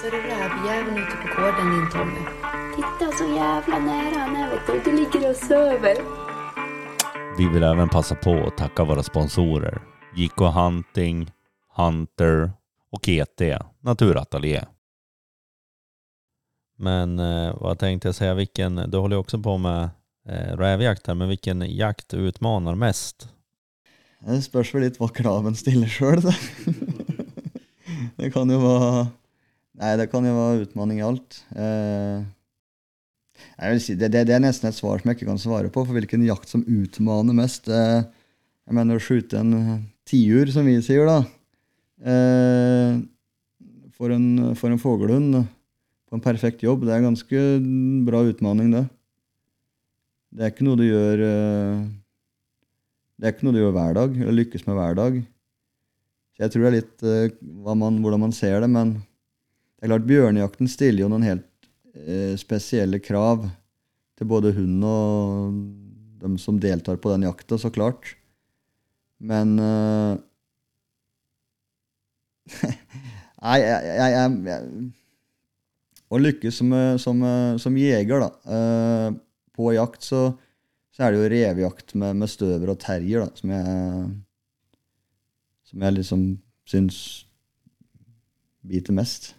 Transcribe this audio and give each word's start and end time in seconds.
Ser 0.00 0.10
du 0.10 0.16
rävjäveln 0.16 0.98
ute 0.98 1.16
på 1.16 1.42
gården 1.42 1.70
din 1.70 1.90
Tommy? 1.90 2.20
Titta 2.76 3.12
så 3.18 3.24
jävla 3.24 3.78
nära 3.78 4.18
han 4.18 4.36
är 4.36 4.50
vet 4.50 4.66
du. 4.66 4.90
Du 4.90 4.96
ligger 4.96 5.30
och 5.30 5.36
sover. 5.36 5.96
Vi 7.38 7.48
vill 7.48 7.62
även 7.62 7.88
passa 7.88 8.14
på 8.14 8.46
att 8.46 8.56
tacka 8.56 8.84
våra 8.84 9.02
sponsorer. 9.02 9.82
JK 10.16 10.38
Hunting, 10.54 11.30
Hunter 11.76 12.52
och 12.90 13.08
ET 13.08 13.42
Naturatelier. 13.80 14.68
Men 16.78 17.18
eh, 17.18 17.56
vad 17.60 17.78
tänkte 17.78 18.08
jag 18.08 18.14
säga, 18.14 18.34
vilken, 18.34 18.90
du 18.90 18.98
håller 18.98 19.16
ju 19.16 19.20
också 19.20 19.38
på 19.38 19.58
med 19.58 19.90
eh, 20.28 20.56
rävjakt 20.56 21.06
här, 21.06 21.14
men 21.14 21.28
vilken 21.28 21.76
jakt 21.76 22.14
utmanar 22.14 22.74
mest? 22.74 23.28
Det 24.20 24.42
spørs 24.42 24.74
vel 24.74 24.82
litt 24.82 25.00
hva 25.00 25.08
kraven 25.08 25.56
stiller 25.56 25.88
sjøl, 25.88 26.20
det. 26.20 26.36
det 28.16 28.30
kan 28.30 28.50
jo 28.50 28.60
være 28.60 29.06
Nei, 29.80 29.94
det 29.96 30.10
kan 30.12 30.26
jo 30.28 30.34
være 30.36 30.64
utfordring 30.66 30.98
i 31.00 31.06
alt. 31.06 31.38
Eh, 31.56 32.20
jeg 33.40 33.72
vil 33.72 33.78
si, 33.80 33.94
det, 33.96 34.10
det, 34.12 34.26
det 34.28 34.34
er 34.36 34.42
nesten 34.44 34.68
et 34.68 34.76
svar 34.76 35.00
som 35.00 35.08
jeg 35.08 35.16
ikke 35.16 35.30
kan 35.30 35.40
svare 35.40 35.70
på, 35.72 35.86
for 35.86 35.96
hvilken 35.96 36.26
jakt 36.26 36.52
som 36.52 36.66
utmaner 36.68 37.38
mest. 37.38 37.70
Eh, 37.72 38.02
jeg 38.68 38.76
mener 38.76 39.00
å 39.00 39.04
skyte 39.04 39.40
en 39.40 39.54
tiur, 40.04 40.52
som 40.52 40.68
vi 40.68 40.76
sier, 40.84 41.08
da. 41.08 41.22
Eh, 42.12 43.00
for 43.96 44.12
en, 44.12 44.52
for 44.60 44.68
en 44.68 44.80
fuglehund 44.80 45.40
på 45.40 46.18
en 46.18 46.24
perfekt 46.28 46.60
jobb, 46.66 46.84
det 46.84 46.92
er 46.92 47.00
en 47.00 47.12
ganske 47.14 47.48
bra 48.04 48.24
utmaning, 48.28 48.74
det. 48.76 48.86
Det 50.36 50.44
er 50.44 50.52
ikke 50.52 50.68
noe 50.68 50.78
du 50.78 50.86
gjør 50.86 51.20
det 53.20 53.26
er 53.26 53.32
ikke 53.32 53.46
noe 53.46 53.56
du 53.56 53.60
gjør 53.60 53.74
hver 53.74 53.96
dag, 53.96 54.14
eller 54.16 54.36
lykkes 54.36 54.66
med 54.68 54.76
hver 54.76 54.96
dag. 54.96 55.16
Så 56.36 56.44
jeg 56.44 56.52
tror 56.52 56.62
det 56.64 56.70
er 56.70 56.76
litt 56.76 57.04
man, 57.66 57.98
hvordan 58.04 58.22
man 58.28 58.36
ser 58.36 58.60
det, 58.62 58.68
men 58.72 58.98
det 59.80 59.86
er 59.86 59.92
klart 59.94 60.08
bjørnejakten 60.08 60.68
stiller 60.68 61.06
jo 61.06 61.08
noen 61.08 61.24
helt 61.24 61.68
eh, 61.96 62.36
spesielle 62.36 63.00
krav 63.00 63.46
til 64.20 64.28
både 64.28 64.52
hunden 64.52 64.84
og 64.84 65.54
dem 66.20 66.36
som 66.36 66.58
deltar 66.60 67.00
på 67.00 67.08
den 67.14 67.24
jakta, 67.24 67.56
så 67.56 67.70
klart. 67.72 68.12
Men 69.24 69.56
eh, 69.56 70.18
Nei, 73.40 73.56
jeg, 73.62 73.84
jeg, 73.86 74.12
jeg, 74.12 74.32
jeg 74.50 74.62
Å 76.10 76.18
lykkes 76.20 76.60
som, 76.60 76.72
eh, 76.76 76.94
som, 77.00 77.24
eh, 77.24 77.56
som 77.62 77.80
jeger, 77.80 78.20
da, 78.20 78.30
eh, 78.52 79.18
på 79.56 79.72
jakt, 79.76 80.04
så 80.04 80.28
så 80.90 81.06
er 81.06 81.14
det 81.14 81.20
jo 81.20 81.28
revejakt 81.32 81.94
med, 81.96 82.18
med 82.20 82.28
støver 82.28 82.74
og 82.74 82.80
terrier, 82.82 83.22
da, 83.24 83.32
som 83.38 83.52
jeg 83.54 84.08
Som 85.70 85.84
jeg 85.86 85.94
liksom 85.96 86.22
syns 86.66 86.96
biter 88.66 88.92
mest. 88.92 89.30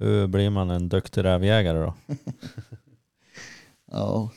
Hur 0.00 0.26
blir 0.32 0.50
man 0.50 0.70
en 0.70 0.88
duktig 0.88 1.24
rävjägare 1.24 1.78
då? 1.78 1.94
Ja 3.90 4.30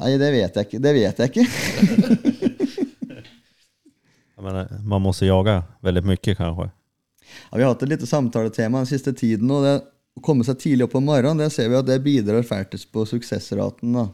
Nei, 0.00 0.16
det 0.18 0.30
vet 0.32 0.56
jeg 0.56 0.66
ikke. 0.66 0.78
Det 0.80 0.92
vet 0.96 1.18
jeg 1.20 1.30
ikke. 1.30 1.44
Menar, 4.40 4.68
man 4.84 5.02
måste 5.04 5.26
jaga 5.28 5.58
veldig 5.84 6.02
mye, 6.08 6.34
kanskje? 6.38 6.70
Ja, 7.50 7.56
vi 7.58 7.62
har 7.62 7.74
hatt 7.74 7.82
et 7.84 7.90
lite 7.92 8.06
samtaletema 8.08 8.80
den 8.80 8.88
siste 8.88 9.12
tiden, 9.12 9.50
og 9.52 9.64
det 9.66 9.74
å 10.16 10.22
komme 10.24 10.46
seg 10.46 10.56
tidlig 10.62 10.86
opp 10.86 10.96
om 10.98 11.04
morgenen, 11.10 11.42
det 11.42 11.50
ser 11.52 11.68
vi 11.70 11.76
at 11.78 11.86
det 11.88 11.98
bidrar 12.04 12.46
fælt 12.48 12.72
på 12.94 13.04
suksessraten 13.06 13.92
da, 13.98 14.06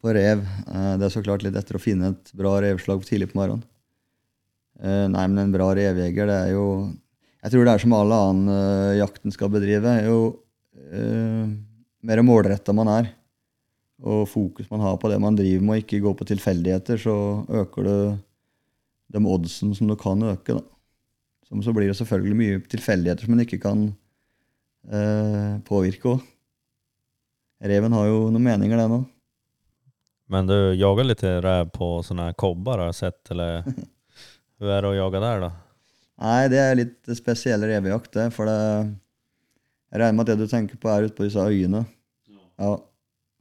på 0.00 0.14
rev. 0.16 0.40
Eh, 0.72 0.94
Det 0.98 1.06
er 1.10 1.12
så 1.14 1.22
klart 1.26 1.44
litt 1.44 1.58
etter 1.60 1.76
å 1.76 1.82
finne 1.82 2.14
et 2.14 2.32
bra 2.38 2.56
revslag 2.64 3.04
tidlig 3.06 3.28
på 3.34 3.38
morgenen. 3.42 3.66
Eh, 4.80 5.04
Nei, 5.12 5.26
men 5.28 5.38
en 5.44 5.52
bra 5.54 5.68
revjeger, 5.76 6.26
det 6.32 6.38
er 6.46 6.54
jo 6.56 6.64
Jeg 7.48 7.54
tror 7.54 7.64
det 7.64 7.72
er 7.72 7.80
som 7.80 7.92
all 7.96 8.10
annen 8.12 8.48
eh, 8.52 8.98
jakten 8.98 9.32
skal 9.32 9.48
bedrive. 9.48 9.88
Jo 10.04 10.16
uh, 10.92 11.44
mer 12.04 12.20
målretta 12.20 12.74
man 12.76 12.90
er, 12.92 13.06
og 14.04 14.26
fokus 14.28 14.66
man 14.68 14.82
har 14.84 14.98
på 15.00 15.08
det 15.08 15.16
man 15.16 15.36
driver 15.38 15.62
med, 15.64 15.78
og 15.78 15.80
ikke 15.80 16.02
gå 16.04 16.10
på 16.18 16.26
tilfeldigheter, 16.28 17.00
så 17.00 17.14
øker 17.48 17.86
du 17.86 17.94
de 19.16 19.22
oddsen 19.32 19.72
som 19.78 19.88
du 19.88 19.96
kan 19.96 20.26
øke. 20.28 20.58
da. 20.58 20.60
Som 21.48 21.62
så 21.64 21.72
blir 21.72 21.88
det 21.88 21.96
selvfølgelig 21.96 22.36
mye 22.36 22.58
tilfeldigheter 22.68 23.24
som 23.24 23.38
en 23.38 23.44
ikke 23.46 23.60
kan 23.62 23.86
uh, 24.92 25.54
påvirke 25.64 26.18
òg. 26.18 26.26
Reven 27.64 27.96
har 27.96 28.10
jo 28.10 28.18
noen 28.26 28.44
meninger, 28.44 28.76
den 28.76 28.98
òg. 28.98 29.06
Men 30.28 30.52
du 30.52 30.58
jager 30.76 31.08
litt 31.08 31.24
rev 31.24 31.72
på 31.72 31.88
sånne 32.04 32.28
kobber, 32.36 32.84
har 32.84 32.92
jeg 32.92 33.00
sett, 33.06 33.32
eller 33.32 33.64
hva 34.60 34.76
er 34.76 34.84
det 34.84 34.92
å 34.92 34.98
jage 35.00 35.24
der, 35.24 35.46
då? 35.46 35.50
Nei, 36.18 36.48
det 36.50 36.58
er 36.58 36.76
litt 36.80 37.12
spesiell 37.14 37.62
revejakt, 37.68 38.10
det. 38.16 38.26
For 38.34 38.48
det, 38.48 38.58
jeg 39.92 40.02
regner 40.02 40.18
med 40.18 40.26
at 40.26 40.32
det 40.32 40.46
du 40.48 40.50
tenker 40.50 40.80
på, 40.80 40.90
er 40.90 41.06
ute 41.06 41.16
på 41.18 41.28
disse 41.28 41.42
øyene. 41.42 41.84
Ja, 42.58 42.74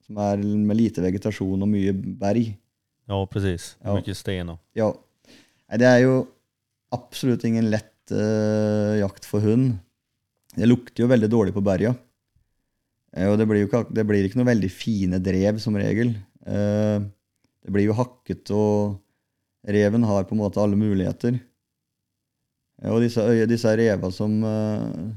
som 0.08 0.20
er 0.24 0.40
med 0.40 0.78
lite 0.78 1.04
vegetasjon 1.04 1.66
og 1.66 1.70
mye 1.72 1.92
berg. 1.94 2.54
Ja, 3.08 3.20
precis. 3.32 3.74
Ja. 3.82 3.96
Mye 3.98 4.16
steiner. 4.16 4.60
Ja. 4.78 4.92
Nei, 5.68 5.80
det 5.82 5.90
er 5.90 6.02
jo 6.06 6.18
absolutt 6.96 7.44
ingen 7.48 7.72
lett 7.72 8.14
uh, 8.14 8.96
jakt 9.02 9.28
for 9.28 9.44
hund. 9.44 9.74
Det 10.58 10.70
lukter 10.70 11.04
jo 11.04 11.12
veldig 11.12 11.30
dårlig 11.32 11.56
på 11.56 11.66
berga. 11.66 11.96
Eh, 13.16 13.28
og 13.30 13.38
det 13.40 13.48
blir 13.50 13.64
jo 13.64 13.70
ikke, 13.70 13.84
det 13.94 14.06
blir 14.08 14.26
ikke 14.26 14.40
noe 14.40 14.52
veldig 14.52 14.70
fine 14.74 15.20
drev, 15.24 15.60
som 15.64 15.78
regel. 15.80 16.14
Eh, 16.48 16.98
det 17.66 17.74
blir 17.74 17.90
jo 17.90 17.98
hakket, 17.98 18.52
og 18.56 18.98
reven 19.68 20.08
har 20.08 20.28
på 20.28 20.36
en 20.36 20.42
måte 20.42 20.62
alle 20.64 20.80
muligheter. 20.80 21.40
Eh, 22.84 22.92
og 22.92 23.02
disse, 23.04 23.24
disse 23.50 23.74
reva 23.80 24.12
som 24.14 24.36
uh, 24.44 25.08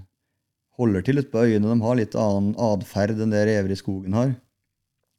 holder 0.80 1.04
til 1.04 1.20
ute 1.20 1.32
på 1.32 1.44
øyene, 1.44 1.68
de 1.68 1.86
har 1.86 1.98
litt 1.98 2.16
annen 2.18 2.54
atferd 2.56 3.18
enn 3.20 3.34
det 3.34 3.44
rever 3.48 3.74
i 3.74 3.78
skogen 3.78 4.16
har. 4.16 4.32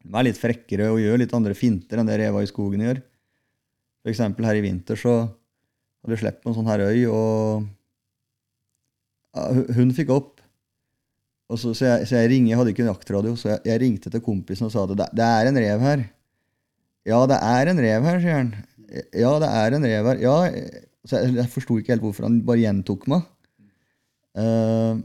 De 0.01 0.17
er 0.17 0.27
litt 0.27 0.41
frekkere 0.41 0.89
og 0.93 1.01
gjør 1.01 1.21
litt 1.21 1.35
andre 1.37 1.57
finter 1.57 2.01
enn 2.01 2.09
det 2.09 2.17
reva 2.23 2.41
i 2.41 2.49
skogen 2.49 2.81
gjør. 2.85 3.03
For 4.01 4.13
eksempel 4.13 4.47
her 4.49 4.57
i 4.57 4.65
vinter 4.65 4.97
så 4.97 5.19
hadde 5.21 6.15
vi 6.15 6.21
sluppet 6.23 6.49
en 6.49 6.57
sånn 6.57 6.69
her 6.71 6.81
øy, 6.87 7.01
og 7.13 7.67
ja, 9.37 9.43
hun 9.77 9.93
fikk 9.93 10.09
opp. 10.15 10.39
Så, 11.51 11.73
så, 11.75 11.83
jeg, 11.83 12.07
så 12.07 12.15
jeg 12.15 12.29
ringer, 12.31 12.53
jeg 12.53 12.59
hadde 12.61 12.71
ikke 12.71 12.83
en 12.85 12.93
jaktradio, 12.93 13.35
så 13.35 13.49
jeg, 13.51 13.59
jeg 13.67 13.81
ringte 13.83 14.09
til 14.09 14.23
kompisen 14.23 14.69
og 14.69 14.71
sa 14.73 14.85
at 14.85 14.93
det, 14.95 15.07
det 15.19 15.25
er 15.27 15.49
en 15.49 15.59
rev 15.59 15.83
her. 15.83 16.05
Ja, 17.11 17.19
det 17.27 17.37
er 17.43 17.71
en 17.71 17.81
rev 17.83 18.07
her, 18.07 18.21
sier 18.23 18.37
han. 18.37 18.53
Ja, 19.19 19.33
det 19.41 19.49
er 19.49 19.75
en 19.75 19.87
rev 19.87 20.09
her. 20.11 20.21
Ja, 20.23 20.37
så 21.07 21.21
jeg, 21.21 21.35
jeg 21.39 21.51
forsto 21.53 21.77
ikke 21.79 21.95
helt 21.95 22.05
hvorfor 22.05 22.27
han 22.27 22.41
bare 22.45 22.61
gjentok 22.61 23.07
meg. 23.11 23.25
Uh, 24.37 25.01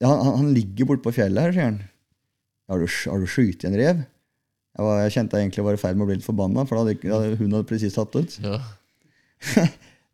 ja, 0.00 0.08
han, 0.08 0.36
han 0.40 0.52
ligger 0.56 0.88
borte 0.88 1.04
på 1.04 1.14
fjellet 1.18 1.48
her, 1.48 1.54
sier 1.56 1.68
han. 1.68 1.80
Har 2.70 2.80
du, 2.80 2.86
har 2.86 3.20
du 3.20 3.26
skutt 3.28 3.66
en 3.66 3.76
rev? 3.76 4.04
Jeg, 4.70 4.86
var, 4.86 5.00
jeg 5.02 5.14
kjente 5.16 5.36
jeg 5.38 5.48
egentlig 5.48 5.64
var 5.66 5.76
i 5.76 5.80
ferd 5.82 5.98
med 5.98 6.06
å 6.06 6.08
bli 6.10 6.18
litt 6.20 6.26
forbanna, 6.26 6.64
for 6.68 6.78
da 6.78 6.86
hadde, 6.86 7.38
hun 7.40 7.56
hadde 7.56 7.66
presis 7.68 7.96
tatt 7.96 8.14
ut. 8.14 8.36
Ja. 8.44 8.60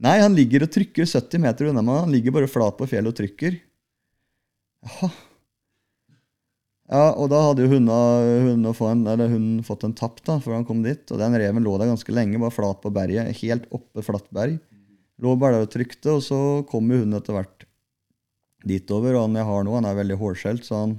Nei, 0.06 0.16
han 0.20 0.36
ligger 0.36 0.64
og 0.64 0.72
trykker 0.72 1.08
70 1.08 1.42
meter 1.44 1.70
unna 1.70 1.84
meg. 1.84 2.02
Han 2.04 2.12
ligger 2.12 2.34
bare 2.36 2.50
flat 2.50 2.76
på 2.78 2.88
fjellet 2.88 3.12
og 3.12 3.18
trykker. 3.20 3.60
Jaha. 4.86 5.10
Ja, 6.86 7.10
og 7.18 7.26
da 7.32 7.40
hadde 7.42 7.64
jo 7.64 7.70
hundene, 7.72 8.42
hundene 8.46 8.72
få 8.76 8.92
en, 8.92 9.02
eller 9.10 9.30
hunden 9.32 9.64
fått 9.66 9.82
en 9.88 9.94
tapp, 9.98 10.20
da, 10.26 10.38
før 10.42 10.60
han 10.60 10.66
kom 10.68 10.84
dit. 10.84 11.02
Og 11.10 11.18
den 11.18 11.34
reven 11.34 11.64
lå 11.66 11.74
der 11.80 11.90
ganske 11.90 12.14
lenge, 12.14 12.38
bare 12.38 12.54
flat 12.54 12.82
på 12.82 12.92
berget. 12.94 13.32
Helt 13.42 13.66
oppe 13.74 14.04
flatt 14.06 14.28
berg. 14.34 14.60
Lå 15.22 15.32
bare 15.40 15.58
der 15.58 15.66
og 15.66 15.72
trykte, 15.72 16.14
og 16.14 16.22
så 16.22 16.38
kom 16.70 16.92
jo 16.92 17.00
hunden 17.00 17.18
etter 17.18 17.34
hvert 17.34 17.66
dit 18.66 18.90
over. 18.94 19.16
Og 19.16 19.26
han 19.26 19.38
jeg 19.40 19.48
har 19.48 19.66
nå, 19.66 19.74
han 19.80 19.88
er 19.88 19.98
veldig 19.98 20.18
hårskjelt, 20.20 20.66
så 20.66 20.82
han 20.84 20.98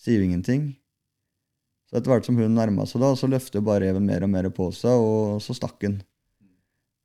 sier 0.00 0.20
jo 0.20 0.26
ingenting. 0.28 0.66
Så 1.88 1.96
etter 1.96 2.12
hvert 2.12 2.28
som 2.28 2.36
hunden 2.36 2.58
nærma 2.58 2.84
seg, 2.90 3.00
da, 3.00 3.14
så 3.16 3.30
løfter 3.30 3.64
bare 3.64 3.86
reven 3.86 4.04
mer 4.04 4.26
og 4.26 4.32
mer 4.32 4.50
på 4.52 4.68
seg, 4.76 4.92
og 4.92 5.40
så 5.44 5.56
stakk 5.56 5.86
han. 5.86 6.02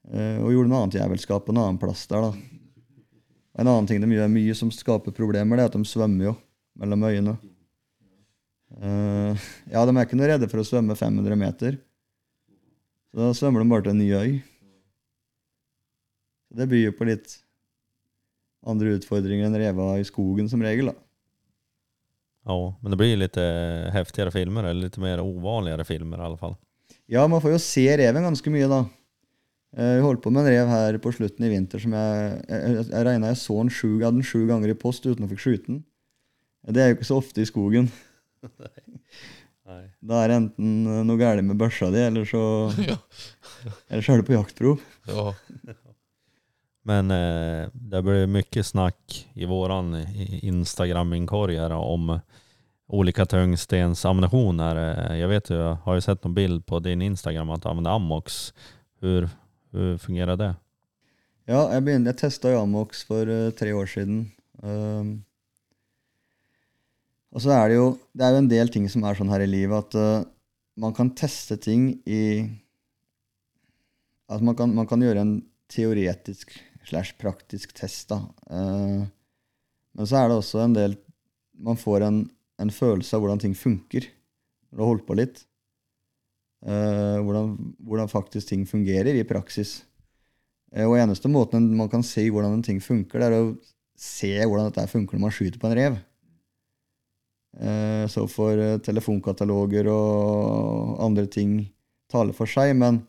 Eh, 0.10 0.42
og 0.42 0.52
gjorde 0.52 0.72
noe 0.72 0.82
annet 0.84 0.98
jævelskap 1.00 1.46
på 1.46 1.56
en 1.56 1.62
annen 1.62 1.80
plass 1.80 2.04
der, 2.12 2.28
da. 2.28 2.60
En 3.60 3.68
annen 3.68 3.88
ting 3.88 4.04
de 4.04 4.12
gjør 4.12 4.32
mye 4.32 4.56
som 4.56 4.72
skaper 4.74 5.16
problemer, 5.16 5.56
det 5.56 5.64
er 5.66 5.72
at 5.72 5.80
de 5.80 5.88
svømmer 5.88 6.32
jo 6.32 6.36
mellom 6.80 7.08
øyene. 7.08 7.38
Eh, 8.78 9.48
ja, 9.74 9.82
de 9.86 9.94
er 9.96 10.06
ikke 10.06 10.18
noe 10.20 10.30
redde 10.30 10.50
for 10.52 10.62
å 10.62 10.68
svømme 10.68 10.96
500 10.98 11.40
meter. 11.40 11.80
Så 13.10 13.18
da 13.24 13.32
svømmer 13.34 13.64
de 13.64 13.72
bare 13.72 13.88
til 13.88 13.96
en 13.96 14.02
ny 14.04 14.10
øy. 14.14 14.32
Så 16.50 16.60
det 16.62 16.70
byr 16.70 16.88
jo 16.90 16.96
på 16.98 17.08
litt 17.10 17.38
andre 18.70 18.98
utfordringer 18.98 19.48
enn 19.48 19.58
reva 19.58 19.94
i 19.98 20.06
skogen 20.08 20.50
som 20.52 20.62
regel, 20.66 20.92
da. 20.92 20.98
Ja, 22.50 22.56
men 22.82 22.94
det 22.94 22.98
blir 23.00 23.20
lite 23.20 23.44
heftigere 23.94 24.34
filmer, 24.34 24.66
eller 24.70 24.88
litt 24.88 24.98
mer 25.02 25.22
uvanligere 25.22 25.86
filmer 25.86 26.22
i 26.22 26.26
alle 26.30 26.40
fall. 26.40 26.56
Ja, 27.10 27.26
man 27.30 27.42
får 27.44 27.56
jo 27.56 27.62
se 27.62 27.86
reven 28.00 28.26
ganske 28.26 28.54
mye, 28.54 28.70
da. 28.70 28.80
Eh, 29.78 29.96
Vi 29.98 30.06
holdt 30.06 30.24
på 30.24 30.32
med 30.34 30.46
en 30.46 30.54
rev 30.54 30.72
her 30.72 30.98
på 31.02 31.14
slutten 31.14 31.46
i 31.46 31.52
vinter 31.52 31.82
som 31.82 31.94
jeg 31.94 32.42
Jeg, 32.50 32.86
jeg, 32.90 33.06
regna 33.06 33.30
jeg 33.30 33.38
så 33.38 33.58
den 33.60 33.70
sju, 33.70 34.00
jeg 34.02 34.14
den 34.16 34.26
sju 34.26 34.48
ganger 34.50 34.70
i 34.74 34.78
post 34.78 35.06
uten 35.06 35.26
å 35.26 35.30
få 35.30 35.38
skyte 35.38 35.68
den. 35.70 35.84
Det 36.70 36.82
er 36.82 36.90
jo 36.90 36.98
ikke 36.98 37.10
så 37.10 37.20
ofte 37.22 37.42
i 37.42 37.50
skogen. 37.50 37.90
Nej. 39.70 39.86
Da 40.02 40.24
er 40.24 40.32
det 40.32 40.38
enten 40.40 40.70
eh, 40.88 41.04
noe 41.06 41.20
galt 41.20 41.44
med 41.46 41.60
børsa 41.60 41.92
di, 41.94 42.02
eller 42.02 42.26
så, 42.26 42.42
eller 43.90 44.02
så 44.02 44.14
er 44.16 44.22
du 44.22 44.28
på 44.30 44.34
jaktprov. 44.38 44.82
Ja. 45.08 45.34
Men 46.90 47.12
eh, 47.12 47.68
det 47.74 48.02
blir 48.06 48.26
mye 48.32 48.64
snakk 48.66 49.18
i 49.38 49.46
vår 49.46 49.74
Instagram-inkorg 50.42 51.60
om 51.76 52.20
olika 52.90 53.26
tungstensammunition. 53.26 54.60
här. 54.60 54.76
Eh, 55.12 55.18
Jag 55.20 55.28
vet 55.28 55.50
ju, 55.50 55.56
jeg 55.56 55.76
har 55.84 55.96
ju 55.96 56.02
sett 56.02 56.24
någon 56.24 56.34
bild 56.34 56.66
på 56.66 56.80
din 56.80 57.02
Instagram 57.02 57.50
att 57.50 57.62
du 57.62 57.70
använder 57.70 57.92
Amox. 57.92 58.54
Hur, 59.02 59.30
hur 59.72 59.98
fungerar 59.98 60.36
det? 60.36 60.56
Ja, 61.46 61.74
jeg, 61.74 61.84
begynte, 61.84 62.10
jeg 62.10 62.18
testa 62.18 62.52
jo 62.52 62.60
Amox 62.62 63.06
eh, 63.12 63.52
tre 63.52 63.74
år 63.74 63.86
siden. 63.86 64.32
Um, 64.64 65.24
og 67.30 67.44
så 67.44 67.54
er 67.54 67.70
det 67.70 67.78
jo 67.78 67.90
Det 68.14 68.26
er 68.26 68.34
jo 68.34 68.42
en 68.44 68.52
del 68.52 68.72
ting 68.74 68.88
som 68.90 69.06
er 69.06 69.18
sånn 69.18 69.32
her 69.32 69.44
i 69.46 69.50
livet 69.50 69.78
at 69.78 69.98
uh, 70.00 70.28
man 70.80 70.96
kan 70.96 71.12
teste 71.18 71.60
ting 71.62 71.92
i 72.08 72.48
At 74.30 74.42
man 74.46 74.56
kan, 74.58 74.74
man 74.74 74.88
kan 74.90 75.02
gjøre 75.02 75.26
en 75.26 75.36
teoretisk 75.70 76.56
slash 76.90 77.14
praktisk 77.22 77.74
test, 77.78 78.10
da. 78.10 78.24
Uh, 78.50 79.06
men 79.94 80.10
så 80.10 80.22
er 80.22 80.30
det 80.30 80.40
også 80.40 80.64
en 80.64 80.74
del 80.78 80.98
Man 81.54 81.78
får 81.78 82.06
en, 82.08 82.24
en 82.62 82.74
følelse 82.74 83.16
av 83.16 83.22
hvordan 83.22 83.42
ting 83.44 83.54
funker 83.58 84.08
når 84.70 84.78
du 84.78 84.84
har 84.84 84.90
holdt 84.92 85.06
på 85.08 85.16
litt. 85.18 85.40
Uh, 86.62 87.18
hvordan, 87.26 87.56
hvordan 87.82 88.12
faktisk 88.12 88.52
ting 88.52 88.68
fungerer 88.70 89.18
i 89.18 89.26
praksis. 89.26 89.80
Og 90.78 90.94
eneste 91.02 91.32
måten 91.32 91.72
man 91.74 91.90
kan 91.90 92.06
se 92.06 92.28
hvordan 92.30 92.60
en 92.60 92.66
ting 92.66 92.78
funker, 92.84 93.18
det 93.18 93.30
er 93.30 93.38
å 93.40 93.56
se 93.98 94.30
hvordan 94.38 94.70
dette 94.70 94.86
funker 94.92 95.18
når 95.18 95.24
man 95.24 95.34
skyter 95.34 95.62
på 95.62 95.70
en 95.72 95.78
rev. 95.80 95.98
Eh, 97.58 98.06
Så 98.08 98.28
får 98.28 98.58
eh, 98.58 98.78
telefonkataloger 98.86 99.88
og 99.90 101.00
andre 101.02 101.26
ting 101.28 101.70
tale 102.12 102.34
for 102.34 102.50
seg, 102.50 102.76
men 102.78 103.02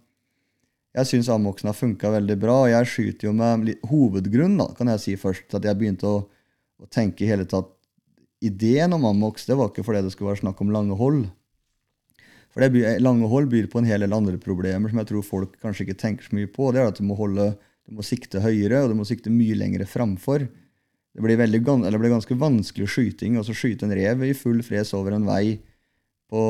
jeg 0.96 1.06
syns 1.06 1.28
Amoksen 1.30 1.70
har 1.70 1.76
funka 1.76 2.10
veldig 2.10 2.36
bra. 2.40 2.56
og 2.64 2.70
Jeg 2.72 2.88
skyter 2.90 3.28
jo 3.28 3.34
med 3.36 3.76
hovedgrunn, 3.86 4.56
da, 4.58 4.70
kan 4.76 4.88
jeg 4.88 5.00
si 5.04 5.16
først, 5.16 5.52
at 5.54 5.64
jeg 5.64 5.78
begynte 5.78 6.08
å, 6.08 6.24
å 6.80 6.88
tenke 6.90 7.24
i 7.24 7.30
hele 7.30 7.46
tatt 7.48 7.70
Ideen 8.40 8.94
om 8.96 9.04
Amox 9.04 9.44
det 9.44 9.52
var 9.52 9.68
ikke 9.68 9.82
fordi 9.84 10.00
det 10.00 10.14
skulle 10.14 10.30
være 10.30 10.40
snakk 10.40 10.60
om 10.64 10.70
lange 10.72 10.96
hold. 10.96 11.26
For 12.50 12.64
det, 12.64 12.96
lange 13.04 13.28
hold 13.28 13.50
byr 13.52 13.68
på 13.68 13.82
en 13.82 13.88
hel 13.88 14.00
del 14.00 14.16
andre 14.16 14.40
problemer 14.40 14.88
som 14.88 14.98
jeg 15.02 15.10
tror 15.10 15.26
folk 15.26 15.58
kanskje 15.60 15.84
ikke 15.84 15.98
tenker 16.00 16.24
så 16.24 16.38
mye 16.38 16.48
på. 16.48 16.70
Det 16.72 16.80
er 16.80 16.88
at 16.88 16.96
du 16.96 17.04
må, 17.04 17.18
holde, 17.18 17.50
du 17.84 17.98
må 17.98 18.06
sikte 18.06 18.40
høyere, 18.40 18.80
og 18.80 18.90
du 18.90 18.96
må 18.96 19.04
sikte 19.04 19.32
mye 19.32 19.58
lengre 19.60 19.84
framfor. 19.86 20.48
Det 21.10 21.24
blir, 21.24 21.38
veldig, 21.40 21.60
det 21.64 21.98
blir 21.98 22.12
ganske 22.12 22.36
vanskelig 22.38 22.86
skyting 22.86 23.34
Altså 23.40 23.50
skyte 23.56 23.82
en 23.82 23.94
rev 23.98 24.20
i 24.28 24.34
full 24.38 24.60
fres 24.62 24.92
over 24.94 25.16
en 25.16 25.26
vei 25.26 25.56
på 26.30 26.42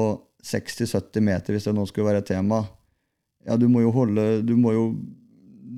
60-70 0.44 1.24
meter, 1.24 1.56
hvis 1.56 1.64
det 1.68 1.72
nå 1.76 1.86
skulle 1.88 2.10
være 2.10 2.20
et 2.20 2.28
tema. 2.28 2.58
Ja, 3.48 3.56
du 3.56 3.66
må 3.72 3.80
jo 3.80 3.92
holde 3.94 4.42
Du 4.44 4.52
må 4.60 4.74
jo 4.76 4.84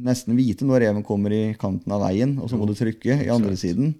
nesten 0.03 0.35
vite 0.35 0.67
når 0.67 0.83
reven 0.83 1.05
kommer 1.07 1.31
i 1.35 1.53
kanten 1.59 1.93
av 1.95 2.03
veien, 2.03 2.35
og 2.43 2.51
så 2.51 2.59
må 2.59 2.67
du 2.67 2.75
trykke 2.75 3.21
i 3.23 3.31
andre 3.31 3.55
siden. 3.59 3.93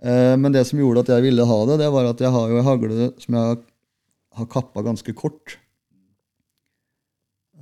Eh, 0.00 0.36
Men 0.40 0.54
det 0.54 0.64
som 0.68 0.80
gjorde 0.80 1.04
at 1.04 1.12
jeg 1.12 1.26
ville 1.26 1.44
ha 1.44 1.58
det, 1.68 1.80
det 1.82 1.90
var 1.92 2.08
at 2.08 2.22
jeg 2.24 2.32
har 2.32 2.48
jo 2.48 2.60
en 2.60 2.68
hagle 2.68 3.10
som 3.20 3.36
jeg 3.36 3.58
har, 4.38 4.48
kappa 4.50 4.82
ganske 4.82 5.12
kort. 5.14 5.58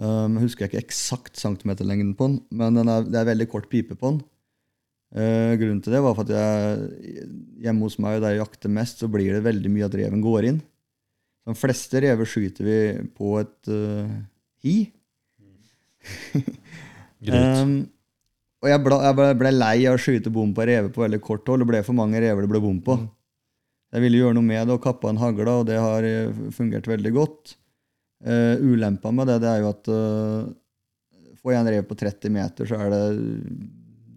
Um, 0.00 0.38
jeg 0.38 0.46
husker 0.46 0.68
ikke 0.70 0.80
eksakt 0.80 1.36
centimeterlengden 1.36 2.14
på 2.16 2.30
den, 2.30 2.38
men 2.48 2.78
den 2.78 2.88
er, 2.88 3.04
det 3.04 3.18
er 3.20 3.28
veldig 3.28 3.46
kort 3.52 3.68
pipe 3.68 3.92
på 3.92 4.14
den. 4.14 4.22
Eh, 5.12 5.54
grunnen 5.60 5.82
til 5.84 5.92
det 5.92 6.00
var 6.00 6.14
for 6.16 6.24
at 6.24 6.32
jeg, 6.32 7.24
hjemme 7.66 7.84
hos 7.84 7.98
meg 8.00 8.22
der 8.22 8.36
jeg 8.36 8.42
jakter 8.42 8.72
mest, 8.72 9.02
så 9.02 9.10
blir 9.12 9.34
det 9.36 9.44
veldig 9.44 9.72
mye 9.72 9.88
at 9.88 9.96
reven 9.98 10.24
går 10.24 10.48
inn. 10.48 10.60
De 11.42 11.56
fleste 11.58 12.00
rever 12.00 12.28
skyter 12.28 12.64
vi 12.64 12.78
på 13.16 13.34
et 13.42 13.72
uh, 13.72 14.12
hi. 14.64 14.76
Um, 17.22 17.84
og 18.58 18.66
jeg, 18.66 18.80
ble, 18.82 18.96
jeg 18.98 19.14
ble, 19.14 19.26
ble 19.38 19.50
lei 19.54 19.76
av 19.86 19.94
å 19.94 20.00
skyte 20.02 20.30
bom 20.34 20.50
på 20.50 20.64
rever 20.66 20.88
på 20.90 21.04
veldig 21.04 21.20
kort 21.22 21.46
hold. 21.46 21.62
Det 21.62 21.68
ble 21.70 21.82
for 21.86 21.94
mange 21.94 22.18
rever 22.18 22.42
det 22.42 22.50
ble 22.50 22.60
bom 22.64 22.80
på. 22.82 22.96
Jeg 23.94 24.02
ville 24.02 24.18
gjøre 24.24 24.34
noe 24.34 24.48
med 24.48 24.66
det 24.66 24.74
og 24.74 24.82
kappa 24.82 25.12
en 25.12 25.20
hagle, 25.20 25.54
og 25.60 25.68
det 25.68 25.76
har 25.78 26.02
eh, 26.08 26.40
fungert 26.56 26.88
veldig 26.90 27.12
godt. 27.14 27.54
Uh, 28.26 28.58
ulempa 28.58 29.10
med 29.14 29.30
det, 29.30 29.38
det 29.42 29.52
er 29.52 29.62
jo 29.62 29.70
at 29.70 29.92
uh, 29.94 30.50
får 31.38 31.54
jeg 31.54 31.60
en 31.60 31.70
rev 31.76 31.86
på 31.86 31.98
30 32.02 32.34
meter, 32.34 32.70
så 32.70 32.82
er 32.82 32.90
det 32.90 33.04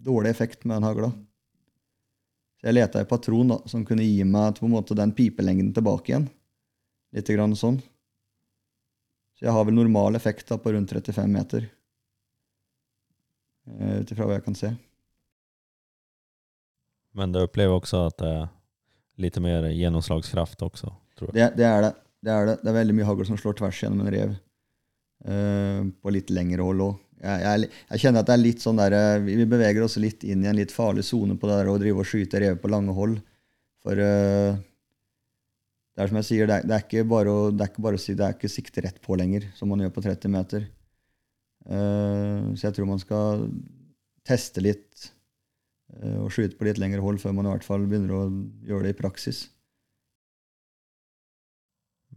dårlig 0.06 0.30
effekt 0.32 0.64
med 0.64 0.76
den 0.76 0.86
hagla. 0.86 1.10
Så 2.60 2.70
jeg 2.70 2.78
leta 2.78 3.02
i 3.02 3.08
patron 3.08 3.52
da, 3.52 3.60
som 3.68 3.84
kunne 3.86 4.06
gi 4.06 4.24
meg 4.24 4.56
på 4.58 4.66
en 4.68 4.74
måte 4.74 4.96
den 4.96 5.12
pipelengden 5.16 5.74
tilbake 5.76 6.12
igjen. 6.12 6.28
Litt 7.14 7.28
grann 7.30 7.56
sånn. 7.58 7.80
Så 9.36 9.44
jeg 9.44 9.52
har 9.52 9.66
vel 9.68 9.76
normal 9.76 10.16
effekt 10.16 10.48
da, 10.48 10.56
på 10.58 10.72
rundt 10.72 10.94
35 10.94 11.32
meter. 11.32 11.68
Uh, 13.68 14.00
Ut 14.00 14.12
ifra 14.12 14.28
hva 14.28 14.38
jeg 14.38 14.46
kan 14.46 14.56
se. 14.56 14.72
Men 17.16 17.32
du 17.32 17.42
opplever 17.42 17.76
også 17.76 18.06
at 18.08 18.18
det 18.20 18.32
er 18.32 18.48
litt 19.24 19.38
mer 19.40 19.68
gjennomslagskraft 19.72 20.64
også? 20.64 20.92
tror 21.16 21.30
jeg. 21.32 21.36
Det, 21.36 21.46
det, 21.60 21.68
er 21.68 21.84
det. 21.86 21.92
det 22.24 22.32
er 22.32 22.48
det. 22.50 22.56
Det 22.62 22.70
er 22.70 22.78
veldig 22.80 22.96
mye 22.96 23.08
hagl 23.08 23.28
som 23.28 23.38
slår 23.40 23.56
tvers 23.60 23.82
gjennom 23.82 24.04
en 24.04 24.12
rev. 24.12 24.36
Uh, 25.26 25.88
på 26.00 26.12
litt 26.12 26.32
lengre 26.32 26.64
hold 26.64 26.84
òg. 26.84 26.98
Jeg, 27.16 27.40
jeg, 27.40 27.68
jeg 27.90 28.02
kjenner 28.02 28.22
at 28.22 28.28
det 28.28 28.34
er 28.34 28.42
litt 28.42 28.62
sånn 28.64 28.80
der, 28.80 28.94
eh, 28.96 29.24
vi 29.24 29.46
beveger 29.48 29.84
oss 29.86 29.96
litt 30.02 30.24
inn 30.28 30.44
i 30.44 30.50
en 30.50 30.58
litt 30.58 30.74
farlig 30.74 31.06
sone 31.08 31.38
på 31.40 31.48
det 31.48 31.60
der 31.62 31.70
å 31.72 31.78
drive 31.80 32.02
og 32.02 32.08
skyte 32.08 32.42
rev 32.42 32.58
på 32.60 32.70
lange 32.72 32.92
hold. 32.96 33.16
For 33.86 34.02
uh, 34.02 34.58
det 35.96 36.04
er 36.04 36.10
som 36.10 36.18
jeg 36.20 36.28
sier, 36.28 36.50
det 36.50 36.58
er, 36.58 36.68
det 36.68 36.76
er 36.76 36.84
ikke 36.84 37.06
bare 37.08 37.32
å 37.32 37.48
det 37.54 37.68
er 37.68 37.82
bare 37.86 37.96
å 37.96 38.02
si, 38.02 38.16
det 38.18 38.26
er 38.26 38.36
ikke 38.36 38.52
sikte 38.52 38.84
rett 38.84 38.98
på 39.00 39.16
lenger, 39.16 39.46
som 39.56 39.70
man 39.72 39.80
gjør 39.80 39.94
på 39.96 40.04
30 40.04 40.34
meter. 40.34 40.66
Uh, 41.66 42.52
så 42.54 42.68
jeg 42.68 42.76
tror 42.76 42.90
man 42.90 43.00
skal 43.02 43.46
teste 44.26 44.62
litt 44.62 45.08
uh, 45.96 46.26
og 46.26 46.32
skyte 46.34 46.58
på 46.58 46.68
litt 46.68 46.82
lengre 46.82 47.00
hold 47.02 47.22
før 47.22 47.38
man 47.38 47.48
i 47.48 47.54
hvert 47.54 47.66
fall 47.66 47.86
begynner 47.88 48.12
å 48.12 48.24
gjøre 48.68 48.90
det 48.90 48.96
i 48.96 49.00
praksis. 49.00 49.46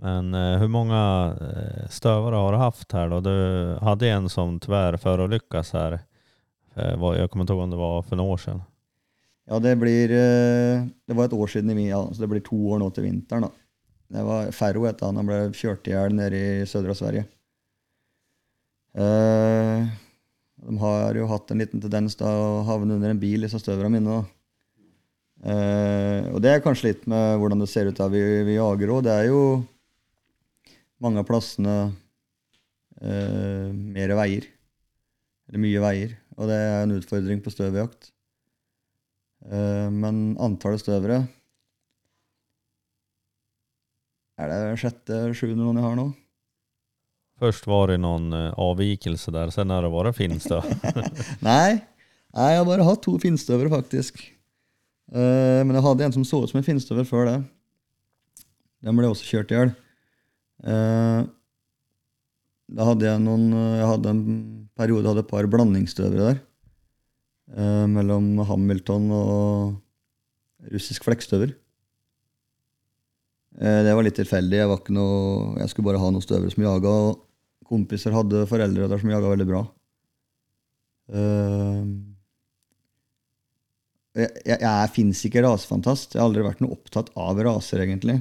Men 0.01 0.33
eh, 0.33 0.59
hur 0.59 0.67
många 0.67 1.33
eh, 1.41 1.87
stövare 1.89 2.35
har 2.35 2.51
du 2.51 2.57
haft 2.57 2.91
här 2.91 3.09
då? 3.09 3.19
Du 3.19 3.75
hade 3.81 4.09
en 4.09 4.29
som 4.29 4.59
tyvärr 4.59 4.97
förolyckas 4.97 5.73
här. 5.73 5.99
Eh, 6.75 6.93
Jag 6.99 7.31
kommer 7.31 7.43
inte 7.43 7.53
ihåg 7.53 7.61
om 7.63 7.69
det 7.69 7.75
var 7.75 8.01
för 8.01 8.15
några 8.15 8.31
år 8.31 8.37
sedan. 8.37 8.61
Ja, 9.45 9.59
det 9.59 9.75
blir 9.75 10.11
eh, 10.11 10.85
Det 11.05 11.13
var 11.13 11.25
et 11.25 11.33
år 11.33 11.47
siden 11.47 11.69
i 11.69 11.75
min, 11.75 11.87
ja, 11.87 12.09
så 12.13 12.21
det 12.21 12.27
blir 12.27 12.41
to 12.41 12.55
år 12.69 12.79
nå 12.79 12.89
til 12.89 13.03
vinteren. 13.03 13.41
da. 13.41 13.49
Det 14.09 14.23
var 14.23 14.51
Ferro 14.51 14.85
het 14.85 15.01
han. 15.01 15.15
Han 15.19 15.25
ble 15.27 15.39
kjørt 15.53 15.87
i 15.87 15.91
hjel 15.93 16.15
nede 16.15 16.37
i 16.37 16.65
sødre 16.65 16.95
Sverige. 16.95 17.25
Eh, 18.97 19.85
de 20.65 20.77
har 20.81 21.15
jo 21.15 21.27
hatt 21.29 21.51
en 21.51 21.61
liten 21.61 21.81
tendens 21.81 22.15
til 22.17 22.27
å 22.27 22.63
havne 22.67 22.95
under 22.97 23.09
en 23.13 23.19
bil, 23.21 23.41
disse 23.45 23.59
støverne 23.61 23.91
mine. 23.99 24.15
da. 24.15 24.23
Eh, 25.49 26.25
og 26.33 26.41
det 26.43 26.51
er 26.55 26.63
kanskje 26.63 26.89
litt 26.89 27.05
med 27.07 27.37
hvordan 27.39 27.59
det 27.63 27.69
ser 27.71 27.87
ut 27.91 27.97
da 27.99 28.07
vi, 28.11 28.21
vi 28.47 28.57
jager 28.57 28.95
òg. 28.95 29.03
Det 29.05 29.13
er 29.13 29.27
jo 29.29 29.43
mange 31.03 31.21
av 31.21 31.27
plassene 31.29 31.75
eh, 33.01 33.69
mer 33.73 34.13
veier. 34.19 34.47
Eller 35.49 35.63
mye 35.63 35.83
veier. 35.83 36.15
Og 36.37 36.47
det 36.51 36.57
er 36.59 36.83
en 36.85 36.95
utfordring 36.97 37.41
på 37.43 37.51
støvjakt. 37.53 38.11
Eh, 39.49 39.87
Men 39.91 40.35
antallet 40.43 40.81
støvere 40.83 41.21
Er 44.39 44.51
det 44.51 44.79
sjette, 44.79 45.15
sjuende 45.35 45.63
noen 45.65 45.79
jeg 45.79 45.85
har 45.85 45.95
nå? 45.99 46.07
Først 47.39 47.65
var 47.67 47.87
det 47.91 47.97
någon 48.03 48.31
eh, 48.35 48.51
avvikelse 48.59 49.31
der, 49.35 49.51
sen 49.55 49.71
har 49.71 49.83
det 49.83 49.91
varit 49.91 50.15
finstøv? 50.15 50.63
Nei. 51.49 51.79
Nei, 52.35 52.49
jeg 52.53 52.59
har 52.61 52.67
bare 52.67 52.85
hatt 52.87 53.01
to 53.03 53.15
finstøvere, 53.19 53.71
faktisk. 53.73 54.19
Eh, 55.11 55.59
men 55.65 55.73
jeg 55.75 55.83
hadde 55.85 56.05
en 56.07 56.15
som 56.19 56.25
så 56.27 56.43
ut 56.43 56.51
som 56.51 56.59
en 56.59 56.67
finstøver 56.67 57.07
før 57.07 57.25
det. 57.31 57.37
Den 58.85 58.99
ble 58.99 59.09
også 59.11 59.27
kjørt 59.27 59.51
i 59.51 59.57
hjel. 59.57 59.71
Eh, 60.67 61.21
da 62.69 62.85
hadde 62.85 63.07
jeg 63.07 63.21
noen 63.23 63.45
Jeg 63.79 63.87
hadde 63.87 64.11
en 64.11 64.23
periode 64.77 65.07
hadde 65.07 65.23
et 65.23 65.31
par 65.31 65.47
blandingsstøvere 65.51 66.25
der. 66.33 66.41
eh, 67.55 67.85
mellom 67.89 68.37
Hamilton 68.45 69.09
og 69.15 70.69
russisk 70.73 71.07
flekkstøver. 71.07 71.55
Eh, 73.59 73.79
det 73.87 73.95
var 73.95 74.05
litt 74.05 74.19
tilfeldig. 74.19 74.59
Jeg, 74.59 74.69
var 74.69 74.79
ikke 74.81 74.95
noe, 74.95 75.57
jeg 75.59 75.71
skulle 75.71 75.89
bare 75.89 76.03
ha 76.03 76.11
noen 76.13 76.23
støvere 76.25 76.53
som 76.53 76.63
jaga. 76.67 76.93
Og 77.09 77.67
kompiser 77.69 78.15
hadde 78.15 78.47
foreldre 78.49 78.89
der 78.91 79.01
som 79.01 79.11
jaga 79.11 79.33
veldig 79.33 79.47
bra. 79.49 79.63
Jeg, 84.19 84.29
jeg, 84.45 84.57
jeg 84.61 84.91
fins 84.93 85.23
ikke 85.25 85.43
rasefantast. 85.45 86.13
Jeg 86.13 86.21
har 86.21 86.27
aldri 86.29 86.45
vært 86.45 86.61
noe 86.63 86.75
opptatt 86.75 87.09
av 87.17 87.39
raser, 87.45 87.81
egentlig. 87.85 88.19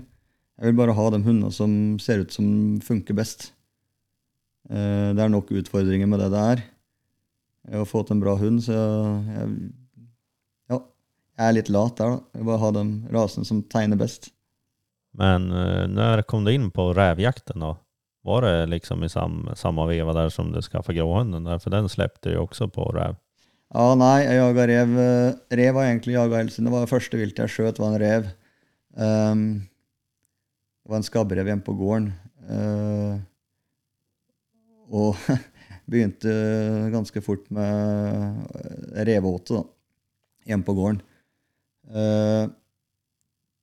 Jeg 0.59 0.73
vil 0.73 0.79
bare 0.81 0.95
ha 0.97 1.07
de 1.15 1.21
hundene 1.23 1.53
som 1.55 1.73
ser 2.03 2.25
ut 2.25 2.35
som 2.35 2.47
funker 2.83 3.15
best. 3.15 3.53
Eh, 4.71 5.11
det 5.15 5.23
er 5.23 5.31
nok 5.33 5.53
utfordringer 5.55 6.09
med 6.11 6.21
det 6.25 6.31
det 6.35 6.45
er. 6.55 6.65
Jeg 7.69 7.79
har 7.83 7.88
fått 7.91 8.11
en 8.15 8.21
bra 8.23 8.35
hund, 8.41 8.62
så 8.65 8.73
jeg, 8.75 9.49
ja, 10.73 10.79
jeg 11.38 11.45
er 11.50 11.57
litt 11.59 11.69
lat 11.75 11.99
der. 12.00 12.17
da. 12.17 12.38
Jeg 12.41 12.47
bare 12.49 12.62
ha 12.62 12.71
de 12.79 12.85
rasene 13.15 13.47
som 13.49 13.61
tegner 13.71 14.00
best. 14.00 14.31
Men 15.19 15.49
når 15.93 16.23
kom 16.31 16.45
du 16.47 16.53
inn 16.55 16.69
på 16.75 16.91
revjakten, 16.97 17.61
da? 17.65 17.75
Var 18.29 18.45
det 18.45 18.55
liksom 18.73 19.05
i 19.07 19.09
sam, 19.12 19.41
samme 19.57 19.85
veva 19.88 20.12
der 20.17 20.29
som 20.33 20.50
du 20.53 20.59
skaffa 20.65 20.93
gråhunden? 20.97 21.47
For 21.62 21.73
den 21.75 21.88
släppte 21.93 22.33
jo 22.35 22.47
også 22.47 22.69
på 22.73 22.88
rev. 22.97 23.17
Ja, 23.75 23.87
nei, 24.00 24.23
jeg 24.25 24.38
jaga 24.41 24.67
rev. 24.71 24.93
eh, 25.05 25.38
Rev 25.61 25.77
har 25.77 25.88
egentlig 25.91 26.15
jaga 26.17 26.38
hele 26.41 26.53
tiden. 26.53 26.69
Det 26.69 26.73
var 26.75 26.85
det 26.87 26.93
første 26.93 27.21
viltet 27.21 27.45
jeg 27.45 27.55
skjøt, 27.55 27.81
var 27.83 27.93
en 27.95 28.00
rev. 28.03 28.29
Ehm, 28.97 29.45
det 30.88 30.95
var 30.95 31.02
en 31.02 31.04
skabbrev 31.04 31.49
hjemme 31.50 31.64
på 31.66 31.75
gården. 31.76 32.07
Eh, 32.49 33.18
og 34.88 35.21
begynte 35.92 36.33
ganske 36.95 37.21
fort 37.21 37.45
med 37.52 38.38
eh, 38.57 39.02
reveåte 39.04 39.61
hjemme 40.49 40.64
på 40.64 40.76
gården. 40.78 41.02
Eh, 41.92 42.49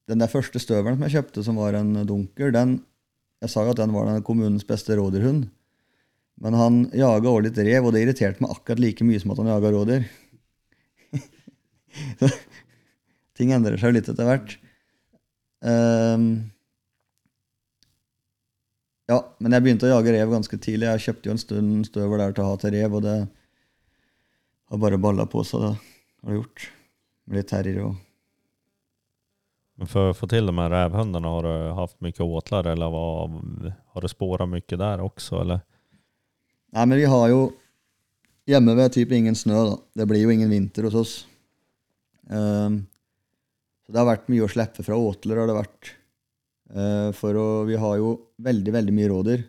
den 0.05 0.22
der 0.22 0.29
første 0.29 0.62
støvelen 0.62 1.00
som 1.00 1.08
jeg 1.08 1.15
kjøpte, 1.17 1.48
som 1.50 1.58
var 1.58 1.79
en 1.82 2.05
dunker, 2.05 2.53
den, 2.53 2.77
jeg 3.41 3.55
sa 3.55 3.65
jo 3.65 3.74
at 3.74 3.82
den 3.82 3.98
var 3.98 4.05
den 4.05 4.22
kommunens 4.29 4.70
beste 4.70 4.94
rådyrhund. 4.94 5.50
Men 6.46 6.62
han 6.62 6.82
jaga 6.94 7.34
òg 7.34 7.48
litt 7.48 7.58
rev, 7.58 7.89
og 7.89 7.98
det 7.98 8.05
irriterte 8.05 8.46
meg 8.46 8.53
akkurat 8.53 8.86
like 8.86 9.01
mye 9.01 9.25
som 9.25 9.34
at 9.34 9.41
han 9.41 9.50
jaga 9.50 9.74
rådyr. 9.74 10.05
Ting 13.41 13.50
endrer 13.58 13.82
seg 13.82 13.98
litt 13.98 14.13
etter 14.13 14.29
hvert. 14.29 14.60
Ehm, 15.65 16.53
ja, 19.12 19.20
men 19.38 19.54
jeg 19.54 19.66
begynte 19.66 19.90
å 19.90 19.92
jage 19.96 20.14
rev 20.16 20.32
ganske 20.34 20.58
tidlig. 20.58 20.88
Jeg 20.90 21.04
kjøpte 21.04 21.30
jo 21.30 21.36
en 21.36 21.42
stund 21.42 21.90
støvel 21.90 22.24
der 22.24 22.34
til 22.34 22.46
å 22.46 22.48
ha 22.52 22.56
til 22.62 22.74
rev, 22.74 22.98
og 22.98 23.06
det 23.06 23.18
har 24.72 24.82
bare 24.82 25.02
balla 25.02 25.28
på 25.30 25.44
seg, 25.46 25.62
det 25.62 25.70
har 25.76 26.34
det 26.34 26.40
gjort. 26.40 26.66
Med 27.26 27.40
litt 27.40 27.50
terrier 27.50 27.86
og 27.88 28.02
Men 29.76 29.90
for 29.92 30.12
å 30.12 30.16
få 30.16 30.28
til 30.32 30.48
de 30.48 30.54
her 30.56 30.72
revhundene, 30.72 31.32
har 31.36 31.46
du 31.46 31.78
haft 31.78 31.98
mye 32.06 32.28
åtler, 32.30 32.70
eller 32.72 32.98
har 32.98 34.06
du 34.06 34.08
spora 34.08 34.46
mye 34.48 34.78
der 34.80 35.04
også, 35.04 35.42
Eller? 35.42 35.64
Nei, 36.76 36.86
men 36.86 37.00
vi 37.00 37.08
har 37.12 37.30
jo 37.32 37.46
Hjemme 38.46 38.76
ved 38.78 38.92
typ 38.94 39.10
ingen 39.18 39.34
snø, 39.34 39.58
da. 39.58 39.78
Det 39.98 40.06
blir 40.06 40.22
jo 40.22 40.30
ingen 40.30 40.52
vinter 40.52 40.86
hos 40.86 40.96
oss. 41.00 41.14
Um, 42.30 42.84
så 43.82 43.94
det 43.94 43.98
har 43.98 44.06
vært 44.06 44.28
mye 44.30 44.46
å 44.46 44.50
slippe 44.54 44.86
fra 44.86 44.98
åtler, 45.02 45.40
har 45.42 45.50
det 45.50 45.56
vært. 45.58 45.90
Eh, 46.74 47.12
for 47.13 47.38
å, 47.38 47.48
vi 47.67 47.77
har 47.77 48.00
jo 48.01 48.15
veldig, 48.41 48.74
veldig 48.74 48.95
mye 48.95 49.12
rådyr. 49.12 49.45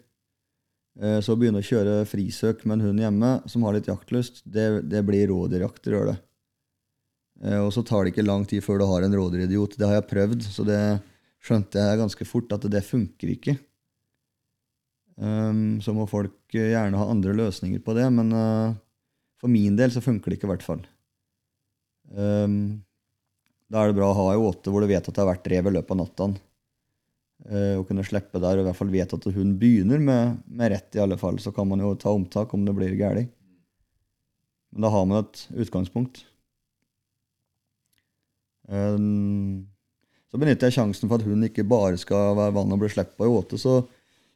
Eh, 1.01 1.19
så 1.25 1.35
å 1.35 1.41
begynne 1.41 1.63
å 1.63 1.67
kjøre 1.67 1.99
frisøk 2.09 2.65
med 2.65 2.79
en 2.79 2.89
hund 2.89 3.03
hjemme 3.05 3.33
som 3.51 3.65
har 3.67 3.77
litt 3.77 3.89
jaktlyst, 3.89 4.43
det, 4.45 4.85
det 4.91 5.05
blir 5.07 5.29
rådyrjakt. 5.33 5.89
Eh, 5.93 7.61
og 7.61 7.73
så 7.75 7.85
tar 7.87 8.05
det 8.05 8.15
ikke 8.15 8.27
lang 8.27 8.47
tid 8.49 8.65
før 8.65 8.83
du 8.83 8.89
har 8.91 9.07
en 9.07 9.17
rådyridiot. 9.17 9.79
Det 9.79 9.89
har 9.89 10.01
jeg 10.01 10.11
prøvd, 10.13 10.49
så 10.53 10.67
det 10.67 10.81
skjønte 11.45 11.81
jeg 11.81 12.03
ganske 12.03 12.29
fort 12.29 12.53
at 12.57 12.69
det 12.73 12.85
funker 12.85 13.33
ikke. 13.33 13.57
Um, 15.17 15.79
så 15.81 15.95
må 15.97 16.05
folk 16.11 16.53
gjerne 16.53 16.99
ha 17.01 17.07
andre 17.09 17.33
løsninger 17.39 17.81
på 17.81 17.95
det, 17.97 18.05
men 18.13 18.35
for 19.41 19.49
min 19.49 19.79
del 19.79 19.89
så 19.95 20.03
funker 20.05 20.29
det 20.29 20.37
ikke, 20.37 20.49
i 20.49 20.51
hvert 20.51 20.67
fall. 20.67 20.83
Um, 22.13 22.83
da 23.73 23.81
er 23.81 23.91
det 23.91 23.97
bra 23.97 24.11
å 24.11 24.19
ha 24.19 24.27
ei 24.35 24.43
åte 24.43 24.69
hvor 24.69 24.85
du 24.85 24.91
vet 24.91 25.07
at 25.09 25.09
det 25.09 25.23
har 25.23 25.31
vært 25.31 25.49
rev 25.51 25.71
i 25.71 25.75
løpet 25.79 25.95
av 25.95 26.01
natta. 26.03 26.29
Uh, 27.45 27.77
og 27.77 27.85
kunne 27.87 28.05
slippe 28.07 28.41
der 28.41 28.57
og 28.57 28.65
i 28.65 28.67
hvert 28.67 28.79
fall 28.79 28.91
vet 28.91 29.13
at 29.13 29.27
hun 29.37 29.53
begynner 29.61 30.01
med, 30.03 30.39
med 30.49 30.73
rett, 30.73 30.89
i 30.97 31.03
alle 31.03 31.19
fall. 31.21 31.37
Så 31.43 31.53
kan 31.55 31.69
man 31.69 31.83
jo 31.85 31.93
ta 32.01 32.15
omtak 32.15 32.55
om 32.57 32.65
det 32.67 32.75
blir 32.77 32.97
galt. 32.99 33.29
Men 34.73 34.87
da 34.87 34.91
har 34.93 35.05
man 35.09 35.23
et 35.23 35.45
utgangspunkt. 35.65 36.25
Um, 38.67 39.69
så 40.27 40.41
benytter 40.43 40.69
jeg 40.69 40.77
sjansen 40.81 41.09
for 41.09 41.21
at 41.21 41.29
hun 41.29 41.47
ikke 41.47 41.65
bare 41.69 41.97
skal 42.01 42.35
være 42.37 42.57
vann 42.57 42.75
og 42.75 42.83
bli 42.83 42.91
sluppet 42.93 43.29
i 43.29 43.37
åte. 43.39 43.61
Så, 43.63 43.79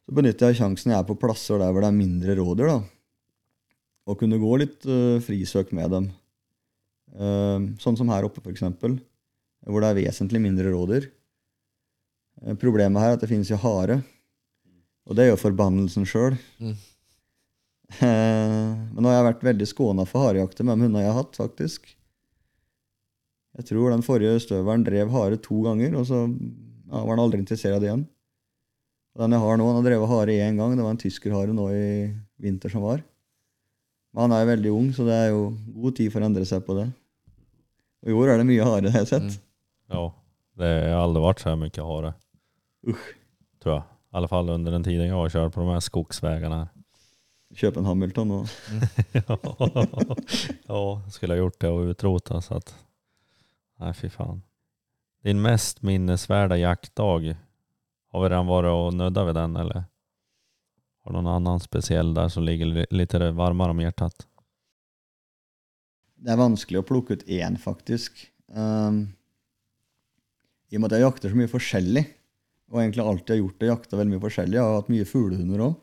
så 0.07 0.17
benytter 0.17 0.53
jeg 0.53 0.61
sjansen 0.61 0.95
jeg 0.95 1.01
er 1.01 1.09
på 1.09 1.19
plasser 1.19 1.61
der 1.61 1.73
hvor 1.75 1.83
det 1.83 1.91
er 1.91 1.99
mindre 1.99 2.37
rådyr. 2.39 2.71
da, 2.71 2.79
Og 4.07 4.21
kunne 4.21 4.41
gå 4.41 4.53
litt 4.63 4.87
uh, 4.89 5.19
frisøk 5.25 5.75
med 5.77 5.93
dem. 5.97 6.11
Uh, 7.11 7.73
sånn 7.83 7.99
som 7.99 8.13
her 8.13 8.29
oppe, 8.29 8.45
f.eks., 8.45 8.63
hvor 9.67 9.83
det 9.83 9.91
er 9.91 9.99
vesentlig 10.07 10.41
mindre 10.41 10.71
rådyr. 10.73 11.11
Uh, 12.45 12.57
problemet 12.61 13.03
her 13.03 13.15
er 13.15 13.19
at 13.19 13.25
det 13.25 13.31
finnes 13.31 13.51
jo 13.51 13.59
hare. 13.61 14.01
Og 15.09 15.17
det 15.17 15.27
er 15.27 15.33
jo 15.33 15.41
forbannelsen 15.41 16.07
sjøl. 16.09 16.37
Mm. 16.63 16.77
men 18.95 19.01
nå 19.03 19.11
har 19.11 19.17
jeg 19.17 19.27
vært 19.33 19.49
veldig 19.49 19.67
skåna 19.67 20.05
for 20.07 20.29
harejakter 20.29 20.67
med 20.67 20.79
de 20.79 20.87
hundene 20.87 21.03
jeg 21.03 21.11
har 21.11 21.19
hatt, 21.25 21.39
faktisk. 21.41 21.89
Jeg 23.59 23.67
tror 23.67 23.91
den 23.91 24.05
forrige 24.07 24.39
støveren 24.45 24.85
drev 24.87 25.11
hare 25.11 25.41
to 25.43 25.59
ganger, 25.65 25.97
og 25.99 26.07
så 26.07 26.23
ja, 26.23 27.03
var 27.03 27.17
han 27.17 27.23
aldri 27.25 27.41
interessert 27.43 27.77
i 27.77 27.83
det 27.83 27.91
igjen. 27.91 28.07
Og 29.17 29.25
Den 29.25 29.35
jeg 29.35 29.43
har 29.43 29.59
nå, 29.59 29.67
han 29.67 29.81
har 29.81 29.89
drevet 29.89 30.13
hare 30.13 30.39
én 30.47 30.61
gang. 30.61 30.77
Det 30.79 30.87
var 30.87 30.95
en 30.95 31.03
tyskerhare 31.03 31.55
nå 31.55 31.67
i 31.75 31.89
vinter 32.41 32.71
som 32.71 32.87
var. 32.87 33.03
Men 34.15 34.25
han 34.27 34.35
er 34.37 34.45
jo 34.45 34.51
veldig 34.53 34.73
ung, 34.75 34.89
så 34.95 35.07
det 35.07 35.17
er 35.17 35.29
jo 35.33 35.43
god 35.83 35.99
tid 35.99 36.15
for 36.15 36.23
å 36.23 36.31
endre 36.31 36.47
seg 36.47 36.63
på 36.67 36.79
det. 36.79 36.87
Og 38.07 38.11
i 38.11 38.17
år 38.17 38.33
er 38.33 38.41
det 38.41 38.49
mye 38.49 38.67
hare, 38.67 38.95
har 38.95 39.03
jeg 39.03 39.11
sett. 39.11 39.35
Mm. 39.35 39.47
Ja, 39.91 40.05
det 40.63 40.71
har 40.87 41.03
aldri 41.03 41.27
vært 41.27 41.43
så 41.43 41.57
mye 41.59 41.91
hare. 41.91 42.15
Usch. 42.87 43.15
Tror 43.63 43.75
jag. 43.75 43.83
I 43.83 44.17
alla 44.17 44.29
fall 44.29 44.51
under 44.51 44.73
den 44.73 44.85
tiden 44.85 45.09
jag 45.09 45.33
kört 45.33 45.55
på 45.55 45.61
de 45.61 45.69
här 45.69 45.81
skogsvägarna. 45.81 46.69
här. 47.61 47.79
En 47.79 47.85
Hamilton 47.85 48.31
og 48.31 48.49
ja, 50.67 51.03
skulle 51.11 51.35
ha 51.35 51.39
gjort 51.39 51.61
det 51.61 51.69
och 51.69 51.81
utrota 51.81 52.41
så 52.41 52.55
att... 52.55 52.75
Nej, 53.79 53.95
fy 53.95 54.09
fan. 54.09 54.43
Din 55.23 55.43
mest 55.43 55.83
minnesvärda 55.83 56.57
jaktdag, 56.57 57.37
har 58.09 58.23
vi 58.23 58.29
redan 58.29 58.47
varit 58.47 58.71
och 58.71 58.95
nuddat 58.95 59.29
vid 59.29 59.35
den 59.35 59.57
eller? 59.57 59.85
Har 61.03 61.13
du 61.13 61.23
någon 61.23 61.27
annan 61.27 61.61
speciell 61.61 62.15
där 62.15 62.29
som 62.29 62.43
ligger 62.43 62.67
litt 62.67 62.93
lite 62.93 63.31
varmare 63.31 63.71
om 63.71 63.81
hjärtat? 63.81 64.27
Det 66.21 66.33
er 66.33 66.37
vanskelig 66.37 66.83
å 66.83 66.85
plukke 66.85 67.17
ut 67.17 67.23
én, 67.25 67.57
faktisk. 67.57 68.27
Um, 68.53 69.13
I 70.69 70.77
og 70.77 70.83
med 70.83 70.93
at 70.93 70.99
jeg 70.99 71.07
jakter 71.07 71.33
så 71.33 71.39
mye 71.39 71.49
forskjellig, 71.49 72.03
og 72.71 72.81
egentlig 72.81 73.05
alltid 73.05 73.35
har 73.35 73.41
gjort 73.43 73.61
det, 73.61 73.71
jakta 73.71 73.99
veldig 73.99 74.15
mye 74.15 74.25
forskjellig. 74.25 74.57
Jeg 74.57 74.67
har 74.67 74.77
hatt 74.79 74.93
mye 74.93 75.09
fuglehunder 75.09 75.63
òg. 75.67 75.79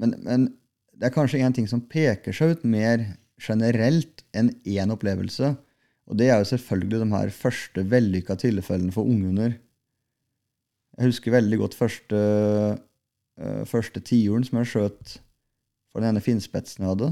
men, 0.00 0.14
men 0.24 0.46
det 0.94 1.08
er 1.08 1.14
kanskje 1.14 1.42
én 1.44 1.54
ting 1.54 1.66
som 1.68 1.82
peker 1.90 2.34
seg 2.34 2.54
ut 2.54 2.64
mer 2.64 3.04
generelt 3.42 4.24
enn 4.36 4.52
én 4.64 4.92
opplevelse. 4.94 5.54
Og 6.08 6.18
det 6.20 6.28
er 6.30 6.40
jo 6.40 6.50
selvfølgelig 6.52 7.00
de 7.00 7.10
her 7.14 7.32
første 7.34 7.84
vellykka 7.90 8.36
tilfellene 8.40 8.94
for 8.94 9.08
unghunder. 9.08 9.56
Jeg 10.94 11.10
husker 11.10 11.34
veldig 11.34 11.58
godt 11.58 11.74
første, 11.74 12.18
uh, 13.40 13.62
første 13.66 14.02
tiuren 14.04 14.44
som 14.46 14.60
jeg 14.60 14.70
skjøt 14.70 15.16
for 15.90 16.02
den 16.02 16.12
ene 16.12 16.22
finnspetsen 16.22 16.84
jeg 16.84 16.92
hadde. 16.92 17.10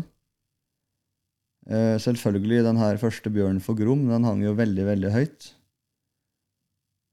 Uh, 1.67 1.97
selvfølgelig 2.03 2.63
den 2.67 2.79
her 2.79 3.01
første 3.01 3.33
bjørnen 3.33 3.63
for 3.65 3.79
Grom, 3.79 4.07
den 4.11 4.29
hang 4.29 4.45
jo 4.45 4.55
veldig, 4.59 4.87
veldig 4.93 5.13
høyt. 5.17 5.51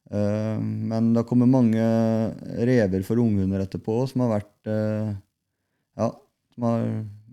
Eh, 0.10 0.62
men 0.62 1.14
det 1.14 1.22
har 1.22 1.28
kommet 1.30 1.52
mange 1.52 1.84
rever 2.66 3.04
for 3.06 3.22
unghunder 3.22 3.62
etterpå 3.62 4.02
som 4.10 4.24
har 4.26 4.40
vært 4.40 4.72
eh, 4.72 5.12
ja, 6.02 6.10
som 6.56 6.66
har 6.66 6.88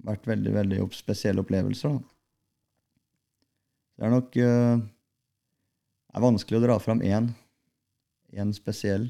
vært 0.07 0.29
veldig, 0.29 0.53
veldig 0.59 0.83
spesielle 0.95 1.41
opplevelser. 1.41 1.97
Da. 1.97 2.03
Det 3.97 4.07
er 4.07 4.13
nok 4.13 4.37
eh, 4.43 4.85
det 6.07 6.21
er 6.21 6.25
vanskelig 6.25 6.59
å 6.59 6.65
dra 6.65 6.77
fram 6.81 7.01
én, 7.05 7.31
én 8.37 8.53
spesiell. 8.57 9.09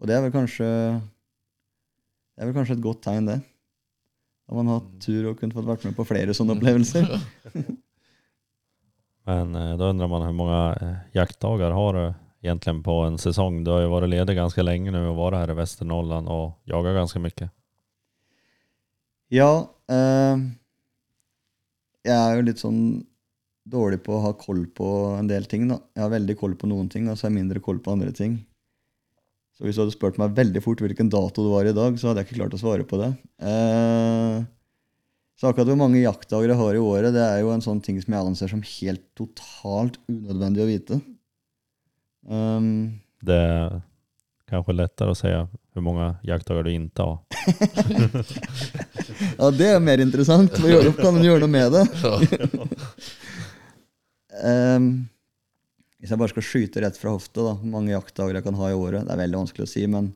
Og 0.00 0.08
det 0.08 0.16
er 0.16 0.24
vel 0.24 0.32
kanskje 0.32 0.68
det 0.68 2.44
er 2.44 2.48
vel 2.48 2.56
kanskje 2.56 2.78
et 2.78 2.84
godt 2.84 3.02
tegn, 3.02 3.28
det. 3.28 3.40
Da 4.48 4.56
har 4.56 4.70
hatt 4.70 4.92
tur 5.04 5.30
og 5.30 5.40
kunne 5.40 5.56
fått 5.56 5.68
vært 5.68 5.84
med 5.84 5.96
på 5.96 6.06
flere 6.06 6.36
sånne 6.36 6.54
opplevelser. 6.54 7.08
Men 9.28 9.52
da 9.52 9.90
undrer 9.90 10.08
man 10.08 10.24
hvor 10.24 10.36
mange 10.38 10.92
jaktdager 11.16 11.74
har 11.76 11.98
du 11.98 12.27
egentligen 12.40 12.82
på 12.82 12.92
en 12.92 13.18
säsong? 13.18 13.64
Du 13.64 13.70
har 13.70 13.80
ju 13.80 13.86
varit 13.86 14.08
ledig 14.08 14.36
ganska 14.36 14.62
länge 14.62 14.90
nu 14.90 15.06
och 15.06 15.16
varit 15.16 15.38
här 15.38 15.50
i 15.50 15.54
Västernorrland 15.54 16.28
och 16.28 16.60
jagat 16.64 16.94
ganska 16.94 17.18
mycket. 17.18 17.50
Ja, 19.28 19.74
eh, 19.90 20.38
jeg 22.08 22.16
er 22.16 22.36
jo 22.38 22.44
litt 22.46 22.60
sånn 22.62 22.82
dårlig 23.68 24.00
på 24.04 24.14
å 24.16 24.22
ha 24.24 24.32
koll 24.40 24.64
på 24.72 24.88
en 25.18 25.28
del 25.28 25.44
ting. 25.44 25.68
da. 25.68 25.80
Jeg 25.94 26.06
har 26.06 26.14
veldig 26.14 26.36
koll 26.40 26.54
på 26.56 26.70
noen 26.70 26.88
ting, 26.88 27.08
og 27.08 27.18
så 27.18 27.26
har 27.26 27.34
jeg 27.34 27.42
mindre 27.42 27.60
koll 27.60 27.82
på 27.84 27.92
andre 27.92 28.12
ting. 28.16 28.38
Så 29.58 29.66
hvis 29.66 29.76
du 29.76 29.82
hadde 29.82 29.96
spurt 29.96 30.18
meg 30.20 30.36
veldig 30.38 30.62
fort 30.62 30.80
hvilken 30.80 31.10
dato 31.10 31.44
det 31.44 31.52
var 31.52 31.68
i 31.68 31.74
dag, 31.76 31.98
så 31.98 32.08
hadde 32.08 32.22
jeg 32.22 32.30
ikke 32.30 32.40
klart 32.40 32.56
å 32.56 32.62
svare 32.62 32.86
på 32.88 33.00
det. 33.00 33.10
Eh, 33.42 34.46
så 35.38 35.50
akkurat 35.50 35.68
hvor 35.70 35.80
mange 35.82 36.00
jaktdager 36.00 36.54
jeg 36.54 36.60
har 36.62 36.78
i 36.78 36.82
året, 36.82 37.12
det 37.14 37.24
er 37.24 37.42
jo 37.42 37.52
en 37.52 37.62
sånn 37.62 37.82
ting 37.84 37.98
som 38.02 38.14
jeg 38.14 38.30
anser 38.30 38.52
som 38.54 38.62
helt 38.64 39.04
totalt 39.18 39.98
unødvendig 40.08 40.64
å 40.64 40.70
vite. 40.70 41.00
Um, 42.28 43.00
Det 43.20 43.34
är 43.34 43.80
kanske 44.48 44.72
lättare 44.72 45.10
att 45.10 45.18
säga 45.18 45.48
hur 45.74 45.82
många 45.82 46.16
jaktdagar 46.22 46.62
du 46.62 46.72
inte 46.72 47.02
har. 47.02 47.18
ja, 49.38 49.50
det 49.50 49.66
er 49.68 49.80
mer 49.80 49.98
interessant. 49.98 50.58
Hva 50.58 50.68
gjør 50.70 50.82
du? 50.88 50.92
Kan 50.98 51.14
du 51.18 51.24
gjøre 51.26 51.40
noe 51.46 51.52
med 51.52 51.72
det? 51.72 51.84
um, 52.04 52.68
Ehm, 54.44 54.88
hvis 55.98 56.12
jeg 56.12 56.20
bare 56.20 56.30
skal 56.30 56.44
skyte 56.46 56.82
rett 56.84 56.98
fra 57.00 57.10
hofta, 57.10 57.42
da, 57.42 57.52
hvor 57.58 57.70
mange 57.72 57.90
jaktdager 57.90 58.36
jeg 58.38 58.44
kan 58.46 58.58
ha 58.58 58.68
i 58.70 58.76
året, 58.76 59.06
det 59.06 59.14
er 59.14 59.18
veldig 59.24 59.40
vanskelig 59.40 59.66
å 59.66 59.70
si, 59.70 59.82
men 59.90 60.12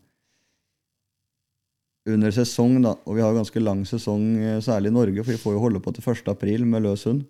under 2.06 2.34
sesong, 2.34 2.76
da, 2.84 2.92
og 3.06 3.16
vi 3.18 3.22
har 3.24 3.34
ganske 3.34 3.62
lang 3.62 3.82
sesong, 3.86 4.24
eh, 4.42 4.60
særlig 4.62 4.92
i 4.92 4.94
Norge, 4.94 5.24
for 5.24 5.32
vi 5.34 5.40
får 5.42 5.56
jo 5.56 5.62
holde 5.64 5.82
på 5.82 5.94
til 5.94 6.06
1. 6.06 6.30
april 6.34 6.64
med 6.66 6.84
løs 6.86 7.04
hund, 7.08 7.24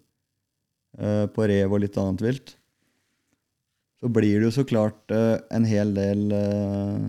eh, 0.98 1.24
på 1.32 1.48
rev 1.48 1.72
og 1.72 1.80
litt 1.84 1.96
annet 2.00 2.24
vilt, 2.24 2.54
så 4.02 4.10
blir 4.10 4.40
det 4.40 4.48
jo 4.48 4.54
så 4.56 4.64
klart 4.66 5.12
eh, 5.14 5.36
en 5.54 5.66
hel 5.68 5.92
del 5.94 6.32
eh, 6.34 7.04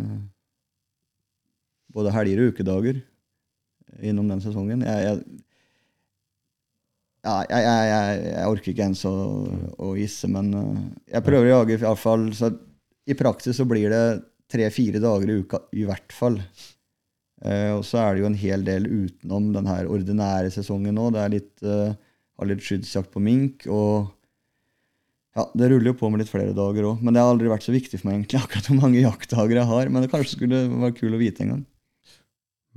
både 1.93 2.13
helger 2.13 2.43
og 2.43 2.53
ukedager 2.53 2.99
innom 4.05 4.29
den 4.29 4.41
sesongen. 4.43 4.85
Jeg, 4.85 5.07
jeg, 5.07 5.41
ja, 7.23 7.39
jeg, 7.49 7.89
jeg, 8.29 8.45
orker 8.51 8.73
ikke 8.73 8.85
ens 8.91 9.01
å, 9.09 9.15
å 9.81 9.93
gisse, 9.97 10.29
men 10.29 10.53
eh, 10.59 10.85
jeg 11.15 11.25
prøver 11.25 11.49
å 11.49 11.57
jage 11.57 11.79
iallfall 11.79 12.29
Så 12.37 12.51
i 13.09 13.17
praksis 13.17 13.57
så 13.57 13.65
blir 13.67 13.89
det 13.91 14.05
tre-fire 14.53 15.01
dager 15.01 15.31
i 15.31 15.41
uka 15.41 15.63
i 15.73 15.85
hvert 15.87 16.13
fall. 16.13 16.37
Eh, 17.43 17.71
og 17.73 17.81
så 17.87 18.03
er 18.03 18.13
det 18.13 18.21
jo 18.21 18.29
en 18.29 18.37
hel 18.37 18.65
del 18.67 18.85
utenom 18.85 19.49
den 19.55 19.65
her 19.67 19.89
ordinære 19.89 20.53
sesongen 20.53 20.93
nå. 20.99 21.09
Det 21.15 21.23
er 21.23 21.33
litt, 21.33 21.55
eh, 21.65 21.95
har 22.37 22.49
litt 22.49 22.61
skyddsjakt 22.63 23.09
på 23.11 23.23
mink. 23.23 23.65
og 23.65 24.13
ja, 25.33 25.47
Det 25.53 25.69
ruller 25.69 25.89
jo 25.89 25.97
på 25.97 26.09
med 26.13 26.21
litt 26.21 26.31
flere 26.31 26.53
dager 26.53 26.85
òg. 26.91 27.01
Men 27.01 27.15
det 27.15 27.23
har 27.23 27.31
aldri 27.33 27.49
vært 27.49 27.65
så 27.65 27.73
viktig 27.73 27.99
for 27.99 28.09
meg 28.09 28.19
egentlig 28.19 28.41
akkurat 28.43 28.69
hvor 28.69 28.79
mange 28.81 29.01
jaktdager 29.01 29.59
jeg 29.59 29.69
har. 29.71 29.89
Men 29.89 30.05
det 30.05 30.11
kanskje 30.13 30.37
skulle 30.37 30.65
være 30.69 30.97
kul 30.99 31.17
å 31.17 31.21
vite 31.21 31.45
en 31.45 31.55
gang. 31.55 31.63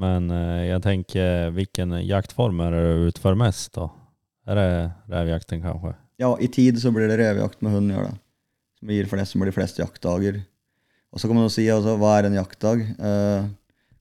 Men 0.00 0.28
uh, 0.32 0.64
jeg 0.64 0.82
tenker, 0.84 1.52
hvilken 1.56 1.94
jaktform 2.04 2.60
er 2.64 2.74
det 2.76 2.82
du 2.84 3.06
utfører 3.10 3.40
mest 3.40 3.72
da? 3.78 3.88
Er 4.46 4.60
det 4.60 4.68
revjakten 5.12 5.62
kanskje? 5.64 5.94
Ja, 6.20 6.30
i 6.40 6.48
tid 6.52 6.78
så 6.80 6.92
blir 6.94 7.10
det 7.10 7.18
revejakt 7.20 7.62
med 7.64 7.76
hund, 7.76 7.92
gjør 7.92 8.10
det. 8.10 8.16
Som 8.76 8.92
gir 8.92 9.08
flest, 9.08 9.32
som 9.32 9.44
blir 9.44 9.56
flest 9.56 9.80
jaktdager. 9.80 10.42
Og 11.12 11.20
så 11.20 11.28
kan 11.28 11.38
man 11.38 11.46
jo 11.48 11.52
si 11.52 11.64
altså, 11.72 11.96
hva 12.00 12.12
er 12.18 12.28
en 12.28 12.36
jaktdag? 12.36 12.84
Uh, 13.00 13.48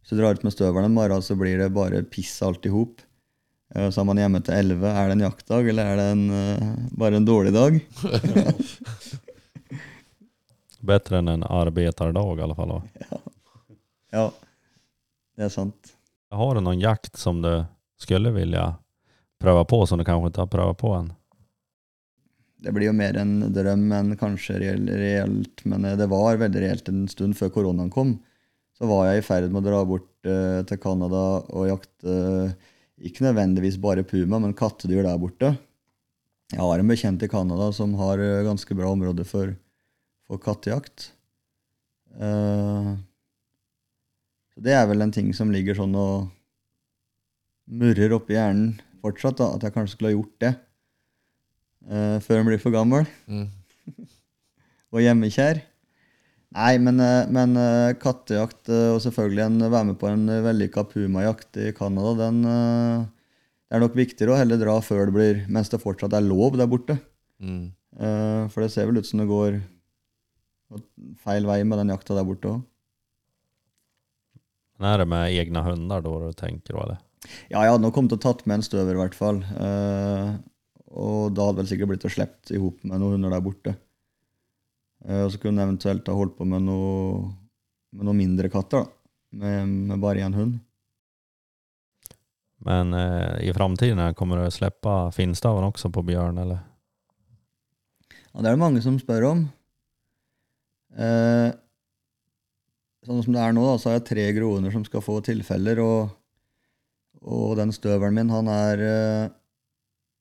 hvis 0.03 0.13
du 0.13 0.19
drar 0.19 0.37
ut 0.37 0.43
med 0.45 0.53
støvelen 0.53 0.89
en 0.89 0.95
morgen, 0.95 1.23
så 1.25 1.35
blir 1.39 1.57
det 1.59 1.71
bare 1.75 2.03
piss 2.11 2.37
alt 2.45 2.67
i 2.67 2.71
hop. 2.71 2.99
Eh, 3.75 3.89
så 3.89 4.01
er 4.01 4.05
man 4.07 4.17
hjemme 4.19 4.41
til 4.45 4.53
elleve. 4.55 4.91
Er 4.91 5.09
det 5.09 5.15
en 5.17 5.25
jaktdag, 5.25 5.69
eller 5.71 5.91
er 5.91 5.95
det 5.99 6.07
en, 6.13 6.25
uh, 6.31 6.63
bare 6.95 7.15
en 7.19 7.27
dårlig 7.27 7.53
dag? 7.55 7.79
Bedre 10.85 11.19
enn 11.19 11.29
en 11.33 11.43
arbeiderdag 11.43 12.39
i 12.39 12.45
alle 12.45 12.57
fall. 12.57 12.71
Ja. 14.15 14.21
ja, 14.21 14.27
det 15.35 15.43
er 15.47 15.51
sant. 15.51 15.89
Har 16.31 16.55
du 16.55 16.61
noen 16.63 16.79
jakt 16.79 17.17
som 17.19 17.41
du 17.43 17.65
skulle 17.99 18.31
ville 18.31 18.61
prøve 19.41 19.65
på, 19.67 19.85
som 19.89 19.99
du 19.99 20.05
kanskje 20.07 20.29
ikke 20.31 20.43
har 20.45 20.53
prøvd 20.53 20.77
på 20.79 20.89
en? 20.95 21.09
Det 22.65 22.71
blir 22.73 22.87
jo 22.87 22.95
mer 22.95 23.17
en 23.19 23.33
drøm 23.53 23.91
enn 23.93 24.15
kanskje 24.17 24.55
reelt, 24.61 25.65
men 25.67 25.85
eh, 25.85 25.97
det 25.99 26.07
var 26.11 26.39
veldig 26.39 26.61
reelt 26.63 26.87
en 26.89 27.09
stund 27.11 27.35
før 27.37 27.51
koronaen 27.57 27.91
kom. 27.91 28.15
Så 28.75 28.87
var 28.87 29.09
jeg 29.09 29.19
i 29.19 29.25
ferd 29.25 29.51
med 29.51 29.61
å 29.61 29.67
dra 29.67 29.83
bort 29.87 30.27
uh, 30.27 30.61
til 30.67 30.79
Canada 30.83 31.21
og 31.43 31.67
jakte 31.69 32.15
uh, 32.15 32.71
ikke 33.01 33.25
nødvendigvis 33.25 33.79
bare 33.81 34.05
puma, 34.07 34.39
men 34.39 34.55
kattedyr 34.55 35.03
der 35.03 35.19
borte. 35.19 35.55
Jeg 36.53 36.61
har 36.61 36.79
en 36.79 36.91
bekjent 36.91 37.25
i 37.25 37.31
Canada 37.31 37.71
som 37.75 37.97
har 37.99 38.21
uh, 38.21 38.45
ganske 38.47 38.77
bra 38.77 38.93
område 38.93 39.25
for, 39.27 39.55
for 40.27 40.41
kattejakt. 40.41 41.11
så 42.15 42.95
det 44.63 44.71
er 44.71 44.85
vel 44.87 45.03
en 45.03 45.11
ting 45.11 45.33
som 45.35 45.49
ligger 45.51 45.75
sånn 45.75 45.91
og 45.99 46.29
murrer 47.67 48.13
oppi 48.15 48.37
hjernen 48.37 48.77
fortsatt, 49.05 49.39
da, 49.41 49.51
at 49.55 49.65
jeg 49.65 49.75
kanskje 49.75 49.97
skulle 49.97 50.11
ha 50.11 50.17
gjort 50.17 50.35
det. 50.43 50.53
Uh, 51.85 52.17
før 52.25 52.41
en 52.41 52.49
blir 52.49 52.61
for 52.61 52.73
gammel. 52.73 53.07
Mm. 53.29 53.47
og 54.93 55.03
hjemmekjær. 55.03 55.61
Nei, 56.55 56.75
men, 56.79 57.01
eh, 57.03 57.27
men 57.35 57.57
uh, 57.59 57.91
kattejakt 57.99 58.71
og 58.71 59.01
selvfølgelig 59.03 59.43
en, 59.43 59.65
være 59.67 59.89
med 59.91 59.99
på 59.99 60.07
en 60.07 60.23
vellykka 60.45 60.85
pumajakt 60.93 61.59
i 61.59 61.73
Canada, 61.75 62.13
den 62.25 62.41
det 62.45 63.79
er 63.79 63.81
nok 63.81 63.95
viktigere 63.97 64.31
å 64.31 64.37
heller 64.37 64.59
dra 64.61 64.75
før 64.85 65.09
det 65.09 65.15
blir, 65.15 65.39
mens 65.51 65.71
det 65.73 65.81
fortsatt 65.81 66.13
er 66.15 66.23
lov 66.23 66.55
der 66.55 66.69
borte. 66.69 66.95
Mm. 67.43 67.73
for 68.53 68.63
det 68.63 68.69
ser 68.71 68.85
vel 68.87 69.01
ut 69.01 69.07
som 69.09 69.19
det 69.19 69.25
går 69.27 69.57
feil 71.25 71.47
vei 71.49 71.57
med 71.67 71.81
den 71.81 71.91
jakta 71.91 72.15
der 72.15 72.27
borte 72.27 72.53
òg. 72.53 72.61
Er 74.83 74.99
det 75.01 75.07
med 75.07 75.33
egne 75.33 75.63
hunder 75.65 76.03
da 76.03 76.13
du 76.27 76.37
tenker? 76.37 76.77
Eller? 76.83 77.01
Ja, 77.49 77.63
jeg 77.63 77.73
hadde 77.73 77.83
nok 77.85 77.95
kommet 77.95 78.15
og 78.17 78.21
tatt 78.23 78.43
med 78.45 78.59
en 78.59 78.65
støver, 78.65 78.95
i 78.95 79.01
hvert 79.01 79.17
fall. 79.17 79.41
Uh, 79.55 80.35
og 80.95 81.35
da 81.35 81.49
hadde 81.49 81.61
vel 81.61 81.69
sikkert 81.69 81.93
blitt 81.93 82.07
å 82.07 82.11
sluppet 82.11 82.53
i 82.55 82.61
hop 82.61 82.83
med 82.83 82.99
noen 82.99 83.17
hunder 83.17 83.33
der 83.33 83.45
borte. 83.45 83.75
Uh, 85.05 85.25
og 85.25 85.33
så 85.33 85.41
kunne 85.41 85.61
jeg 85.61 85.69
eventuelt 85.69 86.07
ha 86.09 86.15
holdt 86.17 86.37
på 86.37 86.47
med 86.49 86.65
noe, 86.65 87.25
med 87.95 88.07
noe 88.07 88.17
mindre 88.17 88.49
katter, 88.53 88.85
da. 88.85 88.91
Med, 89.35 89.73
med 89.91 89.99
bare 89.99 90.23
én 90.23 90.35
hund. 90.37 90.59
Men 92.65 92.93
eh, 92.95 93.49
i 93.49 93.51
framtiden 93.53 93.99
kommer 94.15 94.39
du 94.39 94.45
å 94.47 94.53
slippe 94.53 94.93
finstaven 95.13 95.67
også 95.67 95.91
på 95.93 96.01
bjørn, 96.07 96.39
eller? 96.39 96.61
Ja, 98.31 98.39
det 98.39 98.47
er 98.47 98.55
det 98.55 98.61
mange 98.61 98.81
som 98.81 98.95
spør 98.97 99.27
om. 99.27 99.41
sånn 103.05 103.23
som 103.27 103.35
det 103.35 103.43
er 103.43 103.53
nå, 103.53 103.65
da, 103.67 103.75
så 103.75 103.91
har 103.91 103.99
jeg 103.99 104.07
tre 104.07 104.25
groener 104.39 104.71
som 104.73 104.87
skal 104.87 105.03
få 105.03 105.19
tilfeller. 105.27 105.83
og 105.83 106.15
og 107.25 107.55
den 107.57 107.73
støvelen 107.73 108.13
min, 108.19 108.29
han 108.29 108.49
er 108.51 108.81
eh, 108.85 109.29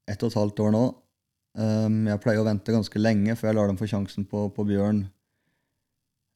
ett 0.08 0.22
og 0.24 0.30
et 0.30 0.38
halvt 0.40 0.62
år 0.64 0.72
nå. 0.72 0.84
Um, 1.54 2.00
jeg 2.10 2.18
pleier 2.18 2.42
å 2.42 2.46
vente 2.48 2.74
ganske 2.74 2.98
lenge 2.98 3.36
før 3.38 3.52
jeg 3.52 3.56
lar 3.60 3.68
dem 3.70 3.76
få 3.78 3.86
sjansen 3.86 4.26
på, 4.26 4.48
på 4.54 4.64
bjørn. 4.66 5.04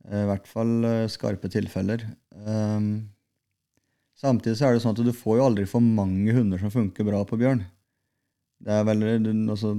Uh, 0.07 0.21
I 0.23 0.29
hvert 0.31 0.47
fall 0.51 0.75
uh, 0.87 1.07
skarpe 1.11 1.51
tilfeller. 1.51 2.05
Um, 2.47 3.09
samtidig 4.19 4.61
så 4.61 4.69
er 4.69 4.77
det 4.77 4.85
sånn 4.85 4.95
at 4.95 5.03
du 5.03 5.15
får 5.15 5.41
jo 5.41 5.49
aldri 5.49 5.67
for 5.71 5.83
mange 5.83 6.37
hunder 6.37 6.63
som 6.63 6.71
funker 6.75 7.07
bra 7.09 7.25
på 7.27 7.39
bjørn. 7.41 7.65
Det 8.63 8.75
er 8.75 8.87
vel, 8.87 9.03
altså, 9.51 9.73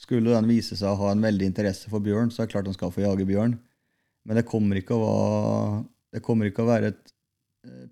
skulle 0.00 0.32
den 0.32 0.48
vise 0.48 0.76
seg 0.76 0.88
å 0.88 1.00
ha 1.04 1.12
en 1.12 1.24
veldig 1.24 1.50
interesse 1.52 1.92
for 1.92 2.04
bjørn, 2.04 2.32
så 2.32 2.42
er 2.42 2.48
det 2.48 2.54
klart 2.56 2.68
den 2.68 2.76
skal 2.76 2.92
få 2.92 3.04
jage 3.04 3.28
bjørn. 3.28 3.58
Men 4.24 4.38
det 4.38 4.48
kommer 4.48 4.78
ikke 4.78 4.96
å 4.96 5.04
være, 5.04 5.84
det 6.12 6.20
ikke 6.22 6.64
å 6.64 6.68
være 6.68 6.92
et 6.92 7.14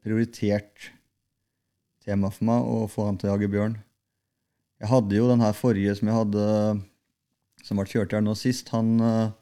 prioritert 0.04 0.90
tema 2.04 2.28
for 2.32 2.48
meg 2.48 2.68
å 2.68 2.84
få 2.88 3.08
han 3.08 3.20
til 3.20 3.28
å 3.28 3.34
jage 3.34 3.48
bjørn. 3.52 3.78
Jeg 4.80 4.88
hadde 4.88 5.18
jo 5.18 5.28
den 5.28 5.42
her 5.44 5.52
forrige 5.56 5.92
som 5.98 6.08
jeg 6.08 6.16
hadde, 6.16 6.44
som 7.66 7.80
ble 7.80 7.84
kjørt 7.90 8.14
her 8.16 8.22
nå 8.24 8.32
sist. 8.38 8.70
Han 8.72 8.94
uh, 9.04 9.34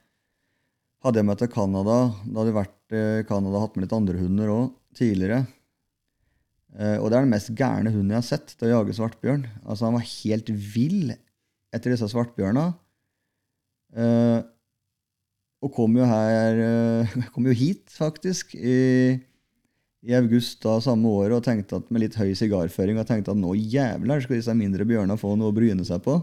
hadde 1.06 1.22
jeg 1.22 1.28
med 1.28 1.38
til 1.38 1.52
Canada. 1.52 1.98
Da 2.24 2.40
hadde 2.40 2.50
jeg 2.50 2.58
vært 2.58 2.96
i 2.98 3.04
Canada 3.28 3.62
hatt 3.62 3.76
med 3.76 3.86
litt 3.86 3.94
andre 3.94 4.18
hunder 4.18 4.50
òg 4.50 4.66
tidligere. 4.98 5.44
Uh, 6.74 6.98
og 6.98 7.06
det 7.06 7.20
er 7.20 7.22
den 7.22 7.34
mest 7.36 7.54
gærne 7.54 7.94
hunden 7.94 8.16
jeg 8.16 8.18
har 8.18 8.26
sett 8.26 8.56
til 8.56 8.66
å 8.66 8.72
jage 8.80 8.98
svartbjørn. 8.98 9.46
Altså 9.62 9.86
Han 9.86 9.98
var 10.00 10.10
helt 10.10 10.50
vill 10.74 11.14
etter 11.14 11.94
disse 11.94 12.10
svartbjørna. 12.10 12.66
Uh, 13.94 14.42
og 15.62 15.74
kom 15.74 15.94
jo 15.98 16.06
her 16.06 16.58
Kom 17.34 17.46
jo 17.46 17.54
hit, 17.56 17.86
faktisk, 17.94 18.58
i 18.58 19.18
i 20.08 20.16
august 20.16 20.62
da 20.64 20.78
samme 20.80 21.10
året 21.12 21.36
og 21.36 21.44
tenkte 21.44 21.82
at 21.82 21.90
med 21.92 22.00
litt 22.06 22.16
høy 22.16 22.32
sigarføring 22.38 22.96
og 23.00 23.08
tenkte 23.08 23.34
at 23.34 23.40
nå 23.40 23.52
jævler 23.58 24.22
skal 24.24 24.38
disse 24.38 24.54
mindre 24.56 24.86
bjørnene 24.88 25.20
få 25.20 25.34
noe 25.36 25.52
å 25.52 25.56
bryne 25.56 25.84
seg 25.84 26.00
på. 26.06 26.16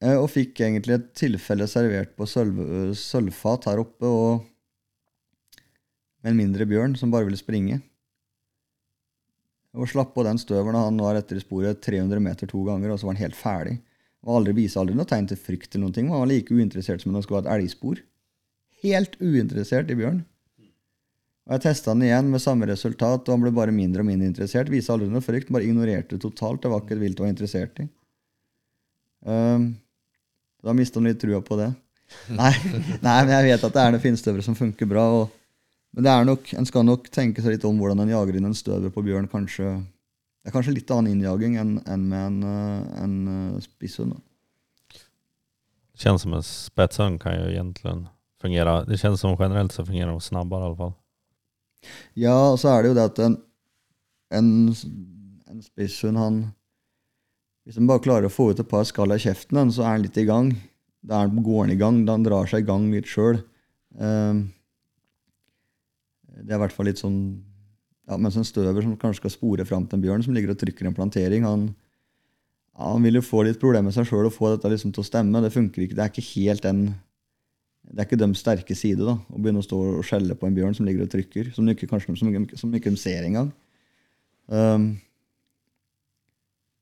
Eh, 0.00 0.16
og 0.16 0.30
fikk 0.32 0.62
egentlig 0.64 0.96
et 0.96 1.10
tilfelle 1.20 1.68
servert 1.68 2.14
på 2.16 2.28
sølv, 2.28 2.94
sølvfat 2.96 3.68
her 3.68 3.82
oppe 3.82 4.08
og 4.08 4.46
med 6.20 6.32
en 6.32 6.40
mindre 6.40 6.64
bjørn 6.68 6.96
som 6.96 7.12
bare 7.12 7.28
ville 7.28 7.40
springe. 7.40 7.82
Og 9.76 9.86
slapp 9.92 10.16
på 10.16 10.24
den 10.26 10.40
støvelen, 10.40 10.76
og 10.80 10.88
han 10.88 10.98
var 11.04 11.20
etter 11.20 11.38
i 11.38 11.44
sporet 11.44 11.78
300 11.84 12.24
meter 12.24 12.48
to 12.50 12.64
ganger, 12.66 12.90
og 12.90 12.98
så 12.98 13.06
var 13.06 13.14
han 13.14 13.22
helt 13.22 13.38
ferdig. 13.38 13.76
Og 14.26 14.40
aldri 14.40 14.56
viste 14.56 14.80
aldri 14.80 14.96
noe 14.96 15.08
tegn 15.08 15.28
til 15.30 15.38
frykt 15.40 15.74
eller 15.74 15.86
noen 15.86 15.96
ting. 15.96 16.08
Han 16.10 16.24
var 16.24 16.32
like 16.32 16.52
uinteressert 16.52 17.04
som 17.04 17.12
om 17.12 17.20
han 17.20 17.24
skulle 17.24 17.44
ha 17.44 17.46
et 17.46 17.60
elgspor. 17.60 18.02
Helt 18.82 19.14
uinteressert 19.20 19.92
i 19.92 19.96
bjørn. 19.96 20.24
Og 21.48 21.56
Jeg 21.56 21.64
testa 21.64 21.94
den 21.94 22.06
igjen 22.06 22.28
med 22.30 22.42
samme 22.42 22.68
resultat, 22.68 23.26
og 23.26 23.34
han 23.34 23.42
ble 23.42 23.52
bare 23.54 23.74
mindre 23.74 24.04
og 24.04 24.08
mindre 24.10 24.28
interessert. 24.28 24.70
Viste 24.70 24.92
aldri 24.94 25.08
noe 25.10 25.24
frykt, 25.24 25.50
bare 25.50 25.66
ignorerte 25.66 26.14
det 26.14 26.22
totalt. 26.22 26.62
Det 26.62 26.70
var 26.70 26.84
ikke 26.84 26.98
et 26.98 27.02
vilt 27.02 27.20
å 27.20 27.24
være 27.24 27.34
interessert 27.34 27.80
i. 27.82 27.86
Um, 29.26 29.72
da 30.64 30.74
mista 30.76 31.00
han 31.00 31.08
litt 31.08 31.20
trua 31.22 31.40
på 31.44 31.58
det. 31.60 31.72
Nei, 32.34 32.52
nei, 33.06 33.18
men 33.24 33.34
jeg 33.34 33.48
vet 33.48 33.66
at 33.66 33.76
det 33.76 33.82
er 33.82 33.94
noen 33.94 34.04
finstøvere 34.04 34.44
som 34.46 34.58
funker 34.58 34.88
bra. 34.90 35.06
Og, 35.20 35.34
men 35.96 36.06
det 36.06 36.12
er 36.12 36.28
nok, 36.28 36.52
en 36.60 36.68
skal 36.68 36.86
nok 36.86 37.10
tenke 37.12 37.42
seg 37.42 37.56
litt 37.56 37.66
om 37.68 37.80
hvordan 37.80 38.04
en 38.04 38.14
jager 38.14 38.38
inn 38.38 38.50
en 38.50 38.56
støver 38.56 38.92
på 38.94 39.04
bjørn. 39.06 39.30
Kanskje, 39.32 39.74
det 40.40 40.52
er 40.52 40.56
kanskje 40.56 40.76
litt 40.76 40.92
annen 40.94 41.16
innjaging 41.16 41.58
enn 41.60 41.76
en 41.82 42.08
med 42.12 42.26
en, 42.28 42.40
eh, 42.52 43.04
en 43.04 43.18
eh, 43.34 43.62
spisshund. 43.64 44.18
Kjennes 46.00 46.22
som 46.24 46.36
en 46.36 46.46
spetshund 46.46 47.20
kan 47.20 47.36
jo 47.36 47.50
egentlig 47.50 47.98
fungere 48.40 48.78
Det 48.88 48.96
kjennes 48.96 49.20
som 49.20 49.36
generelt 49.36 49.74
så 49.74 49.84
fungerer 49.84 50.14
de 50.14 50.22
snabbare 50.24 50.64
i 50.64 50.70
alle 50.70 50.78
fall. 50.78 50.94
Ja, 52.18 52.52
og 52.52 52.58
så 52.60 52.72
er 52.72 52.82
det 52.82 52.90
jo 52.90 52.96
det 52.98 53.06
at 53.10 53.20
en, 53.24 53.36
en, 54.36 54.50
en 55.50 55.62
spisshund, 55.64 56.18
han 56.20 56.40
Hvis 57.64 57.78
han 57.78 57.88
bare 57.88 58.02
klarer 58.02 58.28
å 58.28 58.32
få 58.32 58.50
ut 58.50 58.60
et 58.60 58.68
par 58.70 58.86
skall 58.88 59.14
av 59.14 59.20
kjeften, 59.22 59.70
så 59.72 59.84
er 59.84 59.94
han 59.94 60.04
litt 60.04 60.18
i 60.18 60.26
gang. 60.28 60.54
Da 61.06 61.24
går 61.26 61.64
han 61.64 61.74
i 61.74 61.78
gang. 61.80 62.00
Da 62.06 62.16
han 62.16 62.24
drar 62.26 62.48
seg 62.50 62.64
i 62.64 62.68
gang 62.68 62.88
litt 62.92 63.08
sjøl. 63.08 63.42
Um, 63.94 64.48
det 66.40 66.54
er 66.54 66.58
i 66.58 66.62
hvert 66.64 66.74
fall 66.74 66.88
litt 66.88 67.00
sånn 67.02 67.20
ja, 68.10 68.16
mens 68.18 68.36
en 68.38 68.46
støver 68.46 68.82
som 68.82 68.96
kanskje 68.98 69.22
skal 69.22 69.32
spore 69.36 69.66
fram 69.68 69.84
til 69.86 69.98
en 69.98 70.02
bjørn 70.02 70.24
som 70.24 70.34
ligger 70.34 70.54
og 70.54 70.58
trykker 70.58 70.88
en 70.88 70.96
plantering, 70.96 71.44
han, 71.46 71.68
ja, 72.74 72.88
han 72.88 73.04
vil 73.06 73.20
jo 73.20 73.22
få 73.22 73.44
litt 73.46 73.60
problemer 73.62 73.90
med 73.90 73.94
seg 73.94 74.08
sjøl 74.08 74.26
og 74.26 74.34
få 74.34 74.50
dette 74.50 74.72
liksom 74.72 74.94
til 74.94 75.04
å 75.04 75.06
stemme. 75.06 75.42
Det 75.44 75.52
funker 75.54 75.84
ikke. 75.84 75.98
Det 75.98 76.04
er 76.04 76.10
ikke 76.10 76.26
helt 76.32 76.66
den 76.66 76.82
det 77.90 78.02
er 78.02 78.06
ikke 78.06 78.20
deres 78.20 78.38
sterke 78.38 78.74
side 78.78 79.02
da, 79.02 79.16
å 79.18 79.40
begynne 79.40 79.62
å 79.62 79.66
stå 79.66 79.78
og 79.98 80.04
skjelle 80.06 80.36
på 80.38 80.46
en 80.46 80.54
bjørn 80.54 80.76
som 80.78 80.86
ligger 80.86 81.08
og 81.08 81.10
trykker, 81.10 81.50
som 81.56 81.66
de 81.66 81.74
ikke, 81.74 81.88
kanskje, 81.90 82.14
som, 82.20 82.30
som 82.60 82.70
de 82.70 82.92
ser 83.00 83.26
engang. 83.26 83.50
Um, 84.46 84.92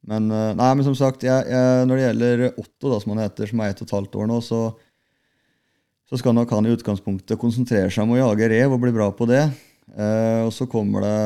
men, 0.08 0.28
uh, 0.32 0.52
nei, 0.56 0.68
men 0.76 0.84
som 0.84 0.96
sagt, 0.98 1.24
jeg, 1.24 1.48
jeg, 1.48 1.86
når 1.88 1.96
det 1.96 2.04
gjelder 2.04 2.44
Otto, 2.50 2.90
da, 2.92 3.00
som 3.00 3.14
han 3.14 3.22
heter, 3.24 3.48
som 3.48 3.64
er 3.64 3.72
ett 3.72 3.80
og 3.80 3.88
et 3.88 3.96
halvt 3.96 4.20
år 4.20 4.28
nå, 4.28 4.38
så, 4.44 4.60
så 6.12 6.20
skal 6.20 6.36
nok 6.36 6.52
han 6.56 6.68
i 6.68 6.76
utgangspunktet 6.76 7.40
konsentrere 7.40 7.88
seg 7.92 8.04
om 8.04 8.14
å 8.16 8.20
jage 8.20 8.52
rev 8.52 8.76
og 8.76 8.84
bli 8.84 8.92
bra 8.96 9.08
på 9.16 9.28
det. 9.32 9.46
Uh, 9.88 10.44
og 10.44 10.52
så 10.52 10.68
kommer 10.68 11.08
det 11.08 11.16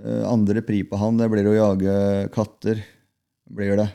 uh, 0.00 0.24
andre 0.32 0.64
pri 0.64 0.82
på 0.88 1.04
han. 1.04 1.20
Det 1.20 1.28
blir 1.32 1.52
å 1.52 1.56
jage 1.60 2.00
katter. 2.32 2.80
blir 3.44 3.76
det. 3.76 3.90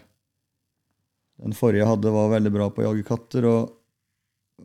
Den 1.42 1.58
forrige 1.58 1.82
jeg 1.82 1.90
hadde, 1.96 2.14
var 2.14 2.36
veldig 2.38 2.54
bra 2.54 2.70
på 2.70 2.86
å 2.86 2.92
jage 2.92 3.08
katter. 3.10 3.50
og 3.50 3.78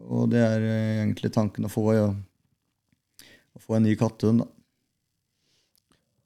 og 0.04 0.28
det 0.32 0.42
er 0.42 0.66
eh, 0.66 0.98
egentlig 1.00 1.32
tanken 1.34 1.66
å 1.66 1.72
få, 1.72 1.86
ja, 1.96 2.10
å 3.56 3.62
få 3.62 3.78
en 3.78 3.86
ny 3.88 3.96
katthund. 3.98 4.44
da. 4.44 4.50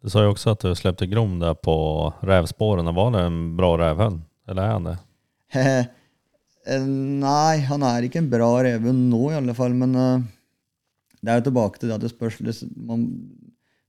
Du 0.00 0.08
sa 0.08 0.24
jo 0.24 0.32
også 0.32 0.54
at 0.54 0.64
du 0.64 0.72
släppte 0.76 1.08
Grom 1.08 1.38
der 1.42 1.54
på 1.54 1.76
rävspåren. 2.24 2.94
Var 2.94 3.10
det 3.12 3.24
en 3.28 3.40
bra 3.56 3.74
rävhund? 3.78 4.22
Eller 4.48 4.62
er 4.62 4.76
han 4.76 4.90
det? 4.90 4.98
Eh, 6.68 6.82
nei, 6.84 7.62
han 7.64 7.82
er 7.88 8.04
ikke 8.04 8.18
en 8.20 8.26
bra 8.28 8.50
revhund 8.62 9.06
nå, 9.08 9.20
i 9.30 9.36
alle 9.38 9.54
fall. 9.56 9.72
Men 9.74 9.94
uh, 9.96 10.20
det 11.24 11.32
er 11.32 11.38
jo 11.40 11.46
tilbake 11.46 11.80
til 11.80 11.88
det 11.88 11.94
at 11.96 12.04
det 12.04 12.10
spørs, 12.12 12.36
man 12.76 13.06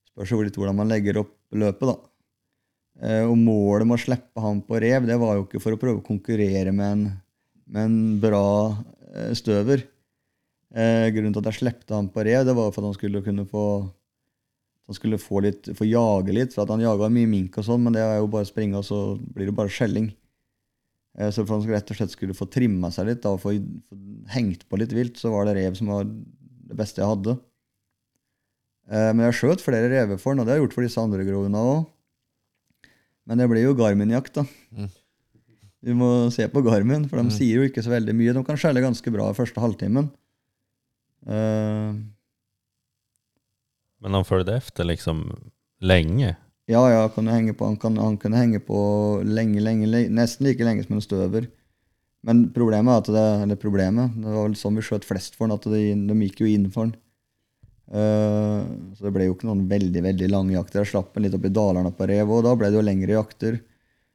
spørs 0.08 0.32
jo 0.32 0.40
litt 0.40 0.56
hvordan 0.56 0.78
man 0.80 0.88
legger 0.90 1.20
opp 1.20 1.34
løpet. 1.52 1.92
da. 1.92 1.98
Uh, 3.04 3.26
og 3.28 3.36
målet 3.38 3.90
med 3.90 4.00
å 4.00 4.04
slippe 4.06 4.46
han 4.46 4.64
på 4.64 4.80
rev 4.82 5.04
det 5.10 5.20
var 5.20 5.36
jo 5.36 5.44
ikke 5.44 5.62
for 5.62 5.76
å 5.76 5.82
prøve 5.84 6.00
å 6.00 6.08
konkurrere 6.08 6.72
med 6.72 6.96
en, 6.96 7.04
med 7.76 7.90
en 7.90 8.00
bra 8.24 8.48
støver. 9.38 9.86
Eh, 10.72 11.10
grunnen 11.12 11.34
til 11.36 11.44
at 11.44 11.50
jeg 11.52 11.60
slepte 11.60 11.98
han 11.98 12.08
på 12.12 12.24
rev, 12.24 12.46
det 12.48 12.56
var 12.56 12.72
for 12.72 12.80
at 12.84 12.92
han 12.92 12.96
skulle 12.96 13.24
kunne 13.26 13.44
få 13.50 13.66
han 14.90 14.98
skulle 14.98 15.20
få, 15.22 15.40
litt, 15.46 15.70
få 15.78 15.86
jage 15.88 16.34
litt. 16.36 16.56
for 16.56 16.66
at 16.66 16.72
Han 16.74 16.84
jaga 16.84 17.08
mye 17.14 17.30
mink, 17.30 17.56
og 17.56 17.64
sånn, 17.64 17.84
men 17.86 17.96
det 17.96 18.02
er 18.04 18.18
jo 18.20 18.28
bare 18.32 18.44
å 18.44 18.50
springe, 18.50 18.76
og 18.76 18.84
så 18.84 19.16
blir 19.32 19.48
det 19.48 19.56
bare 19.56 19.72
skjelling. 19.72 20.10
Eh, 21.18 21.30
så 21.32 21.46
for 21.46 21.56
at 21.56 21.64
han 21.64 21.76
rett 21.78 21.94
og 21.94 22.00
slett 22.00 22.12
skulle 22.12 22.36
få 22.36 22.50
trimma 22.52 22.92
seg 22.92 23.08
litt 23.08 23.28
og 23.30 23.40
få, 23.44 23.54
hengt 24.34 24.66
på 24.68 24.80
litt 24.82 24.92
vilt, 24.96 25.22
så 25.22 25.32
var 25.32 25.48
det 25.48 25.56
rev 25.60 25.78
som 25.80 25.92
var 25.94 26.10
det 26.10 26.78
beste 26.80 27.00
jeg 27.00 27.08
hadde. 27.08 27.38
Eh, 28.92 29.12
men 29.14 29.26
jeg 29.30 29.38
skjøt 29.40 29.64
flere 29.64 29.92
rever 29.92 30.20
for 30.20 30.34
han, 30.34 30.44
og 30.44 30.48
det 30.48 30.56
har 30.56 30.60
jeg 30.60 30.66
gjort 30.66 30.78
for 30.80 30.88
disse 30.88 31.04
andre 31.04 31.28
grovene 31.28 31.66
òg. 31.72 31.86
Men 33.30 33.40
det 33.40 33.48
blir 33.52 33.68
jo 33.68 33.78
Garmin-jakt, 33.78 34.42
da. 34.42 34.48
Mm. 34.76 34.92
Du 35.82 35.94
må 35.98 36.30
se 36.34 36.46
på 36.52 36.62
Garmin, 36.62 37.08
for 37.10 37.18
de 37.18 37.30
mm. 37.32 37.34
sier 37.34 37.58
jo 37.58 37.68
ikke 37.68 37.82
så 37.82 37.96
veldig 37.96 38.14
mye. 38.14 38.34
De 38.38 38.44
kan 38.46 38.60
skjelle 38.60 38.84
ganske 38.84 39.14
bra 39.14 39.32
første 39.34 39.62
halvtimen. 39.64 40.12
Uh, 41.26 41.98
Men 44.02 44.18
han 44.18 44.28
følger 44.28 44.60
efter 44.60 44.86
liksom 44.90 45.26
lenge? 45.82 46.36
Ja, 46.70 46.84
ja, 46.94 47.08
kan 47.10 47.28
henge 47.28 47.56
på, 47.58 47.66
han, 47.66 47.80
kan, 47.82 47.98
han 47.98 48.20
kunne 48.22 48.38
henge 48.38 48.62
på 48.64 48.78
lenge, 49.26 49.60
lenge, 49.66 49.90
lenge, 49.90 50.14
nesten 50.14 50.46
like 50.48 50.66
lenge 50.66 50.86
som 50.86 51.00
en 51.00 51.04
støver. 51.04 51.50
Men 52.22 52.46
problemet 52.54 52.94
er 52.94 53.02
at 53.02 53.10
det, 53.16 53.28
eller 53.48 53.58
problemet, 53.60 54.14
det 54.22 54.30
var 54.30 54.46
vel 54.46 54.58
sånn 54.60 54.78
vi 54.78 54.86
skjøt 54.86 55.08
flest 55.08 55.38
for 55.38 55.48
han, 55.48 55.58
at 55.58 55.66
de, 55.66 55.82
de 55.98 56.18
gikk 56.28 56.44
jo 56.44 56.52
inn 56.52 56.70
for 56.70 56.86
han. 56.86 56.94
Uh, 57.92 58.62
så 58.96 59.08
det 59.08 59.16
ble 59.18 59.26
jo 59.26 59.34
ikke 59.34 59.50
noen 59.50 59.66
veldig 59.68 60.06
veldig 60.06 60.30
lange 60.32 60.54
jakter. 60.54 60.84
Jeg 60.84 60.94
slapp 60.94 61.18
en 61.18 61.26
litt 61.26 61.36
opp 61.36 61.50
i 61.50 61.54
dalene 61.58 61.92
på 61.98 62.08
rev, 62.14 62.38
og 62.38 62.46
da 62.46 62.54
ble 62.56 62.70
det 62.70 62.78
jo 62.78 62.86
lengre 62.86 63.18
jakter. 63.18 63.58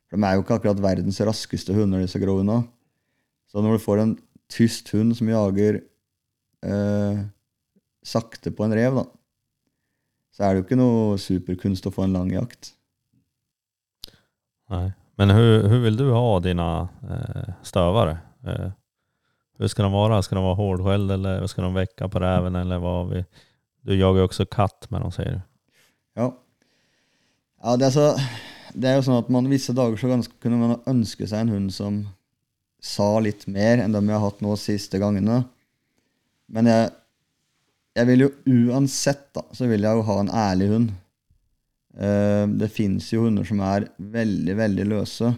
For 0.07 0.19
de 0.19 0.29
er 0.29 0.37
jo 0.37 0.45
ikke 0.45 0.59
akkurat 0.61 0.83
verdens 0.83 1.19
raskeste 1.27 1.75
hunder, 1.75 2.03
disse 2.05 2.21
grovene. 2.23 2.61
Så 3.51 3.63
når 3.63 3.77
du 3.77 3.85
får 3.85 4.03
en 4.03 4.15
tyst 4.53 4.93
hund 4.95 5.17
som 5.19 5.31
jager 5.31 5.81
eh, 6.67 7.25
sakte 8.07 8.53
på 8.55 8.67
en 8.67 8.77
rev, 8.77 9.01
da, 9.01 9.07
så 10.37 10.45
er 10.45 10.53
det 10.53 10.61
jo 10.61 10.67
ikke 10.67 10.79
noe 10.79 11.19
superkunst 11.19 11.89
å 11.89 11.95
få 11.95 12.07
en 12.07 12.17
lang 12.19 12.31
jakt. 12.35 12.75
Nei. 14.73 14.89
Men 15.17 15.33
hvordan 15.33 15.81
vil 15.81 15.97
du 15.97 16.11
ha 16.13 16.25
dine 16.45 16.65
eh, 17.09 17.53
støvere? 17.65 18.19
Eh, 18.45 18.67
hur 19.57 19.71
ska 19.73 19.87
de 19.87 19.89
være? 19.95 20.19
Skal 20.27 20.37
de 20.37 20.43
være 20.45 20.59
hårdskälld 20.59 21.15
eller 21.15 21.47
skal 21.49 21.65
de 21.65 21.79
vekke 21.79 22.09
på 22.13 22.21
reven? 22.21 22.59
Eller 22.61 22.83
hva 22.83 22.99
vi... 23.09 23.23
Du 23.87 23.95
jager 23.95 24.21
jo 24.21 24.27
også 24.27 24.45
katt 24.51 24.89
med 24.91 25.05
dem, 25.05 25.15
sier 25.15 25.39
du. 25.39 25.41
Ja. 26.21 26.27
Ja, 27.63 27.77
det 27.81 27.87
er 27.89 27.95
så 27.95 28.09
det 28.75 28.91
er 28.91 28.99
jo 28.99 29.07
sånn 29.07 29.21
at 29.21 29.33
man 29.33 29.49
Visse 29.51 29.75
dager 29.77 29.99
så 30.01 30.11
ganske, 30.11 30.35
kunne 30.43 30.59
man 30.61 30.79
ønske 30.91 31.29
seg 31.29 31.45
en 31.45 31.55
hund 31.55 31.73
som 31.75 32.05
sa 32.83 33.09
litt 33.23 33.47
mer 33.51 33.83
enn 33.83 33.95
dem 33.95 34.07
vi 34.07 34.15
har 34.15 34.23
hatt 34.23 34.43
nå 34.45 34.55
siste 34.61 35.01
gangene. 35.03 35.43
Men 36.53 36.71
jeg, 36.71 36.91
jeg 37.99 38.09
vil 38.11 38.27
jo 38.27 38.31
uansett 38.71 39.29
da, 39.37 39.47
så 39.57 39.69
vil 39.71 39.87
jeg 39.87 39.99
jo 39.99 40.07
ha 40.07 40.21
en 40.23 40.33
ærlig 40.43 40.71
hund. 40.75 40.95
Uh, 41.97 42.45
det 42.61 42.69
fins 42.75 43.09
jo 43.15 43.25
hunder 43.25 43.47
som 43.49 43.63
er 43.65 43.89
veldig, 43.97 44.57
veldig 44.59 44.87
løse. 44.93 45.33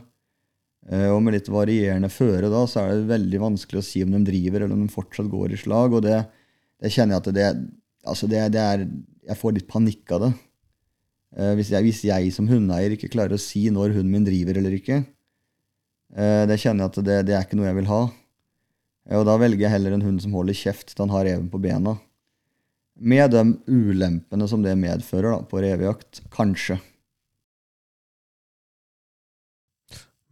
Uh, 0.88 1.08
og 1.12 1.22
med 1.24 1.36
litt 1.36 1.50
varierende 1.52 2.10
føre 2.12 2.50
da, 2.52 2.64
så 2.68 2.82
er 2.82 2.96
det 2.96 3.12
veldig 3.12 3.42
vanskelig 3.44 3.80
å 3.80 3.86
si 3.86 4.02
om 4.04 4.12
de 4.16 4.24
driver 4.26 4.64
eller 4.64 4.74
om 4.74 4.84
de 4.84 4.92
fortsatt 4.92 5.30
går 5.30 5.54
i 5.54 5.60
slag. 5.60 5.94
Og 5.94 6.04
det, 6.04 6.18
det 6.82 6.92
kjenner 6.92 7.16
jeg 7.16 7.22
at 7.22 7.38
det, 7.38 7.48
altså 8.08 8.30
det, 8.30 8.44
det 8.56 8.64
er 8.64 8.88
Jeg 9.28 9.36
får 9.36 9.58
litt 9.58 9.70
panikk 9.70 10.16
av 10.16 10.22
det. 10.24 10.32
Eh, 11.36 11.52
hvis 11.58 11.70
jeg, 11.74 11.84
hvis 11.84 12.02
jeg, 12.08 12.32
som 12.32 12.48
hundeeier 12.48 12.94
ikke 12.94 13.10
klarer 13.12 13.36
å 13.36 13.42
si 13.42 13.66
når 13.72 13.98
hunden 13.98 14.12
min 14.14 14.26
driver 14.26 14.60
eller 14.60 14.76
ikke, 14.78 15.02
eh, 16.16 16.44
det 16.48 16.56
kjenner 16.62 16.86
jeg 16.86 16.92
at 16.92 17.00
det, 17.04 17.18
det, 17.28 17.36
er 17.36 17.44
ikke 17.44 17.58
noe 17.58 17.68
jeg 17.68 17.78
vil 17.82 17.90
ha. 17.90 18.02
Eh, 19.08 19.18
og 19.18 19.26
da 19.28 19.36
velger 19.40 19.66
jeg 19.66 19.74
heller 19.76 19.96
en 19.96 20.06
hund 20.06 20.22
som 20.24 20.36
holder 20.38 20.56
kjeft 20.56 20.94
til 20.94 21.04
han 21.04 21.12
har 21.12 21.26
reven 21.28 21.50
på 21.52 21.60
bena. 21.62 21.98
Med 22.98 23.30
de 23.30 23.44
ulempene 23.70 24.48
som 24.50 24.64
det 24.64 24.74
medfører 24.80 25.36
da, 25.36 25.42
på 25.46 25.60
revejakt. 25.62 26.24
Kanskje. 26.34 26.80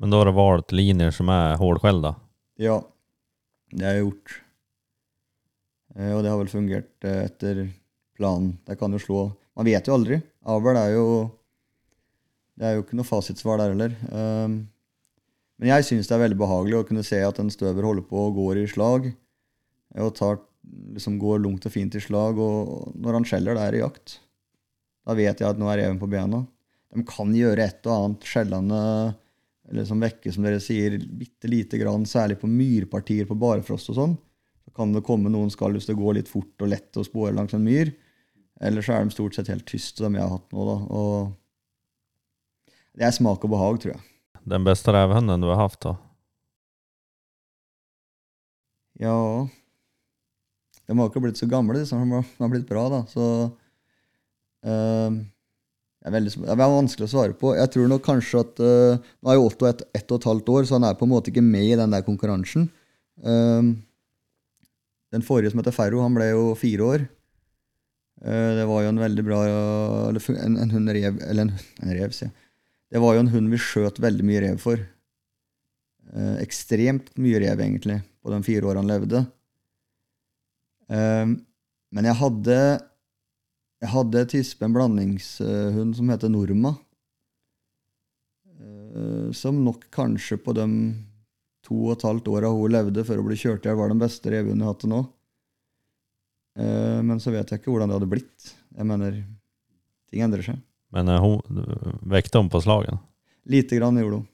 Men 0.01 0.13
da 0.13 0.19
har 0.19 0.29
du 0.29 0.37
valgt 0.37 0.75
linjer 0.77 1.13
som 1.15 1.31
er 1.33 1.55
hårdskjelda? 1.61 2.17
Ja, 2.61 2.81
det 3.71 3.87
har 3.87 3.95
jeg 3.95 4.09
gjort. 4.09 4.35
Og 5.97 6.19
det 6.25 6.33
har 6.33 6.41
vel 6.43 6.51
fungert 6.51 7.07
etter 7.09 7.63
planen. 8.19 8.57
Det 8.67 8.77
kan 8.81 8.93
jo 8.93 9.01
slå 9.01 9.21
Man 9.57 9.65
vet 9.65 9.87
jo 9.89 9.95
aldri. 9.97 10.19
Avl 10.47 10.79
er 10.79 10.95
jo 10.95 11.07
Det 12.57 12.67
er 12.67 12.77
jo 12.77 12.85
ikke 12.85 12.97
noe 12.97 13.09
fasitsvar 13.09 13.61
der 13.61 13.75
heller. 13.75 13.95
Um, 14.09 14.65
men 15.61 15.71
jeg 15.73 15.85
syns 15.89 16.09
det 16.09 16.15
er 16.17 16.23
veldig 16.23 16.39
behagelig 16.41 16.79
å 16.79 16.87
kunne 16.89 17.05
se 17.05 17.19
at 17.21 17.41
en 17.41 17.53
støver 17.53 17.85
holder 17.85 18.05
på 18.09 18.21
og 18.29 18.39
går 18.39 18.63
i 18.63 18.69
slag. 18.71 19.11
Og 20.01 20.15
tar, 20.17 20.39
liksom 20.97 21.19
går 21.21 21.43
lungt 21.45 21.69
og 21.69 21.75
fint 21.75 21.97
i 21.97 22.01
slag. 22.01 22.41
Og 22.41 22.95
når 22.97 23.19
han 23.19 23.29
skjeller, 23.29 23.57
det 23.57 23.67
er 23.67 23.77
i 23.77 23.83
jakt. 23.83 24.19
Da 25.05 25.17
vet 25.17 25.41
jeg 25.41 25.49
at 25.49 25.61
nå 25.61 25.69
er 25.69 25.83
reven 25.83 26.01
på 26.01 26.09
bena. 26.13 26.43
De 26.97 27.05
kan 27.09 27.33
gjøre 27.37 27.67
et 27.67 27.89
og 27.89 27.97
annet 27.97 28.29
skjellende 28.29 28.81
eller 29.67 29.87
som 29.87 30.01
vekke, 30.01 30.31
som 30.33 30.47
dere 30.47 30.63
sier, 30.63 30.95
bitte 31.19 31.51
lite 31.51 31.79
grann, 31.81 32.07
særlig 32.07 32.39
på 32.41 32.51
myrpartier 32.51 33.27
på 33.27 33.37
barefrost 33.39 33.91
og 33.91 33.99
sånn. 33.99 34.17
Så 34.63 34.73
kan 34.77 34.93
det 34.95 35.05
komme 35.07 35.33
noen 35.33 35.51
skall 35.51 35.75
hvis 35.77 35.89
det 35.91 35.99
går 35.99 36.21
litt 36.21 36.31
fort 36.31 36.63
og 36.63 36.71
lett 36.71 36.99
å 36.99 37.05
spore 37.07 37.35
langs 37.35 37.55
en 37.57 37.67
myr. 37.67 37.91
Ellers 38.65 38.89
er 38.89 39.05
de 39.05 39.13
stort 39.13 39.37
sett 39.37 39.51
helt 39.53 39.67
tyste, 39.69 40.01
de 40.01 40.17
jeg 40.17 40.23
har 40.25 40.33
hatt 40.33 40.53
nå. 40.55 40.65
da. 40.65 40.77
Og 40.97 41.13
det 42.97 43.05
er 43.05 43.13
smak 43.13 43.45
og 43.45 43.53
behag, 43.53 43.81
tror 43.83 43.93
jeg. 43.93 44.03
Den 44.47 44.65
beste 44.65 44.95
revhunden 44.95 45.43
du 45.43 45.51
har 45.51 45.61
hatt, 45.61 45.79
da? 45.83 45.97
Ja 48.97 49.17
De 50.87 50.95
har 50.97 51.11
ikke 51.11 51.21
blitt 51.21 51.41
så 51.41 51.49
gamle. 51.51 51.83
De 51.85 51.99
har 52.41 52.53
blitt 52.53 52.69
bra, 52.69 52.87
da. 52.89 53.01
Så 53.11 53.25
uh, 53.51 55.11
det, 55.13 56.07
er 56.09 56.15
veldig, 56.15 56.33
det 56.47 56.55
er 56.55 56.63
vanskelig 56.63 57.09
å 57.09 57.13
svare 57.13 57.37
på. 57.37 57.53
Jeg 57.59 57.75
tror 57.75 57.91
nok 57.93 58.07
kanskje 58.07 58.45
at 58.47 58.63
uh, 58.63 59.11
Nå 59.21 59.33
er 59.33 59.37
jo 59.37 59.51
Otto 59.51 59.69
ett 59.69 59.85
et 59.91 60.09
og 60.09 60.23
et 60.23 60.31
halvt 60.31 60.55
år, 60.55 60.65
så 60.65 60.79
han 60.79 60.89
er 60.89 60.97
på 60.97 61.05
en 61.05 61.13
måte 61.13 61.35
ikke 61.35 61.45
med 61.45 61.75
i 61.75 61.77
den 61.77 61.93
der 61.93 62.07
konkurransen. 62.07 62.71
Uh, 63.21 63.75
den 65.13 65.27
forrige 65.27 65.53
som 65.53 65.61
heter 65.61 65.77
Ferro, 65.77 66.01
han 66.07 66.17
ble 66.17 66.31
jo 66.31 66.49
fire 66.57 66.89
år. 66.95 67.07
Eh, 68.25 68.51
det 68.59 68.67
var 68.69 68.83
jo 68.85 68.91
en 68.95 69.03
veldig 69.03 69.23
bra 69.27 69.39
En, 69.45 70.55
en 70.57 70.71
hund 70.73 70.89
rev 70.89 71.19
Eller 71.21 71.43
en, 71.45 71.51
en 71.83 71.93
rev, 71.93 72.15
sier 72.17 72.31
jeg. 72.31 72.37
Det 72.95 73.03
var 73.03 73.17
jo 73.17 73.25
en 73.25 73.33
hund 73.33 73.51
vi 73.53 73.61
skjøt 73.61 73.99
veldig 74.01 74.25
mye 74.25 74.43
rev 74.45 74.61
for. 74.63 74.81
Eh, 76.15 76.37
ekstremt 76.45 77.11
mye 77.19 77.41
rev, 77.43 77.61
egentlig, 77.61 77.99
på 78.23 78.33
de 78.33 78.39
fire 78.47 78.69
årene 78.71 78.85
han 78.85 78.93
levde. 78.93 79.25
Eh, 80.87 81.33
men 81.97 82.09
jeg 82.09 82.21
hadde 82.21 82.61
jeg 83.83 83.93
hadde 83.93 84.23
tispe 84.33 84.65
en 84.65 84.73
blandingshund 84.73 85.97
som 85.99 86.09
heter 86.09 86.31
Norma. 86.33 86.73
Eh, 88.57 89.33
som 89.37 89.59
nok 89.65 89.85
kanskje 89.93 90.39
på 90.41 90.55
de 90.57 90.67
to 91.67 91.77
og 91.83 91.97
et 91.97 92.07
halvt 92.07 92.31
åra 92.33 92.53
hun 92.55 92.73
levde 92.73 93.05
før 93.05 93.21
hun 93.21 93.29
ble 93.29 93.37
kjørt 93.39 93.67
i 93.67 93.69
hjel, 93.69 93.79
var 93.79 93.93
den 93.93 94.01
beste 94.01 94.33
revhunden 94.33 94.65
jeg 94.65 94.71
hadde 94.71 94.83
til 94.85 94.93
nå. 94.95 95.03
Eh, 96.57 97.03
men 97.03 97.21
så 97.21 97.33
vet 97.35 97.51
jeg 97.53 97.61
ikke 97.61 97.73
hvordan 97.73 97.91
det 97.91 97.99
hadde 97.99 98.09
blitt. 98.11 98.53
Jeg 98.77 98.89
mener, 98.89 99.19
Ting 100.11 100.23
endrer 100.23 100.45
seg. 100.47 100.61
Men 100.95 101.09
eh, 101.11 101.21
hun 101.21 101.99
väckte 102.07 102.39
hon 102.39 102.51
på 102.53 102.61
slagen? 102.65 103.01
Lite 103.47 103.77
grann 103.77 103.99
gjorde 103.99 104.23
hun. 104.23 104.29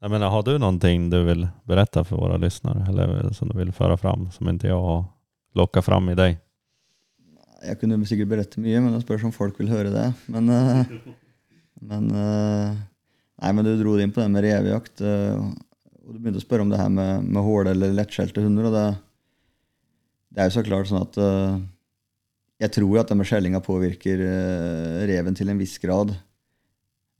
Jag 0.00 0.10
menar, 0.10 0.30
har 0.30 0.42
du 0.42 0.58
någonting 0.58 1.10
du 1.10 1.22
vill 1.24 1.48
berätta 1.64 2.04
för 2.04 2.16
våra 2.16 2.36
lyssnare? 2.36 2.86
Eller 2.88 3.32
som 3.32 3.48
du 3.48 3.58
vill 3.58 3.72
föra 3.72 3.96
fram 3.96 4.30
som 4.30 4.48
inte 4.48 4.66
jag 4.66 4.80
har 4.80 5.04
lockat 5.54 5.84
fram 5.84 6.08
i 6.08 6.14
deg? 6.14 6.36
Jeg 7.66 7.80
kunne 7.80 8.04
sikkert 8.06 8.28
berette 8.28 8.60
mye, 8.60 8.80
men 8.80 8.92
det 8.92 9.00
spørs 9.02 9.24
om 9.24 9.32
folk 9.32 9.56
vil 9.60 9.72
høre 9.72 9.90
det. 9.90 10.10
Men, 10.26 10.48
eh, 10.52 10.84
men 11.88 12.12
Nei, 13.36 13.52
men 13.52 13.64
du 13.64 13.74
dro 13.76 13.96
det 13.96 14.06
inn 14.06 14.12
på 14.16 14.22
det 14.22 14.30
med 14.32 14.44
revejakt. 14.46 15.00
og 15.04 16.12
du 16.14 16.20
begynte 16.20 16.40
å 16.40 16.44
spørre 16.44 16.64
om 16.64 16.70
det 16.72 16.78
her 16.80 16.88
med, 16.88 17.24
med 17.24 17.44
håle- 17.44 17.74
eller 17.74 17.92
lettskjelte 17.92 18.40
hunder. 18.40 18.68
og 18.70 18.72
det, 18.72 18.84
det 20.36 20.42
er 20.42 20.50
jo 20.50 20.58
så 20.58 20.66
klart 20.66 20.90
sånn 20.90 21.00
at 21.00 21.16
uh, 21.16 21.56
Jeg 22.60 22.74
tror 22.76 23.00
at 23.00 23.08
det 23.08 23.16
med 23.16 23.28
skjellinga 23.28 23.62
påvirker 23.64 24.20
uh, 24.20 25.04
reven 25.08 25.36
til 25.36 25.48
en 25.48 25.60
viss 25.60 25.78
grad. 25.80 26.12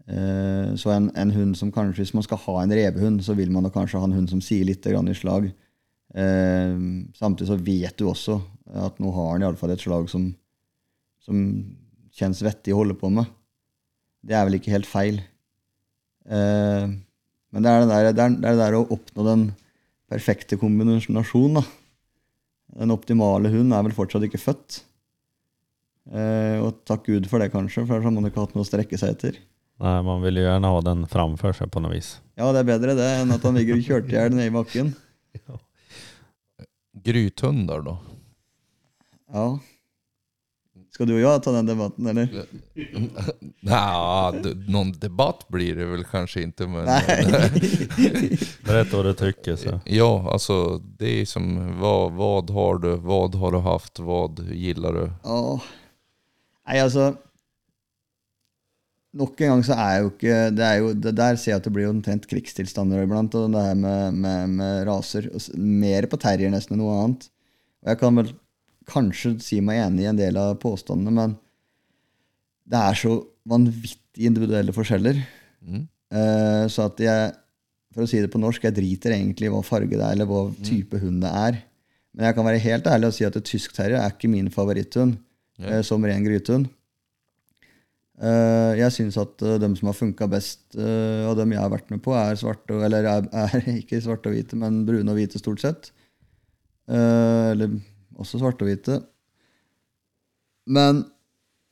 Uh, 0.05 0.77
så 0.77 0.93
en, 0.93 1.09
en 1.17 1.33
hund 1.33 1.57
som 1.57 1.73
kanskje, 1.73 2.05
Hvis 2.05 2.13
man 2.17 2.27
skal 2.27 2.43
ha 2.45 2.59
en 2.61 2.75
revehund, 2.77 3.23
så 3.25 3.33
vil 3.39 3.55
man 3.55 3.65
da 3.65 3.73
kanskje 3.73 4.03
ha 4.03 4.09
en 4.09 4.19
hund 4.19 4.29
som 4.29 4.43
sier 4.45 4.69
litt 4.69 4.85
i 4.85 5.15
slag. 5.17 5.49
Samtidig 6.17 7.49
så 7.49 7.57
vet 7.61 7.97
du 7.99 8.07
også 8.09 8.37
at 8.79 9.01
nå 9.03 9.11
har 9.13 9.33
han 9.33 9.43
iallfall 9.43 9.73
et 9.75 9.83
slag 9.83 10.07
som, 10.09 10.29
som 11.21 11.41
kjennes 12.15 12.41
vettig 12.47 12.73
å 12.73 12.79
holde 12.79 12.95
på 12.97 13.11
med. 13.13 13.27
Det 14.25 14.37
er 14.39 14.47
vel 14.47 14.57
ikke 14.57 14.73
helt 14.73 14.89
feil. 14.89 15.19
Men 16.25 17.67
det 17.67 17.73
er 17.73 17.83
det, 17.83 17.91
der, 17.91 18.07
det, 18.07 18.23
er, 18.23 18.39
det 18.39 18.49
er 18.49 18.57
det 18.57 18.63
der 18.63 18.79
å 18.79 18.87
oppnå 18.97 19.27
den 19.27 19.45
perfekte 20.09 20.57
kombinasjonen. 20.63 21.59
da. 21.59 21.67
Den 22.75 22.91
optimale 22.95 23.51
hund 23.53 23.73
er 23.73 23.85
vel 23.87 23.95
fortsatt 23.97 24.25
ikke 24.27 24.41
født. 24.43 24.81
Eh, 26.13 26.59
og 26.63 26.83
takk 26.87 27.07
Gud 27.09 27.29
for 27.31 27.43
det, 27.43 27.51
kanskje, 27.55 27.85
for 27.87 27.97
ellers 27.97 28.07
har 28.09 28.15
man 28.15 28.29
ikke 28.29 28.43
hatt 28.43 28.55
noe 28.57 28.67
å 28.67 28.69
strekke 28.69 28.99
seg 29.01 29.15
etter. 29.17 29.39
Nei, 29.83 29.97
man 30.07 30.23
vil 30.25 30.39
jo 30.41 30.47
gjerne 30.47 30.71
ha 30.73 30.83
den 30.87 31.03
framfor 31.11 31.53
seg 31.57 31.71
på 31.73 31.83
noe 31.85 31.93
vis. 31.93 32.15
Ja, 32.39 32.49
det 32.55 32.63
er 32.63 32.69
bedre 32.71 32.95
det 32.97 33.09
enn 33.21 33.35
at 33.35 33.45
han 33.45 33.59
ligger 33.59 33.81
kjørt 33.85 34.09
i 34.13 34.17
hjel 34.17 34.33
nede 34.35 34.49
i 34.49 34.55
bakken. 34.55 34.95
Grythunder 37.07 37.83
da 37.85 37.97
Ja. 39.33 39.47
Skal 40.97 41.11
du 41.11 41.13
og 41.19 41.21
jeg 41.21 41.41
ta 41.45 41.53
den 41.53 41.67
debatten, 41.69 42.07
eller? 42.09 42.31
Nja, 43.69 44.31
noen 44.65 44.95
debatt 44.97 45.43
blir 45.53 45.77
det 45.77 45.89
vel 45.91 46.07
kanskje 46.09 46.47
ikke, 46.47 46.69
men... 46.73 46.89
Berätta 48.65 48.97
vad 48.97 49.05
du 49.05 49.13
tycker. 49.21 49.59
Så. 49.61 49.75
Ja, 49.85 50.09
altså, 50.33 50.79
det 50.97 51.11
er 51.21 51.29
som 51.29 51.51
vad, 51.83 52.17
vad 52.17 52.55
har 52.57 52.81
du, 52.81 52.89
vad 53.05 53.37
har 53.37 53.53
du 53.53 53.61
haft, 53.67 54.01
vad 54.01 54.41
gillar 54.49 54.97
du? 54.97 55.05
Ja. 55.29 55.43
Nei, 56.67 56.81
altså 56.81 57.11
Nok 59.17 59.39
en 59.41 59.53
gang 59.53 59.63
så 59.65 59.77
er 59.81 60.01
jo 60.01 60.09
ikke 60.11 60.41
det 60.53 60.65
er 60.67 60.81
jo, 60.83 60.89
det 60.93 61.13
Der 61.17 61.39
ser 61.41 61.55
jeg 61.55 61.61
at 61.61 61.69
det 61.69 61.73
blir 61.73 61.89
omtrent 61.89 62.27
krigstilstander 62.29 63.05
iblant. 63.05 63.37
Og 63.37 63.53
det 63.53 63.63
her 63.69 63.79
med, 63.79 64.17
med, 64.17 64.57
med 64.59 64.83
raser. 64.89 65.31
Mer 65.57 66.09
på 66.09 66.19
terrier 66.21 66.53
nesten 66.53 66.77
enn 66.77 66.83
noe 66.85 66.99
annet. 67.05 67.31
Og 67.85 67.93
jeg 67.93 68.01
kan 68.03 68.21
vel 68.21 68.35
kanskje 68.91 69.37
si 69.43 69.61
meg 69.65 69.83
enig 69.85 70.05
i 70.05 70.11
en 70.11 70.19
del 70.19 70.39
av 70.41 70.57
påstandene, 70.63 71.15
men 71.15 71.35
det 72.67 72.83
er 72.83 72.99
så 72.99 73.17
vanvittig 73.47 74.29
individuelle 74.29 74.75
forskjeller. 74.75 75.19
Mm. 75.67 75.83
Eh, 75.87 76.65
så 76.73 76.89
at 76.91 77.03
jeg, 77.03 77.33
for 77.95 78.07
å 78.07 78.11
si 78.11 78.23
det 78.23 78.31
på 78.33 78.41
norsk, 78.43 78.67
jeg 78.67 78.77
driter 78.77 79.15
egentlig 79.17 79.49
i 79.49 79.53
hva 79.53 79.63
farge 79.67 79.95
det 79.95 80.03
er, 80.03 80.17
eller 80.17 80.31
hva 80.31 80.47
type 80.67 81.01
hund 81.03 81.23
det 81.25 81.33
er. 81.33 81.61
Men 82.17 82.29
jeg 82.29 82.39
kan 82.39 82.49
være 82.49 82.65
helt 82.65 82.89
ærlig 82.91 83.11
og 83.11 83.19
si 83.19 83.27
at 83.29 83.37
et 83.39 83.47
tysk 83.47 83.77
terrier 83.77 84.01
er 84.01 84.15
ikke 84.15 84.33
min 84.33 84.49
favoritthund 84.53 85.19
eh, 85.61 85.83
som 85.87 86.05
ren 86.07 86.25
grytehund. 86.27 86.71
Uh, 88.17 88.73
jeg 88.79 88.95
syns 88.95 89.19
at 89.21 89.43
uh, 89.45 89.59
dem 89.61 89.75
som 89.77 89.91
har 89.91 89.97
funka 89.99 90.25
best, 90.33 90.63
uh, 90.73 91.29
og 91.29 91.35
dem 91.37 91.51
jeg 91.53 91.61
har 91.61 91.69
vært 91.69 91.91
med 91.93 92.01
på, 92.01 92.15
er 92.17 92.39
svarte 92.41 92.79
Eller 92.87 93.05
er, 93.05 93.27
er 93.29 93.67
ikke 93.83 94.01
svarte 94.01 94.31
og 94.31 94.39
hvite, 94.39 94.57
men 94.57 94.87
brune 94.89 95.13
og 95.13 95.19
hvite 95.19 95.37
stort 95.43 95.61
sett. 95.61 95.91
Eh, 96.87 97.51
eller 97.51 97.79
også 98.17 98.41
svarte 98.41 98.65
og 98.65 98.71
hvite. 98.71 98.99
Men 100.67 101.05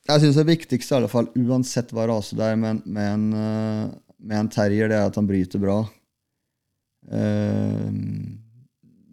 jeg 0.04 0.20
syns 0.20 0.38
det 0.38 0.46
viktigste, 0.50 0.92
i 0.92 0.98
alle 0.98 1.10
fall, 1.10 1.30
uansett 1.32 1.92
hva 1.96 2.06
rase 2.10 2.36
det 2.36 2.46
er 2.46 2.58
med, 2.60 2.84
med, 2.84 3.10
en, 3.16 3.26
eh, 3.40 3.84
med 4.20 4.42
en 4.42 4.50
terrier, 4.52 4.90
det 4.90 4.98
er 4.98 5.08
at 5.08 5.18
han 5.18 5.28
bryter 5.28 5.62
bra. 5.62 5.78
Eh, 7.08 7.88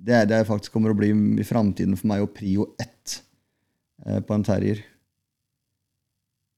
det, 0.02 0.16
er, 0.18 0.28
det 0.28 0.42
jeg 0.42 0.50
faktisk 0.52 0.76
kommer 0.76 0.92
å 0.92 1.00
bli 1.00 1.14
i 1.40 1.48
framtiden 1.48 1.96
for 2.00 2.12
meg 2.12 2.26
å 2.26 2.32
prio 2.32 2.74
ett 2.82 3.22
eh, 4.06 4.20
på 4.20 4.36
en 4.36 4.46
terrier. 4.48 4.84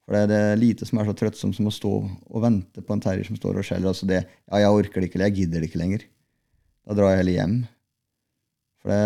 For 0.04 0.18
det 0.18 0.24
er, 0.26 0.32
det 0.34 0.64
lite 0.64 0.90
som 0.90 1.00
er 1.00 1.08
så 1.08 1.16
trøttsomt 1.16 1.56
som 1.56 1.70
å 1.70 1.74
stå 1.78 1.94
og 2.02 2.44
vente 2.44 2.82
på 2.84 2.96
en 2.96 3.06
terrier 3.06 3.30
som 3.30 3.38
står 3.40 3.62
og 3.62 3.70
skjeller. 3.70 3.94
Altså 3.94 4.10
det, 4.10 4.24
ja, 4.26 4.66
jeg 4.66 4.82
orker 4.82 5.00
det 5.00 5.12
ikke, 5.12 5.22
eller 5.22 5.32
jeg 5.32 5.44
gidder 5.44 5.62
det 5.62 5.70
ikke 5.70 5.84
lenger. 5.84 6.10
Da 6.84 6.98
drar 6.98 7.14
jeg 7.14 7.22
heller 7.22 7.38
hjem. 7.38 7.56
For 8.84 8.92
det, 8.92 9.04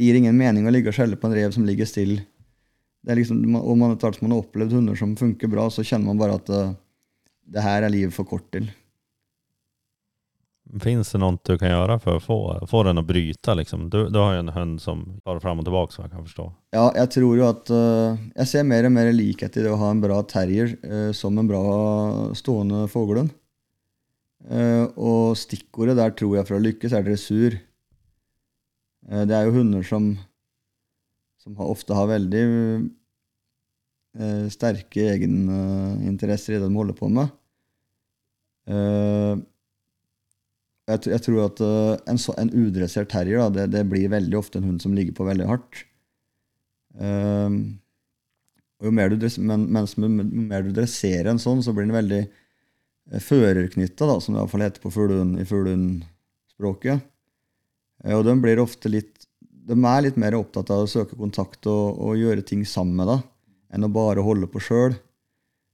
det 0.00 0.06
gir 0.06 0.16
ingen 0.16 0.36
mening 0.36 0.64
å 0.64 0.70
ligge 0.72 0.88
og 0.88 0.96
skjelle 0.96 1.18
på 1.20 1.28
en 1.28 1.34
rev 1.36 1.52
som 1.52 1.66
ligger 1.68 1.84
stille. 1.84 2.22
Det 3.04 3.12
er 3.12 3.18
liksom, 3.20 3.42
og 3.58 3.74
man, 3.76 3.92
etter 3.92 4.08
hvert 4.08 4.16
som 4.16 4.24
man 4.26 4.32
har 4.32 4.46
opplevd 4.46 4.76
hunder 4.78 4.96
som 4.96 5.12
funker 5.16 5.50
bra, 5.52 5.66
så 5.68 5.84
kjenner 5.84 6.08
man 6.08 6.20
bare 6.20 6.38
at 6.40 6.48
eh, 6.56 6.70
det 7.52 7.64
her 7.64 7.84
er 7.84 7.92
livet 7.92 8.16
for 8.16 8.28
kort 8.28 8.46
til. 8.54 8.70
Fins 10.80 11.12
det 11.12 11.20
noe 11.20 11.36
du 11.36 11.52
kan 11.60 11.74
gjøre 11.74 11.98
for 12.00 12.16
å 12.16 12.24
få, 12.24 12.38
få 12.70 12.82
den 12.88 13.02
å 13.02 13.04
bryte? 13.04 13.58
Liksom? 13.60 13.90
Du, 13.92 13.98
du 14.08 14.18
har 14.22 14.38
jo 14.38 14.42
en 14.46 14.52
hund 14.56 14.80
som 14.80 15.04
tar 15.20 15.40
fram 15.44 15.60
og 15.60 15.68
tilbake, 15.68 15.92
så 15.92 16.06
jeg 16.06 16.14
kan 16.14 16.24
forstå. 16.24 16.48
Ja, 16.78 16.88
jeg 16.96 17.12
tror 17.18 17.36
jo 17.36 17.48
at 17.50 17.72
uh, 17.74 18.20
Jeg 18.38 18.48
ser 18.54 18.68
mer 18.72 18.88
og 18.88 18.94
mer 18.96 19.12
likhet 19.12 19.60
i 19.60 19.64
det 19.66 19.72
å 19.72 19.80
ha 19.82 19.92
en 19.92 20.00
bra 20.00 20.20
terrier 20.30 20.78
uh, 20.80 21.10
som 21.16 21.36
en 21.36 21.50
bra 21.50 21.64
stående 22.38 22.86
fuglehund. 22.88 23.34
Uh, 24.48 24.86
og 24.96 25.36
stikkordet 25.36 25.98
der 26.00 26.16
tror 26.16 26.38
jeg 26.38 26.48
for 26.48 26.56
å 26.56 26.64
lykkes 26.70 26.96
er 26.96 27.04
dressur. 27.04 27.60
Eh, 29.08 29.24
det 29.28 29.36
er 29.36 29.46
jo 29.46 29.56
hunder 29.56 29.84
som, 29.86 30.12
som 31.40 31.60
ofte 31.64 31.96
har 31.96 32.10
veldig 32.10 32.44
eh, 34.20 34.48
sterke 34.52 35.06
egeninteresser 35.14 36.56
i 36.56 36.60
det 36.60 36.68
de 36.68 36.80
holder 36.80 36.98
på 36.98 37.10
med. 37.12 37.30
Eh, 38.70 39.34
jeg, 40.90 41.20
tror 41.22 41.44
at 41.44 41.60
en, 42.10 42.18
så, 42.18 42.34
en 42.34 42.50
udressert 42.50 43.12
terrier 43.12 43.38
da, 43.44 43.50
det, 43.60 43.68
det 43.76 43.84
blir 43.86 44.10
veldig 44.10 44.34
ofte 44.40 44.58
en 44.58 44.66
hund 44.72 44.80
som 44.82 44.96
ligger 44.96 45.14
på 45.14 45.26
veldig 45.28 45.46
hardt. 45.46 45.84
Og 48.80 48.88
jo 48.88 48.92
mer 48.96 49.12
du, 49.14 49.26
men, 49.38 49.68
mens, 49.70 49.94
mer 49.94 50.66
du 50.66 50.72
dresserer 50.74 51.30
en 51.30 51.38
sånn, 51.38 51.62
så 51.62 51.70
blir 51.76 51.86
den 51.86 51.94
veldig 51.94 52.20
førerknytta, 53.22 54.08
som 54.18 54.34
det 54.34 54.42
iallfall 54.42 54.66
heter 54.66 54.82
på 54.82 54.90
fuglehund- 54.96 55.38
i 55.38 55.46
fuglehundspråket. 55.46 57.06
Eh, 58.04 58.16
og 58.16 58.24
de 58.26 58.36
blir 58.40 58.62
ofte 58.62 58.92
litt 58.92 59.26
De 59.70 59.76
er 59.76 60.02
litt 60.02 60.16
mer 60.18 60.34
opptatt 60.34 60.70
av 60.72 60.84
å 60.84 60.90
søke 60.90 61.18
kontakt 61.18 61.66
og, 61.70 62.00
og 62.00 62.18
gjøre 62.18 62.42
ting 62.46 62.64
sammen 62.66 62.96
med 62.98 63.10
deg, 63.12 63.26
enn 63.76 63.86
å 63.86 63.92
bare 63.92 64.24
holde 64.24 64.48
på 64.50 64.62
sjøl. 64.64 64.96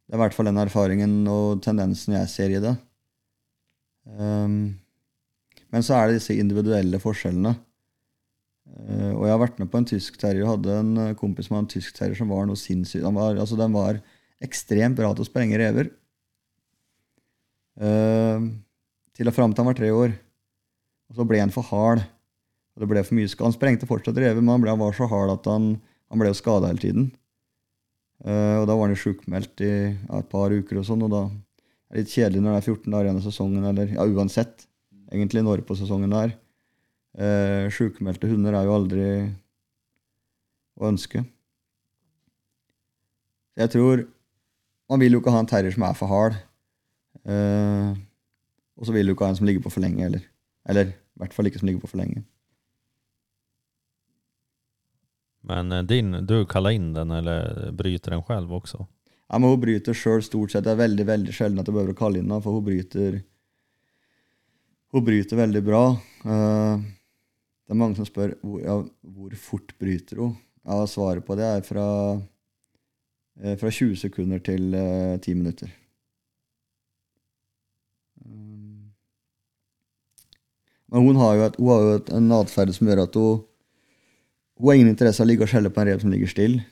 Det 0.07 0.15
er 0.15 0.19
i 0.19 0.23
hvert 0.23 0.37
fall 0.37 0.51
den 0.51 0.61
erfaringen 0.61 1.15
og 1.31 1.63
tendensen 1.65 2.15
jeg 2.19 2.29
ser 2.31 2.53
i 2.53 2.61
det. 2.63 2.75
Um, 4.07 4.77
men 5.75 5.87
så 5.87 5.97
er 5.97 6.11
det 6.11 6.21
disse 6.21 6.37
individuelle 6.39 7.01
forskjellene. 7.03 7.55
Uh, 8.67 9.13
og 9.17 9.25
jeg 9.27 9.33
har 9.33 9.41
vært 9.43 9.63
med 9.63 9.71
på 9.73 9.81
en 9.81 9.89
tysk 9.89 10.19
terrier. 10.21 10.45
Jeg 10.45 10.53
hadde 10.53 10.77
en 10.83 10.93
eh, 11.03 11.17
kompis 11.19 11.49
med 11.51 11.63
en 11.63 11.71
tysk 11.71 11.97
terrier 11.97 12.19
som 12.19 12.31
var 12.31 12.47
noe 12.47 12.59
sinnssykt. 12.61 13.05
Den 13.07 13.17
var, 13.19 13.35
altså, 13.35 13.59
den 13.59 13.75
var 13.75 13.99
ekstremt 14.45 14.99
bra 14.99 15.11
til 15.15 15.25
å 15.25 15.29
sprenge 15.31 15.59
rever. 15.59 15.91
Uh, 17.81 18.53
til 19.17 19.31
og 19.31 19.35
fram 19.35 19.55
til 19.55 19.65
han 19.65 19.71
var 19.73 19.81
tre 19.81 19.91
år. 19.95 20.15
Og 21.11 21.19
så 21.19 21.27
ble 21.29 21.41
han 21.43 21.55
for 21.55 21.67
hard. 21.71 22.05
Og 22.77 22.85
det 22.85 22.89
ble 22.91 23.03
for 23.07 23.17
mye 23.17 23.31
Han 23.41 23.55
sprengte 23.55 23.89
fortsatt 23.89 24.19
revet, 24.21 24.43
men 24.43 24.53
han, 24.53 24.63
ble, 24.65 24.75
han 24.75 24.83
var 24.83 24.93
så 24.97 25.09
hard 25.09 25.33
at 25.33 25.49
han, 25.49 25.71
han 26.13 26.21
ble 26.21 26.33
skada 26.37 26.69
hele 26.69 26.83
tiden. 26.83 27.09
Uh, 28.21 28.63
og 28.63 28.67
da 28.69 28.77
var 28.77 28.87
han 28.87 28.95
jo 28.95 29.03
sjukmeldt 29.03 29.65
i 29.65 29.73
ja, 29.73 30.21
et 30.21 30.29
par 30.33 30.53
uker 30.53 30.81
og 30.81 30.87
sånn, 30.89 31.05
og 31.05 31.13
da 31.13 31.23
er 31.27 31.97
det 31.97 32.05
litt 32.05 32.15
kjedelig 32.15 32.43
når 32.43 32.55
det 32.55 32.61
er 32.61 32.69
14 32.75 32.93
dager 32.93 33.09
igjen 33.09 33.21
av 33.21 33.27
sesongen, 33.27 33.69
eller 33.71 33.95
ja, 33.97 34.05
uansett 34.05 34.67
egentlig 35.13 35.45
når 35.47 35.65
på 35.67 35.77
sesongen 35.79 36.13
det 36.13 36.23
er. 36.25 36.35
Eh, 37.17 37.67
Sjukmeldte 37.73 38.29
hunder 38.29 38.57
er 38.59 38.67
jo 38.69 38.75
aldri 38.77 39.07
å 40.77 40.91
ønske. 40.91 41.23
Jeg 43.57 43.73
tror 43.73 44.05
Man 44.87 45.01
vil 45.03 45.17
jo 45.17 45.19
ikke 45.19 45.33
ha 45.35 45.41
en 45.43 45.49
terrier 45.51 45.73
som 45.75 45.83
er 45.83 45.95
for 45.99 46.07
hard. 46.07 46.37
Uh, 47.27 47.91
og 48.79 48.87
så 48.87 48.93
vil 48.95 49.09
du 49.09 49.17
ikke 49.17 49.27
ha 49.27 49.33
en 49.33 49.39
som 49.41 49.49
ligger 49.49 49.65
på 49.65 49.73
for 49.75 49.83
lenge 49.83 49.99
heller. 49.99 50.23
Eller 50.71 50.93
i 50.93 51.19
hvert 51.19 51.35
fall 51.35 51.49
ikke 51.51 51.59
som 51.59 51.67
ligger 51.67 51.83
på 51.83 51.91
for 51.91 51.99
lenge. 51.99 52.21
Men 55.47 55.73
eh, 55.73 55.83
din, 55.83 56.27
du 56.27 56.47
kallar 56.47 56.71
in 56.71 56.93
den 56.93 57.11
eller 57.11 57.71
bryter 57.73 58.11
den 58.11 58.23
själv 58.23 58.55
också? 58.55 58.87
Ja, 59.29 59.39
men 59.39 59.51
hun 59.51 59.61
bryter 59.61 59.95
sjøl 59.95 60.23
stort 60.23 60.53
sett. 60.53 60.65
Det 60.67 60.75
er 60.75 60.83
veldig 60.83 61.07
veldig 61.07 61.35
sjelden 61.35 61.63
at 61.63 61.69
jeg 61.69 61.75
behøver 61.75 61.95
å 61.95 61.99
kalle 61.99 62.21
inn 62.21 62.29
henne, 62.29 62.43
for 62.43 62.59
hun 62.59 62.67
bryter 62.67 63.23
Hun 64.95 65.05
bryter 65.05 65.37
veldig 65.37 65.63
bra. 65.67 65.83
Eh, 66.25 66.85
det 67.67 67.75
er 67.75 67.79
mange 67.79 67.99
som 67.99 68.07
spør 68.07 68.37
hvor, 68.43 68.61
ja, 68.63 68.77
hvor 69.17 69.35
fort 69.39 69.75
bryter 69.83 70.23
hun. 70.23 70.37
Ja, 70.67 70.83
Svaret 70.91 71.27
på 71.27 71.35
det 71.39 71.47
er 71.47 71.67
fra 71.67 71.87
eh, 73.43 73.57
fra 73.59 73.71
20 73.71 73.99
sekunder 74.03 74.43
til 74.43 74.75
eh, 74.75 75.19
10 75.19 75.35
minutter. 75.35 75.75
Um, 78.25 78.95
Men 80.87 81.07
hun 81.07 81.19
har 81.19 81.35
jo, 81.35 81.45
et, 81.51 81.59
hun 81.59 81.71
har 81.71 81.85
jo 81.85 81.95
et, 81.99 82.15
en 82.19 82.33
atferd 82.39 82.75
som 82.75 82.91
gjør 82.91 83.05
at 83.07 83.19
hun 83.19 83.45
Hun 84.57 84.71
har 84.71 84.79
ingen 84.79 84.95
interesse 84.95 85.21
av 85.21 85.27
å 85.27 85.31
ligge 85.31 85.45
og 85.45 85.51
skjelle 85.53 85.71
på 85.73 85.83
en 85.83 85.89
rev 85.91 86.01
som 86.01 86.13
ligger 86.13 86.31
stille. 86.31 86.65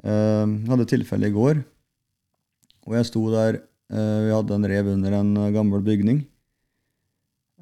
Uh, 0.00 0.46
jeg 0.46 0.70
hadde 0.70 0.88
tilfelle 0.88 1.28
i 1.28 1.34
går, 1.34 1.60
og 2.86 2.94
jeg 2.96 3.08
sto 3.10 3.24
der 3.34 3.58
uh, 3.92 4.20
Vi 4.24 4.30
hadde 4.32 4.56
en 4.56 4.68
rev 4.70 4.88
under 4.94 5.16
en 5.18 5.32
eh, 5.42 5.50
gammel 5.52 5.82
bygning. 5.84 6.22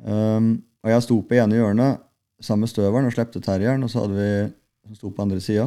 Um, 0.05 0.53
og 0.85 0.93
jeg 0.93 1.05
sto 1.09 1.17
på 1.27 1.39
ene 1.41 1.59
hjørnet 1.59 2.05
sammen 2.39 2.67
med 2.67 2.71
støveren 2.71 3.09
og 3.09 3.17
slepte 3.17 3.43
terrieren, 3.43 3.83
og 3.83 3.91
så 3.91 4.05
hadde 4.05 4.21
vi 4.21 4.31
som 4.87 5.01
sto 5.01 5.11
på 5.11 5.25
andre 5.25 5.41
sida. 5.43 5.67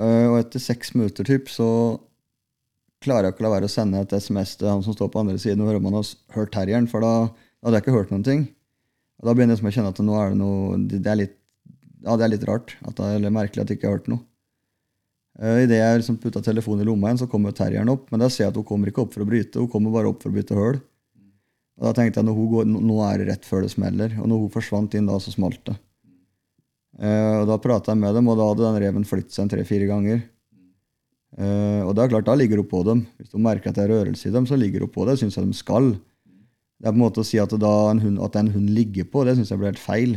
Uh, 0.00 0.30
og 0.30 0.38
etter 0.40 0.62
seks 0.62 0.94
minutter 0.96 1.26
typ, 1.26 1.50
så 1.52 1.68
klarer 3.04 3.28
jeg 3.28 3.34
ikke 3.34 3.44
å 3.44 3.48
la 3.50 3.56
være 3.58 3.68
å 3.68 3.74
sende 3.74 4.00
et 4.00 4.14
SMS 4.16 4.56
til 4.56 4.70
han 4.70 4.82
som 4.86 4.96
står 4.96 5.10
på 5.12 5.20
andre 5.20 5.36
siden 5.42 5.60
og 5.60 5.68
høre 5.68 5.82
om 5.82 5.90
han 5.90 5.98
har 6.00 6.12
hørt 6.38 6.54
terrieren, 6.54 6.88
for 6.88 7.04
da 7.04 7.12
hadde 7.26 7.76
jeg 7.76 7.84
ikke 7.84 7.98
hørt 7.98 8.14
noen 8.14 8.24
ting. 8.26 8.46
Og 9.24 9.30
da 9.30 9.32
begynner 9.32 9.56
jeg 9.56 9.62
liksom 9.62 9.70
å 9.70 9.74
kjenne 9.78 9.90
at 9.94 10.00
nå 10.04 10.16
er 10.20 10.34
det 10.34 10.36
noe 10.36 10.78
Det 10.84 11.08
er 11.08 11.16
litt, 11.16 11.36
ja, 12.04 12.16
det 12.20 12.24
er 12.26 12.32
litt 12.34 12.42
rart. 12.44 12.74
At 12.84 12.98
det 13.00 13.06
er 13.16 13.32
merkelig 13.32 13.62
at 13.64 13.70
jeg 13.72 13.78
ikke 13.80 13.88
har 13.88 13.94
hørt 13.96 14.10
noe. 14.12 14.20
Uh, 15.40 15.64
Idet 15.64 15.78
jeg 15.80 16.02
liksom 16.02 16.18
putta 16.20 16.42
telefonen 16.44 16.84
i 16.84 16.88
lomma 16.90 17.08
igjen, 17.08 17.22
så 17.24 17.30
kommer 17.32 17.54
terrieren 17.56 17.88
opp. 17.90 18.04
Men 18.12 18.20
da 18.20 18.28
ser 18.28 18.44
jeg 18.44 18.52
at 18.52 18.58
hun 18.60 18.66
kommer 18.68 18.92
ikke 18.92 19.00
opp 19.06 19.16
for 19.16 19.24
å 19.24 19.28
bryte, 19.30 19.58
hun 19.64 19.70
kommer 19.72 19.94
bare 19.96 20.12
opp 20.12 20.20
for 20.22 20.28
å 20.30 20.36
bryte 20.36 20.54
høl. 20.58 20.76
Og 21.80 21.88
da 21.88 21.94
tenkte 21.96 22.20
jeg 22.20 22.28
når 22.28 22.36
hun 22.38 22.52
går, 22.52 22.68
nå- 22.70 23.00
er 23.08 23.18
det 23.24 23.30
rett 23.32 23.48
før 23.48 23.64
det 23.64 23.72
smeller. 23.72 24.12
Og 24.20 24.28
når 24.30 24.44
hun 24.44 24.52
forsvant 24.54 24.94
inn 24.94 25.08
da, 25.08 25.16
så 25.18 25.32
smalt 25.34 25.64
det. 25.66 25.74
Uh, 27.00 27.40
og 27.40 27.48
Da 27.50 27.56
prata 27.64 27.90
jeg 27.96 28.02
med 28.04 28.14
dem, 28.14 28.28
og 28.30 28.38
da 28.38 28.46
hadde 28.52 28.68
den 28.68 28.80
reven 28.84 29.08
flyttet 29.08 29.34
seg 29.34 29.48
tre-fire 29.50 29.88
ganger. 29.90 30.20
Uh, 31.34 31.82
og 31.88 31.96
det 31.96 32.04
er 32.04 32.12
klart, 32.12 32.28
da 32.28 32.36
ligger 32.38 32.60
hun 32.62 32.68
på 32.70 32.84
dem. 32.86 33.00
Hvis 33.18 33.32
hun 33.34 33.42
merker 33.42 33.72
at 33.72 33.80
det 33.80 33.88
er 33.88 33.94
rørelse 33.96 34.28
i 34.28 34.34
dem, 34.36 34.46
så 34.46 34.60
ligger 34.60 34.84
hun 34.86 34.92
på 34.94 35.08
det. 35.08 35.16
Syns 35.18 35.34
jeg 35.40 35.48
de 35.48 35.56
skal. 35.58 35.96
Det 36.80 36.88
er 36.88 36.94
på 36.94 36.98
en 36.98 37.04
måte 37.04 37.22
å 37.22 37.26
si 37.26 37.38
at, 37.40 37.52
en 37.54 38.02
hund, 38.02 38.20
at 38.24 38.36
en 38.36 38.50
hund 38.54 38.72
ligger 38.74 39.06
på, 39.10 39.22
det 39.24 39.36
syns 39.38 39.52
jeg 39.52 39.60
blir 39.60 39.72
helt 39.72 39.82
feil. 39.82 40.16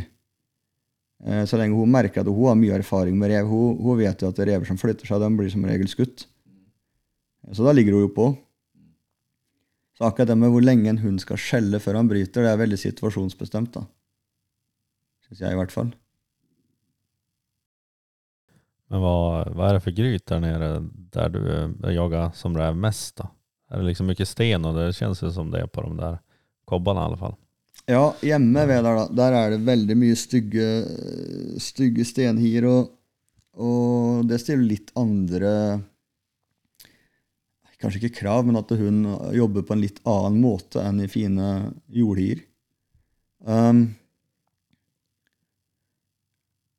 Eh, 1.24 1.44
så 1.48 1.58
lenge 1.58 1.78
hun 1.78 1.90
merker 1.90 2.22
at 2.22 2.30
hun 2.30 2.50
har 2.50 2.58
mye 2.58 2.76
erfaring 2.78 3.16
med 3.18 3.32
rev, 3.32 3.48
hun, 3.50 3.78
hun 3.82 3.98
vet 4.00 4.22
jo 4.22 4.30
at 4.32 4.42
rever 4.42 4.68
som 4.68 4.80
flytter 4.80 5.08
seg, 5.08 5.22
de 5.22 5.30
blir 5.38 5.50
som 5.52 5.64
regel 5.66 5.90
skutt. 5.90 6.26
Så 7.54 7.64
da 7.64 7.72
ligger 7.72 7.96
hun 7.96 8.06
jo 8.06 8.12
på. 8.14 8.28
Så 9.98 10.06
akkurat 10.06 10.30
det 10.30 10.36
med 10.38 10.52
hvor 10.54 10.62
lenge 10.62 10.90
en 10.92 11.00
hund 11.02 11.22
skal 11.22 11.40
skjelle 11.42 11.80
før 11.82 11.98
han 11.98 12.10
bryter, 12.10 12.44
det 12.44 12.52
er 12.52 12.60
veldig 12.60 12.78
situasjonsbestemt. 12.78 13.72
da. 13.74 13.86
Syns 15.26 15.42
jeg, 15.42 15.54
i 15.54 15.58
hvert 15.58 15.74
fall. 15.74 15.90
Men 18.88 19.02
hva, 19.02 19.16
hva 19.52 19.66
er 19.68 19.76
det 19.76 19.84
for 19.84 19.96
gryt 19.96 20.24
der 20.30 20.40
nere 20.40 20.68
der 21.12 21.32
du 21.34 21.40
jager 21.92 22.30
som 22.36 22.54
rev 22.56 22.78
mest 22.78 23.18
da? 23.20 23.26
Er 23.68 23.82
det 23.82 23.90
liksom 23.90 24.08
mye 24.08 24.24
sten 24.28 24.64
og 24.64 24.78
det 24.78 24.94
kjennes 24.96 25.20
jo 25.20 25.32
som 25.32 25.50
det 25.52 25.60
er 25.60 25.68
på 25.68 25.84
de 25.84 25.98
där 25.98 26.16
kobbarna 26.68 27.04
i 27.04 27.10
alle 27.10 27.20
fall. 27.20 27.36
Ja, 27.88 28.04
hjemme 28.20 28.66
ved 28.68 28.82
der, 28.84 28.98
da, 28.98 29.04
der 29.16 29.36
er 29.38 29.52
det 29.54 29.64
veldig 29.64 29.96
mye 29.96 30.16
stygge, 30.18 30.66
stygge 31.62 32.04
stenhier, 32.04 32.66
og, 32.68 32.90
og 33.56 34.26
det 34.28 34.42
stiller 34.42 34.68
litt 34.74 34.92
andre 34.98 35.54
Kanskje 37.78 38.00
ikke 38.00 38.24
krav, 38.24 38.42
men 38.42 38.58
at 38.58 38.72
hun 38.74 39.04
jobber 39.36 39.62
på 39.62 39.76
en 39.76 39.82
litt 39.84 40.00
annen 40.02 40.40
måte 40.42 40.82
enn 40.82 40.96
i 40.98 41.06
fine 41.06 41.44
jordhier. 41.94 42.40
Um, 43.46 43.84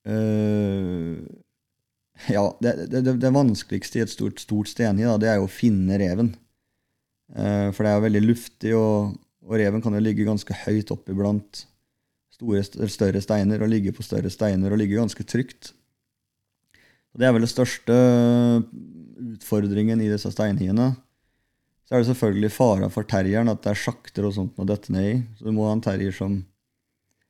uh, 0.04 1.24
ja, 2.28 2.44
det, 2.60 2.74
det, 2.92 3.16
det 3.24 3.32
vanskeligste 3.32 4.02
i 4.02 4.04
et 4.04 4.12
stort, 4.12 4.44
stort 4.44 4.74
stenhi, 4.74 5.08
da, 5.08 5.16
det 5.24 5.32
er 5.32 5.40
jo 5.40 5.48
å 5.48 5.54
finne 5.54 6.02
reven. 6.04 6.34
Uh, 7.32 7.72
for 7.72 7.86
det 7.86 7.94
er 7.94 7.96
jo 7.96 8.08
veldig 8.10 8.26
luftig, 8.26 8.76
og, 8.76 9.16
og 9.48 9.60
reven 9.60 9.84
kan 9.84 9.96
jo 9.96 10.04
ligge 10.04 10.28
ganske 10.28 10.56
høyt 10.66 10.92
oppe 10.94 11.14
iblant 11.16 11.66
større 12.40 13.20
steiner, 13.20 13.60
og 13.60 13.72
ligge 13.72 13.92
på 13.96 14.04
større 14.06 14.32
steiner 14.32 14.72
og 14.72 14.80
ligge 14.80 15.00
ganske 15.00 15.24
trygt. 15.28 15.74
Og 17.12 17.20
det 17.20 17.28
er 17.28 17.34
vel 17.36 17.44
den 17.44 17.52
største 17.52 17.96
utfordringen 19.20 20.00
i 20.00 20.10
disse 20.12 20.32
steinhiene. 20.32 20.94
Så 21.84 21.96
er 21.96 22.04
det 22.04 22.12
selvfølgelig 22.12 22.52
fara 22.54 22.88
for 22.94 23.08
terrieren 23.10 23.50
at 23.52 23.64
det 23.66 23.74
er 23.74 23.82
sjakter 23.82 24.28
og 24.28 24.36
sånt 24.36 24.60
å 24.62 24.68
dette 24.70 24.94
ned 24.94 25.08
i. 25.10 25.16
Så 25.36 25.48
du 25.48 25.54
må 25.56 25.66
ha 25.68 25.74
en 25.76 25.84
terrier 25.84 26.16
som 26.16 26.44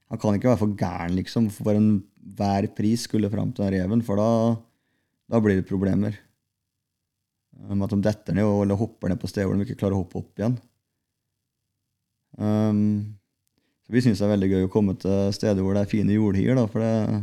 Han 0.09 0.17
kan 0.17 0.33
ikke 0.33 0.49
være 0.49 0.57
for 0.57 0.71
gæren, 0.73 1.13
liksom, 1.19 1.51
for 1.53 1.77
enhver 1.77 2.65
pris 2.73 3.03
skulle 3.05 3.29
fram 3.29 3.51
til 3.53 3.67
den 3.67 3.75
reven, 3.75 3.99
for 4.01 4.17
da, 4.17 4.55
da 5.29 5.37
blir 5.37 5.59
det 5.59 5.67
problemer. 5.69 6.15
Med 7.69 7.85
at 7.85 7.93
de 7.93 7.99
detter 8.07 8.33
ned 8.33 8.49
eller 8.49 8.79
hopper 8.79 9.11
ned 9.11 9.21
på 9.21 9.29
steder 9.29 9.45
hvor 9.45 9.59
de 9.59 9.67
ikke 9.67 9.77
klarer 9.83 9.99
å 9.99 10.01
hoppe 10.01 10.17
opp 10.23 10.41
igjen. 10.41 10.55
Um, 12.37 13.15
så 13.85 13.95
vi 13.95 14.03
syns 14.05 14.21
det 14.21 14.27
er 14.27 14.35
veldig 14.35 14.49
gøy 14.51 14.67
å 14.67 14.71
komme 14.71 14.93
til 15.01 15.33
steder 15.33 15.65
hvor 15.65 15.73
det 15.73 15.85
er 15.85 15.91
fine 15.91 16.13
jordhier, 16.13 16.59
da, 16.59 16.67
for 16.69 16.83
det, 16.83 17.21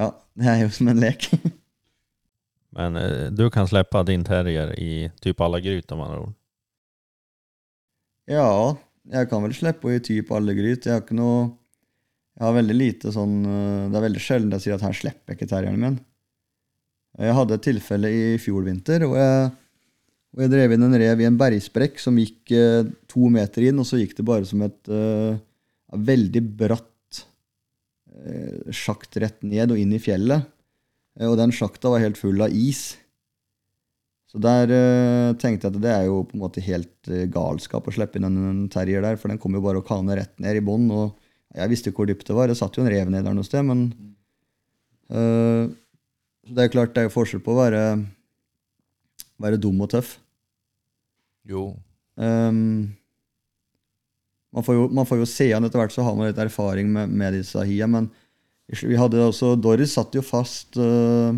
ja, 0.00 0.12
det 0.40 0.48
er 0.48 0.60
jo 0.62 0.70
som 0.72 0.88
en 0.88 1.02
lek. 1.02 1.28
Men 2.78 2.96
eh, 3.00 3.28
du 3.34 3.46
kan 3.52 3.68
slippe 3.68 4.02
din 4.08 4.24
terrier 4.24 4.74
i 4.80 5.08
typ 5.24 5.40
alle 5.44 5.60
gryt 5.64 5.92
om 5.92 6.04
andre 6.04 6.20
ord. 6.26 6.34
ja, 8.28 8.50
jeg 9.08 9.28
kan 9.30 9.44
vel 9.44 9.56
slippe 9.56 9.94
i 9.94 10.02
typ 10.04 10.32
alle 10.36 10.54
gryt. 10.56 10.86
Jeg 10.86 10.94
har 10.94 11.04
ikke 11.04 11.16
noe 11.16 11.48
Jeg 12.38 12.46
har 12.46 12.54
veldig 12.54 12.76
lite 12.76 13.10
sånn 13.10 13.38
eh, 13.42 13.86
Det 13.90 13.98
er 13.98 14.04
veldig 14.04 14.22
sjelden 14.22 14.52
jeg 14.54 14.64
sier 14.66 14.76
at 14.76 14.84
her 14.86 14.94
slipper 14.94 15.32
jeg 15.32 15.40
ikke 15.40 15.50
terrieren 15.50 15.80
min. 15.82 15.96
Jeg 17.18 17.34
hadde 17.34 17.56
et 17.56 17.64
tilfelle 17.66 18.10
i 18.14 18.36
fjor 18.38 18.62
vinter 18.68 19.02
hvor 19.08 19.18
jeg, 19.18 19.48
hvor 20.32 20.44
jeg 20.44 20.52
drev 20.52 20.74
inn 20.74 20.84
en 20.84 20.98
rev 21.00 21.22
i 21.22 21.26
en 21.28 21.38
bergsprekk 21.40 22.00
som 22.02 22.18
gikk 22.20 22.52
eh, 22.54 22.88
to 23.10 23.30
meter 23.32 23.64
inn, 23.70 23.80
og 23.80 23.86
så 23.88 24.00
gikk 24.00 24.16
det 24.18 24.26
bare 24.28 24.48
som 24.48 24.62
et 24.66 24.92
eh, 24.92 25.40
veldig 25.96 26.42
bratt 26.60 27.22
eh, 28.12 28.72
sjakt 28.74 29.16
rett 29.22 29.40
ned 29.46 29.72
og 29.72 29.80
inn 29.80 29.94
i 29.96 30.02
fjellet. 30.02 30.44
Eh, 31.18 31.28
og 31.28 31.38
den 31.40 31.54
sjakta 31.54 31.92
var 31.92 32.04
helt 32.04 32.20
full 32.20 32.40
av 32.44 32.54
is. 32.54 32.92
Så 34.28 34.40
der 34.44 34.68
eh, 34.74 35.30
tenkte 35.40 35.68
jeg 35.68 35.74
at 35.74 35.80
det 35.82 35.94
er 35.94 36.04
jo 36.10 36.20
på 36.28 36.36
en 36.36 36.44
måte 36.44 36.64
helt 36.64 37.10
eh, 37.10 37.24
galskap 37.32 37.88
å 37.88 37.94
slippe 37.94 38.20
inn 38.20 38.28
en, 38.28 38.66
terrier 38.72 39.04
der, 39.04 39.16
for 39.20 39.32
den 39.32 39.40
kom 39.40 39.56
jo 39.56 39.64
bare 39.64 39.80
og 39.80 39.88
kane 39.88 40.18
rett 40.18 40.36
ned 40.42 40.60
i 40.60 40.64
bånn. 40.64 40.90
Og 40.92 41.16
jeg 41.56 41.72
visste 41.72 41.90
ikke 41.90 42.04
hvor 42.04 42.12
dypt 42.12 42.28
det 42.28 42.36
var. 42.36 42.52
Det 42.52 42.58
satt 42.60 42.76
jo 42.76 42.84
en 42.84 42.92
rev 42.92 43.10
ned 43.12 43.24
der 43.24 43.36
noe 43.36 43.46
sted, 43.46 43.64
men 43.64 43.88
det 45.08 46.60
er 46.60 46.68
klart 46.68 46.92
det 46.92 47.00
er 47.00 47.06
jo 47.06 47.14
forskjell 47.14 47.40
på 47.40 47.54
å 47.54 47.60
være, 47.62 47.80
være 49.42 49.60
dum 49.62 49.78
og 49.84 49.92
tøff. 49.92 50.16
Jo. 51.48 51.70
Um, 52.18 52.90
man, 54.54 54.64
får 54.66 54.76
jo, 54.76 54.86
man 54.92 55.08
får 55.08 55.22
jo 55.22 55.28
se 55.30 55.50
han 55.52 55.64
etter 55.66 55.80
hvert, 55.80 55.94
så 55.94 56.04
har 56.06 56.16
man 56.18 56.28
litt 56.30 56.40
erfaring 56.42 56.90
med, 56.92 57.12
med 57.12 57.38
disse 57.38 57.62
hia. 57.68 57.88
Men 57.90 58.10
vi 58.68 58.98
hadde 58.98 59.22
også 59.24 59.54
Doris 59.56 59.94
satt 59.96 60.16
jo 60.18 60.24
fast 60.24 60.76
uh, 60.80 61.32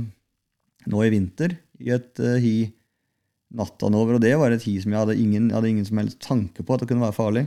nå 0.91 1.07
i 1.07 1.13
vinter 1.13 1.55
i 1.81 1.93
et 1.95 2.23
uh, 2.23 2.37
hi 2.43 2.71
natta 3.51 3.89
over, 3.91 4.17
og 4.17 4.23
det 4.23 4.37
var 4.39 4.55
et 4.55 4.63
hi 4.63 4.77
som 4.83 4.93
jeg 4.95 5.03
hadde 5.03 5.19
ingen, 5.19 5.49
jeg 5.51 5.57
hadde 5.57 5.71
ingen 5.73 5.87
som 5.87 5.99
helst 5.99 6.21
tanke 6.23 6.63
på 6.63 6.75
at 6.75 6.83
det 6.83 6.91
kunne 6.91 7.03
være 7.03 7.17
farlig. 7.17 7.47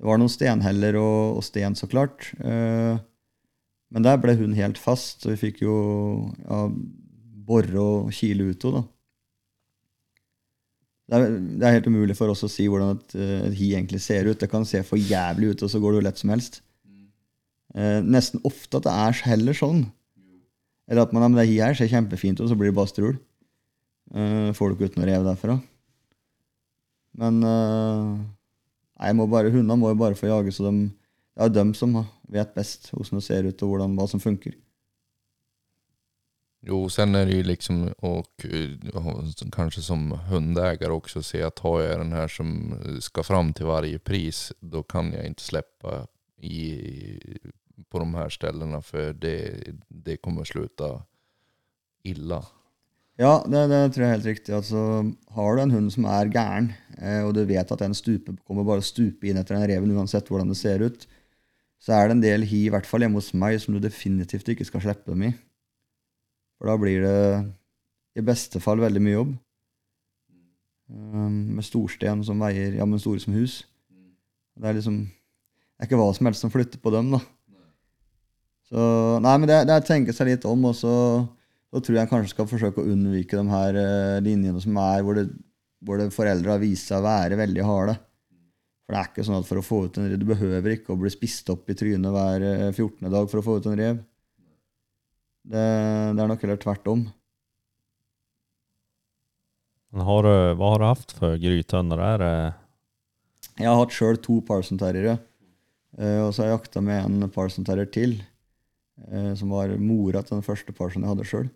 Det 0.00 0.06
var 0.08 0.20
noen 0.20 0.32
stenheller 0.32 0.96
og, 0.96 1.40
og 1.40 1.44
sten, 1.44 1.74
så 1.76 1.88
klart. 1.90 2.30
Uh, 2.40 2.96
men 3.90 4.06
der 4.06 4.20
ble 4.22 4.36
hun 4.38 4.54
helt 4.54 4.78
fast, 4.78 5.24
så 5.24 5.32
vi 5.32 5.40
fikk 5.40 5.64
jo 5.64 5.74
ja, 6.46 6.62
bore 7.46 7.82
og 7.82 8.14
kile 8.14 8.52
ut 8.52 8.66
henne. 8.68 8.84
Det 11.10 11.18
er, 11.18 11.32
det 11.58 11.66
er 11.66 11.74
helt 11.74 11.88
umulig 11.90 12.14
for 12.14 12.30
oss 12.30 12.44
å 12.46 12.50
si 12.50 12.68
hvordan 12.70 12.94
et, 12.94 13.14
et 13.18 13.54
hi 13.58 13.72
egentlig 13.74 13.98
ser 14.04 14.28
ut. 14.30 14.38
Det 14.38 14.48
kan 14.50 14.66
se 14.68 14.82
for 14.86 15.00
jævlig 15.00 15.54
ut, 15.54 15.64
og 15.66 15.72
så 15.72 15.80
går 15.82 15.96
det 15.96 15.98
jo 15.98 16.06
lett 16.06 16.20
som 16.22 16.30
helst. 16.30 16.60
Eh, 17.74 17.98
nesten 18.06 18.42
ofte 18.46 18.78
at 18.78 18.86
det 18.86 18.94
er 18.94 19.24
heller 19.30 19.56
sånn. 19.56 19.82
Eller 20.90 21.06
at 21.06 21.12
man, 21.14 21.22
ja, 21.22 21.30
men 21.30 21.38
det 21.38 21.48
hi 21.50 21.58
her 21.62 21.74
ser 21.78 21.90
kjempefint 21.90 22.38
ut, 22.38 22.46
og 22.46 22.52
så 22.52 22.58
blir 22.58 22.70
det 22.70 22.78
bare 22.78 22.90
strul. 22.90 23.18
Eh, 24.14 24.50
får 24.54 24.70
du 24.70 24.76
ikke 24.76 24.90
ut 24.90 24.98
noe 24.98 25.10
rev 25.10 25.26
derfra. 25.26 25.58
Men 27.20 27.42
eh, 27.46 28.16
jeg 29.06 29.18
må 29.18 29.26
bare, 29.30 29.52
hundene 29.54 29.78
må 29.78 29.92
jo 29.92 30.00
bare 30.00 30.18
få 30.18 30.30
jage, 30.30 30.54
så 30.54 30.66
de, 30.68 30.88
det 30.90 31.46
er 31.46 31.54
dem 31.54 31.74
som 31.78 31.94
vet 32.30 32.54
best 32.54 32.90
hvordan 32.94 33.18
det 33.18 33.26
ser 33.26 33.46
ut, 33.50 33.66
og 33.66 33.74
hvordan, 33.74 33.98
hva 33.98 34.06
som 34.10 34.22
funker. 34.22 34.54
Jo, 36.62 36.88
sen 36.88 37.14
är 37.14 37.26
det 37.26 37.32
ju 37.32 37.42
liksom, 37.42 37.88
och 37.98 38.46
och 38.94 39.52
kanske 39.52 39.80
som 39.80 40.12
hundägare 40.12 40.92
också, 40.92 41.22
se 41.22 41.42
att 41.42 41.58
har 41.58 41.80
jag 41.80 42.00
den 42.00 42.12
här 42.12 42.28
som 42.28 42.74
ska 43.00 43.22
fram 43.22 43.52
till 43.52 43.66
varje 43.66 43.98
pris, 43.98 44.52
då 44.60 44.82
kan 44.82 45.12
jag 45.12 45.26
inte 45.26 45.42
släppa 45.42 46.06
i, 46.40 46.78
på 47.88 47.98
de 47.98 48.14
här 48.14 48.28
ställena 48.28 48.82
för 48.82 49.12
det, 49.12 49.64
det 49.88 50.16
kommer 50.16 50.44
sluta 50.44 51.02
illa. 52.02 52.44
Ja, 53.20 53.44
det, 53.46 53.66
det 53.68 53.80
tror 53.92 54.04
jeg 54.04 54.08
er 54.08 54.16
helt 54.16 54.28
riktig. 54.30 54.52
Altså, 54.56 54.82
har 55.36 55.56
du 55.56 55.62
en 55.62 55.74
hund 55.74 55.92
som 55.92 56.06
er 56.08 56.30
gæren, 56.32 56.70
eh, 56.96 57.20
og 57.20 57.34
du 57.36 57.42
vet 57.44 57.72
at 57.72 57.82
den 57.82 57.94
stupe, 57.94 58.32
kommer 58.48 58.64
bare 58.64 58.80
å 58.80 58.86
stupe 58.86 59.28
inn 59.28 59.36
etter 59.36 59.58
den 59.58 59.66
reven 59.68 59.92
uansett 59.92 60.30
hvordan 60.30 60.48
det 60.48 60.56
ser 60.56 60.80
ut, 60.80 61.04
så 61.80 61.96
er 61.96 62.08
det 62.08 62.16
en 62.16 62.22
del 62.24 62.46
hi, 62.48 62.62
i 62.66 62.72
hvert 62.72 62.88
fall 62.88 63.04
hjemme 63.04 63.20
hos 63.20 63.34
meg, 63.36 63.58
som 63.60 63.76
du 63.76 63.80
definitivt 63.84 64.48
ikke 64.48 64.64
skal 64.68 64.84
slippe 64.86 65.12
dem 65.12 65.26
i. 65.28 65.32
For 66.60 66.68
da 66.68 66.76
blir 66.76 67.00
det 67.06 68.20
i 68.20 68.24
beste 68.24 68.60
fall 68.60 68.82
veldig 68.82 69.00
mye 69.00 69.16
jobb. 69.16 69.32
Um, 70.90 71.56
med 71.56 71.64
storsten 71.64 72.20
som 72.26 72.40
veier 72.42 72.74
ja, 72.76 72.84
men 72.84 73.00
store 73.00 73.22
som 73.22 73.32
hus. 73.38 73.62
Det 74.60 74.68
er 74.68 74.76
liksom 74.76 75.04
Det 75.06 75.86
er 75.86 75.88
ikke 75.88 76.00
hva 76.00 76.10
som 76.12 76.26
helst 76.28 76.44
som 76.44 76.52
flytter 76.52 76.82
på 76.82 76.92
dem, 76.92 77.14
da. 77.14 77.20
Så 78.68 78.82
Nei, 79.24 79.36
men 79.40 79.48
det, 79.48 79.62
er 79.64 79.80
å 79.80 79.86
tenke 79.86 80.12
seg 80.12 80.28
litt 80.28 80.44
om, 80.46 80.66
og 80.68 80.76
så, 80.76 80.92
så 81.72 81.80
tror 81.80 81.96
jeg 81.96 82.10
kanskje 82.10 82.34
skal 82.34 82.50
forsøke 82.50 82.82
å 82.82 82.92
unnvike 82.92 83.38
de 83.38 83.54
her 83.54 83.78
eh, 83.80 84.18
linjene 84.22 84.60
som 84.60 84.76
er 84.82 85.00
hvor, 85.06 85.16
det, 85.16 85.24
hvor 85.80 85.98
det 85.98 86.10
foreldre 86.14 86.52
har 86.52 86.62
vist 86.62 86.90
seg 86.90 87.00
å 87.00 87.06
være 87.08 87.40
veldig 87.40 87.64
harde. 87.66 87.96
For 88.84 88.94
det 88.94 89.00
er 89.00 89.10
ikke 89.10 89.24
sånn 89.26 89.40
at 89.40 89.48
for 89.48 89.62
å 89.62 89.64
få 89.64 89.80
ut 89.86 89.98
en 89.98 90.10
rev 90.10 90.20
Du 90.20 90.28
behøver 90.28 90.76
ikke 90.76 90.92
å 90.92 91.00
bli 91.00 91.10
spist 91.14 91.50
opp 91.54 91.70
i 91.70 91.78
trynet 91.78 92.14
hver 92.14 92.46
eh, 92.46 92.68
14. 92.74 93.08
dag 93.08 93.32
for 93.32 93.40
å 93.40 93.46
få 93.46 93.58
ut 93.58 93.70
en 93.70 93.80
rev. 93.80 94.04
Det, 95.44 95.64
det 96.16 96.22
er 96.22 96.30
nok 96.30 96.42
heller 96.44 96.60
tvert 96.60 96.90
om. 96.92 97.06
Har 99.90 100.22
du, 100.22 100.34
hva 100.54 100.72
har 100.74 100.82
du 100.82 100.86
hatt 100.86 101.14
for 101.16 101.38
grytønner? 101.40 101.98
Er 101.98 102.20
det 102.22 102.34
Jeg 103.58 103.66
har 103.66 103.78
hatt 103.80 103.94
sjøl 103.94 104.20
to 104.22 104.38
Parson 104.46 104.78
Terriere. 104.78 105.18
eh, 105.98 106.20
og 106.22 106.32
så 106.32 106.42
har 106.42 106.50
jeg 106.50 106.58
jakta 106.58 106.82
med 106.84 107.04
en 107.04 107.30
Parson 107.30 107.64
Terrier 107.66 107.90
til, 107.90 108.20
eh, 109.08 109.32
som 109.34 109.50
var 109.50 109.74
mora 109.78 110.22
til 110.22 110.36
den 110.36 110.46
første 110.46 110.72
Parson 110.72 111.02
jeg 111.02 111.10
hadde 111.10 111.26
sjøl. 111.26 111.50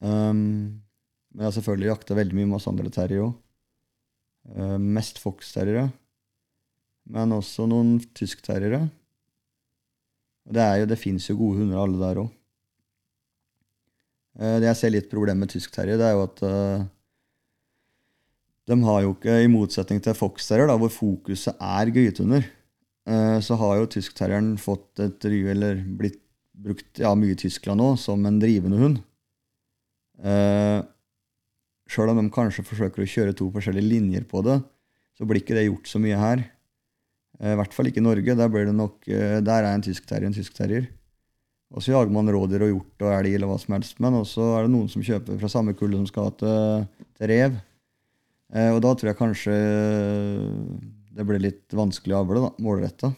Um, 0.00 0.80
men 1.30 1.42
jeg 1.42 1.46
har 1.46 1.56
selvfølgelig 1.58 1.90
jakta 1.90 2.16
veldig 2.16 2.36
mye 2.38 2.50
masse 2.54 2.70
andre 2.70 2.90
terrier 2.90 3.26
òg. 3.26 3.34
Uh, 4.56 4.78
mest 4.80 5.20
Fox-terriere. 5.20 5.90
Men 7.10 7.34
også 7.36 7.66
noen 7.68 7.98
tysk-terriere. 8.16 8.86
Det, 10.50 10.62
er 10.62 10.80
jo, 10.80 10.88
det 10.90 10.98
fins 10.98 11.28
jo 11.28 11.36
gode 11.38 11.60
hunder 11.60 11.82
alle 11.82 12.00
der 12.00 12.22
òg. 12.24 12.30
Det 14.38 14.68
jeg 14.68 14.78
ser 14.78 14.94
litt 14.94 15.10
problem 15.10 15.42
med 15.42 15.50
tysk-terrier, 15.52 15.98
det 15.98 16.06
er 16.06 16.14
jo 16.14 16.24
at 16.26 16.42
eh, 16.46 16.84
de 18.70 18.78
har 18.86 19.02
jo 19.02 19.12
ikke, 19.16 19.40
i 19.42 19.50
motsetning 19.50 20.02
til 20.04 20.14
fox-terrier, 20.14 20.70
hvor 20.78 20.92
fokuset 20.94 21.58
er 21.58 21.90
grytehunder, 21.90 22.46
eh, 23.10 23.38
så 23.42 23.58
har 23.60 23.80
jo 23.80 23.90
tysk-terrieren 23.96 24.54
fått 24.60 25.02
et 25.02 25.26
ry, 25.26 25.42
eller 25.54 25.82
blitt 25.98 26.20
brukt 26.60 27.00
ja, 27.00 27.14
mye 27.16 27.32
i 27.32 27.40
Tyskland 27.40 27.80
nå, 27.80 27.94
som 27.98 28.24
en 28.28 28.38
drivende 28.42 28.78
hund. 28.78 28.98
Sjøl 31.90 32.12
om 32.12 32.20
de 32.20 32.30
kanskje 32.30 32.62
forsøker 32.68 33.02
å 33.02 33.08
kjøre 33.08 33.34
to 33.38 33.48
forskjellige 33.54 33.88
linjer 33.88 34.26
på 34.28 34.42
det, 34.46 34.60
så 35.16 35.26
blir 35.26 35.40
ikke 35.40 35.56
det 35.56 35.66
gjort 35.66 35.88
så 35.90 36.00
mye 36.02 36.18
her. 36.20 36.42
Eh, 37.40 37.54
I 37.54 37.58
hvert 37.58 37.74
fall 37.74 37.90
ikke 37.90 38.02
i 38.02 38.06
Norge. 38.06 38.36
Der, 38.36 38.52
blir 38.52 38.68
det 38.68 38.76
nok, 38.76 39.00
eh, 39.08 39.40
der 39.44 39.66
er 39.66 39.72
en 39.74 39.84
tysk-terrier 39.84 40.30
en 40.30 40.36
tysk-terrier. 40.36 40.86
Og 41.70 41.84
så 41.84 41.92
jager 41.92 42.10
man 42.10 42.30
rådyr 42.32 42.64
og 42.66 42.72
hjort 42.72 43.04
og 43.06 43.12
elg 43.14 43.34
eller 43.36 43.50
hva 43.50 43.58
som 43.62 43.74
helst. 43.76 43.98
Men 44.02 44.18
også 44.18 44.46
er 44.56 44.66
det 44.66 44.72
noen 44.72 44.88
som 44.90 45.04
kjøper 45.06 45.38
fra 45.38 45.50
samme 45.52 45.74
kulle 45.78 46.00
som 46.00 46.08
skal 46.08 46.32
til, 46.40 46.86
til 47.18 47.30
rev. 47.30 47.58
Eh, 48.50 48.70
og 48.74 48.80
da 48.82 48.94
tror 48.94 49.12
jeg 49.12 49.20
kanskje 49.20 49.58
det 51.14 51.26
blir 51.26 51.42
litt 51.42 51.76
vanskelig 51.76 52.16
å 52.16 52.22
avle, 52.24 52.42
da, 52.42 52.50
målretta. 52.62 53.12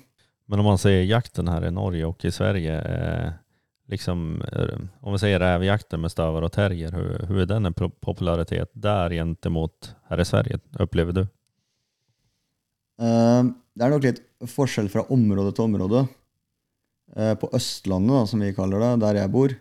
Men 0.51 0.61
om 0.61 0.69
man 0.73 0.81
ser 0.81 1.05
jakten 1.09 1.49
her 1.49 1.65
i 1.65 1.73
Norge 1.73 2.05
og 2.09 2.25
i 2.29 2.33
Sverige, 2.35 2.75
eh, 2.77 3.31
liksom, 3.93 4.43
eh, 4.53 4.79
om 5.01 5.15
vi 5.15 5.23
sier 5.23 5.41
rävjakten 5.41 6.03
med 6.03 6.13
stövar 6.13 6.45
og 6.45 6.53
terrier, 6.53 6.93
hvordan 6.93 7.41
er 7.41 7.49
denne 7.55 7.73
den 7.73 7.87
en 7.89 7.95
popularitet 8.05 8.73
der 8.75 9.17
gentemot 9.17 9.95
her 10.11 10.21
i 10.21 10.29
Sverige, 10.29 10.61
opplever 10.81 11.17
du? 11.17 11.23
Eh, 13.01 13.43
Det 13.73 13.87
er 13.87 13.89
nok 13.89 14.05
litt 14.05 14.21
forskjell 14.53 14.91
fra 14.93 15.07
område 15.09 15.55
til 15.57 15.65
område. 15.65 16.03
Eh, 17.17 17.35
På 17.37 17.51
Østlandet, 17.53 18.15
da, 18.15 18.27
som 18.27 18.41
vi 18.41 18.55
kaller 18.57 18.81
det, 18.81 18.93
der 19.05 19.21
jeg 19.21 19.33
bor, 19.33 19.53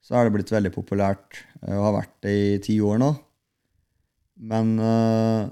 så 0.00 0.16
er 0.16 0.26
det 0.26 0.34
blitt 0.38 0.52
veldig 0.52 0.72
populært 0.72 1.42
eh, 1.60 1.76
og 1.76 1.84
har 1.90 1.98
vært 1.98 2.16
det 2.24 2.32
i 2.32 2.58
ti 2.64 2.78
år 2.80 3.00
nå. 3.02 3.10
Men 4.50 4.72
eh, 4.80 5.42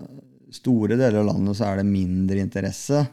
store 0.56 0.96
deler 0.96 1.20
av 1.20 1.28
landet 1.28 1.58
så 1.58 1.68
er 1.68 1.82
det 1.82 1.90
mindre 1.90 2.40
interesse. 2.40 3.04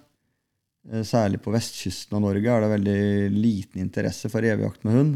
Særlig 0.85 1.39
på 1.41 1.49
vestkysten 1.49 2.13
av 2.13 2.21
Norge 2.21 2.45
er 2.45 2.61
det 2.61 2.67
veldig 2.69 2.99
liten 3.33 3.81
interesse 3.81 4.29
for 4.29 4.45
revejakt 4.45 4.83
med 4.85 4.93
hund. 4.93 5.15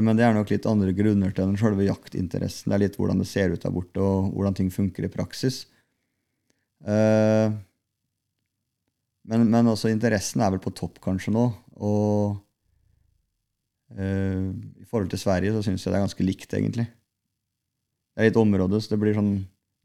Men 0.00 0.16
det 0.16 0.24
er 0.24 0.32
nok 0.34 0.48
litt 0.50 0.64
andre 0.66 0.94
grunner 0.96 1.34
til 1.36 1.50
den 1.50 1.58
selve 1.60 1.84
jaktinteressen. 1.84 2.72
Det 2.72 2.78
er 2.78 2.82
litt 2.86 2.96
hvordan 2.96 3.20
det 3.20 3.28
ser 3.28 3.52
ut 3.52 3.60
der 3.60 3.74
borte, 3.74 4.00
og 4.00 4.32
hvordan 4.32 4.56
ting 4.56 4.70
funker 4.72 5.04
i 5.04 5.12
praksis. 5.12 5.58
Men, 9.28 9.44
men 9.52 9.68
også 9.68 9.92
interessen 9.92 10.40
er 10.40 10.56
vel 10.56 10.64
på 10.64 10.72
topp 10.80 10.96
kanskje 11.04 11.36
nå. 11.36 11.44
Og 11.82 12.36
eh, 13.96 14.52
i 14.82 14.86
forhold 14.86 15.10
til 15.10 15.22
Sverige 15.22 15.54
så 15.56 15.64
syns 15.66 15.82
jeg 15.82 15.92
det 15.94 15.98
er 15.98 16.06
ganske 16.06 16.26
likt, 16.26 16.50
egentlig. 16.52 16.86
Det 18.14 18.22
er 18.22 18.30
litt 18.30 18.38
område, 18.38 18.78
så 18.78 18.94
det 18.94 19.00
blir 19.02 19.16
sånn, 19.16 19.34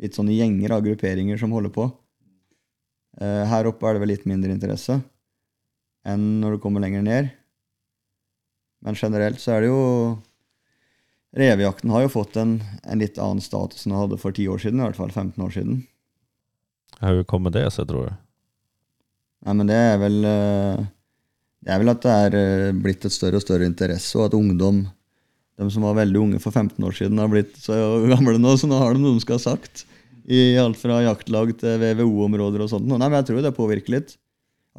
litt 0.02 0.18
sånne 0.18 0.36
gjenger 0.38 0.76
av 0.76 0.86
grupperinger 0.86 1.40
som 1.42 1.54
holder 1.56 1.74
på. 1.74 1.88
Eh, 3.20 3.44
her 3.50 3.70
oppe 3.70 3.88
er 3.90 3.98
det 3.98 4.04
vel 4.04 4.14
litt 4.14 4.28
mindre 4.30 4.54
interesse 4.54 5.00
enn 6.08 6.40
når 6.42 6.56
du 6.56 6.64
kommer 6.64 6.84
lenger 6.84 7.04
ned. 7.06 7.32
Men 8.86 8.96
generelt 8.96 9.42
så 9.42 9.58
er 9.58 9.66
det 9.66 9.72
jo 9.74 9.84
Revejakten 11.36 11.92
har 11.94 12.08
jo 12.08 12.10
fått 12.10 12.40
en, 12.42 12.56
en 12.90 13.02
litt 13.02 13.20
annen 13.22 13.44
status 13.44 13.84
enn 13.84 13.94
den 13.94 14.00
hadde 14.00 14.18
for 14.18 14.34
10 14.34 14.48
år 14.50 14.62
siden, 14.64 14.80
i 14.80 14.88
hvert 14.88 14.98
fall 14.98 15.12
15 15.14 15.44
år 15.46 15.52
siden. 15.54 15.84
Hur 17.04 17.22
kommer 17.30 17.54
det 17.54 17.68
sig 17.76 17.86
tror 17.86 18.08
du? 18.08 18.16
Nei, 19.46 19.54
men 19.54 19.70
det 19.70 19.78
er 19.78 20.00
vel 20.02 20.18
eh, 20.26 20.88
Det 21.60 21.74
er 21.74 21.82
vel 21.82 21.92
at 21.92 22.06
det 22.06 22.16
er 22.26 22.38
eh, 22.40 22.78
blitt 22.78 23.04
et 23.06 23.14
større 23.14 23.40
og 23.40 23.44
større 23.44 23.68
interesse, 23.68 24.16
og 24.18 24.30
at 24.30 24.38
ungdom, 24.38 24.86
de 25.60 25.68
som 25.74 25.84
var 25.84 25.98
veldig 25.98 26.22
unge 26.22 26.40
for 26.44 26.56
15 26.56 26.80
år 26.88 26.96
siden, 26.96 27.20
har 27.20 27.32
blitt 27.32 27.58
så 27.60 27.76
gamle 28.14 28.38
nå, 28.40 28.56
så 28.56 28.70
nå 28.70 28.80
har 28.80 28.96
de 28.96 29.04
noe 29.04 29.18
de 29.18 29.24
skal 29.26 29.40
ha 29.40 29.46
sagt. 29.52 29.84
I 30.30 30.60
alt 30.62 30.78
fra 30.80 31.02
jaktlag 31.04 31.56
til 31.60 31.82
VVO-områder 31.82 32.64
og 32.64 32.72
sånt. 32.72 32.88
Nei, 32.88 33.02
men 33.02 33.18
jeg 33.18 33.32
tror 33.32 33.44
det 33.44 33.56
påvirker 33.58 33.96
litt. 33.98 34.14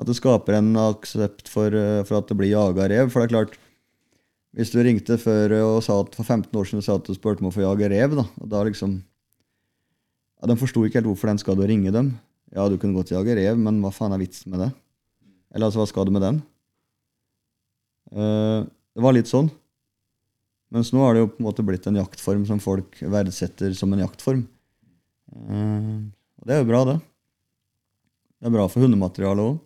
At 0.01 0.09
det 0.09 0.17
skaper 0.17 0.57
en 0.57 0.71
aksept 0.81 1.51
for, 1.51 1.75
eh, 1.75 2.01
for 2.09 2.21
at 2.21 2.31
det 2.31 2.39
blir 2.39 2.55
jaga 2.55 2.89
rev. 2.89 3.11
For 3.11 3.21
det 3.21 3.29
er 3.29 3.35
klart, 3.35 3.59
hvis 4.57 4.73
du 4.73 4.81
ringte 4.83 5.19
før 5.21 5.53
og 5.61 5.83
sa 5.85 6.01
at 6.01 6.17
for 6.17 6.25
15 6.25 6.57
år 6.57 6.71
siden 6.71 6.85
sa 6.87 6.97
at 6.97 7.07
du 7.07 7.15
spurte 7.15 7.45
om 7.45 7.51
å 7.51 7.55
få 7.55 7.67
jage 7.67 7.91
rev, 7.93 8.17
da, 8.19 8.25
og 8.41 8.49
da 8.51 8.65
liksom 8.67 9.03
ja, 10.41 10.49
De 10.49 10.57
forsto 10.57 10.81
ikke 10.87 11.03
helt 11.03 11.11
hvorfor 11.11 11.29
den 11.29 11.39
skal 11.43 11.59
du 11.59 11.67
ringe 11.69 11.93
dem. 11.93 12.15
Ja, 12.55 12.65
du 12.67 12.79
kunne 12.81 12.97
godt 12.97 13.13
jage 13.13 13.37
rev, 13.37 13.59
men 13.61 13.83
hva 13.85 13.93
faen 13.93 14.15
er 14.17 14.23
vitsen 14.23 14.55
med 14.55 14.65
det? 14.65 14.71
Eller 15.53 15.69
altså, 15.69 15.83
hva 15.83 15.91
skal 15.91 16.09
du 16.09 16.15
med 16.15 16.25
den? 16.25 16.41
Eh, 18.13 18.65
det 18.95 19.05
var 19.05 19.15
litt 19.17 19.31
sånn. 19.31 19.51
Mens 20.71 20.93
nå 20.95 21.03
har 21.03 21.15
det 21.17 21.25
jo 21.25 21.31
på 21.33 21.41
en 21.43 21.49
måte 21.49 21.65
blitt 21.67 21.87
en 21.91 21.99
jaktform 21.99 22.45
som 22.47 22.61
folk 22.63 23.01
verdsetter 23.03 23.75
som 23.75 23.93
en 23.95 24.05
jaktform. 24.05 24.45
Eh, 25.35 25.97
og 26.41 26.47
det 26.47 26.57
er 26.57 26.63
jo 26.63 26.69
bra, 26.71 26.85
det. 26.89 26.99
Det 28.41 28.49
er 28.49 28.55
bra 28.55 28.69
for 28.71 28.85
hundematerialet 28.87 29.45
òg. 29.51 29.59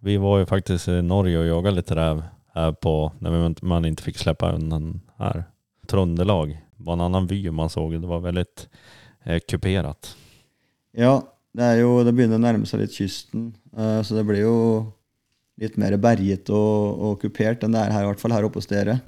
Vi 0.00 0.14
var 0.16 0.38
jo 0.40 0.48
faktisk 0.48 0.88
i 0.88 1.00
Norge 1.04 1.36
og 1.42 1.48
jaga 1.50 1.74
litt 1.76 1.90
rev 1.92 2.22
her 2.54 2.72
på, 2.72 3.12
Når 3.20 3.62
man- 3.62 3.84
ikke 3.84 4.06
fikk 4.08 4.18
slippe 4.18 4.50
hunden 4.52 5.00
her. 5.18 5.46
Trøndelag 5.86 6.56
var 6.78 6.94
en 6.94 7.00
annen 7.00 7.26
by 7.26 7.50
man 7.50 7.68
så. 7.68 7.84
Det 7.90 8.08
var 8.08 8.20
veldig 8.20 8.46
eh, 9.26 9.40
kuperat. 9.40 10.14
Ja, 10.96 11.20
det, 11.54 11.62
er 11.62 11.80
jo, 11.82 12.02
det 12.02 12.14
begynner 12.14 12.38
å 12.38 12.42
nærme 12.42 12.66
seg 12.66 12.80
litt 12.80 12.94
kysten, 12.96 13.52
eh, 13.76 14.00
så 14.02 14.14
det 14.16 14.24
blir 14.26 14.40
jo 14.40 14.92
litt 15.60 15.76
mer 15.80 15.96
berget 16.00 16.48
og, 16.54 17.00
og 17.04 17.18
kupert 17.22 17.64
enn 17.66 17.74
det 17.76 17.82
er 17.84 17.92
her, 17.94 18.06
i 18.06 18.10
hvert 18.10 18.22
fall 18.22 18.32
her 18.34 18.46
oppe 18.48 18.60
hos 18.62 18.70
dere. 18.70 19.00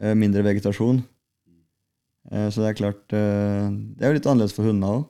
Eh, 0.00 0.14
Mindre 0.18 0.42
vegetasjon. 0.46 1.00
Eh, 2.32 2.48
Så 2.50 2.62
det 2.64 2.72
er 2.72 2.78
klart 2.80 3.14
eh, 3.16 3.68
Det 3.96 4.04
er 4.04 4.12
jo 4.12 4.18
litt 4.18 4.26
annerledes 4.28 4.56
for 4.56 4.66
hundene 4.68 4.90
òg. 4.98 5.06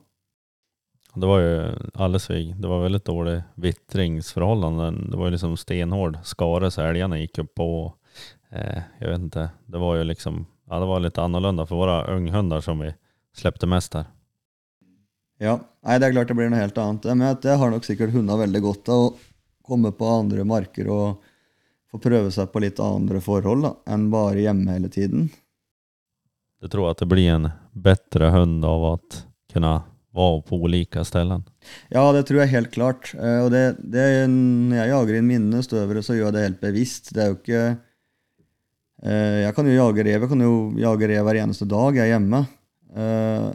Det 1.18 1.26
var 1.26 1.40
jo 1.42 1.54
alldeles. 1.98 2.28
Det 2.60 2.68
var 2.70 2.84
veldig 2.84 3.00
dårlig 3.08 3.38
vitringsforhold. 3.58 4.66
Det 5.10 5.16
var 5.18 5.26
jo 5.30 5.34
liksom 5.34 5.56
stenhård 5.58 6.20
skare 6.28 6.70
så 6.70 6.84
elgene 6.86 7.18
gikk 7.24 7.40
jo 7.42 7.46
på. 7.58 7.68
Eh, 8.52 8.82
Jeg 9.00 9.08
vet 9.14 9.24
ikke. 9.30 9.48
Det 9.72 9.80
var 9.82 9.96
jo 9.98 10.04
liksom, 10.12 10.44
ja 10.70 10.78
det 10.84 10.90
var 10.92 11.02
lite 11.02 11.24
annorlunda 11.24 11.66
for 11.66 11.80
våre 11.82 11.98
unghundar 12.14 12.62
som 12.62 12.78
vi 12.84 12.92
slepte 13.34 13.66
mest 13.66 13.96
her. 13.98 14.06
Ja, 15.40 15.56
nei, 15.86 15.98
det 15.98 16.08
er 16.08 16.14
klart 16.16 16.30
det 16.30 16.34
blir 16.38 16.48
noe 16.50 16.58
helt 16.60 16.78
annet. 16.82 17.04
Men 17.14 17.36
det 17.42 17.56
har 17.60 17.70
nok 17.70 17.84
sikkert 17.86 18.14
hundene 18.14 18.40
veldig 18.44 18.62
godt 18.62 18.88
av 18.90 19.02
å 19.08 19.10
komme 19.68 19.92
på 19.94 20.08
andre 20.08 20.44
marker 20.48 20.88
og 20.92 21.26
få 21.88 22.00
prøve 22.04 22.32
seg 22.34 22.50
på 22.52 22.60
litt 22.64 22.80
andre 22.84 23.20
forhold 23.24 23.64
da, 23.64 23.74
enn 23.94 24.08
bare 24.12 24.42
hjemme 24.44 24.74
hele 24.74 24.90
tiden. 24.92 25.28
Du 26.60 26.68
tror 26.68 26.90
at 26.90 27.00
det 27.00 27.08
blir 27.08 27.30
en 27.36 27.50
bedre 27.72 28.32
hund 28.34 28.64
av 28.66 28.84
å 28.90 28.94
kunne 29.52 29.76
være 30.18 30.42
på 30.48 30.58
ulike 30.66 31.04
steder? 31.06 31.42
Ja, 31.94 32.02
det 32.16 32.24
tror 32.28 32.42
jeg 32.42 32.52
helt 32.54 32.72
klart. 32.74 33.12
Eh, 33.14 33.44
Og 33.44 33.50
det, 33.54 33.76
det, 33.78 34.06
når 34.28 34.80
jeg 34.80 34.90
jager 34.92 35.18
inn 35.18 35.28
mine 35.28 35.60
støvere, 35.64 36.02
så 36.02 36.16
gjør 36.16 36.28
jeg 36.30 36.36
det 36.36 36.46
helt 36.46 36.60
bevisst. 36.64 37.12
Det 37.14 37.22
er 37.22 37.30
jo 37.30 37.38
ikke 37.38 37.62
eh, 39.04 39.38
Jeg 39.44 39.54
kan 39.56 39.68
jo 39.68 39.76
jage 39.76 40.06
rev 40.08 40.24
jeg 40.26 40.32
kan 40.32 40.42
jo 40.44 40.54
jage 40.80 41.10
rev 41.12 41.28
hver 41.28 41.40
eneste 41.44 41.68
dag 41.70 42.00
jeg 42.00 42.08
er 42.08 42.14
hjemme. 42.16 42.42
Eh, 42.96 43.48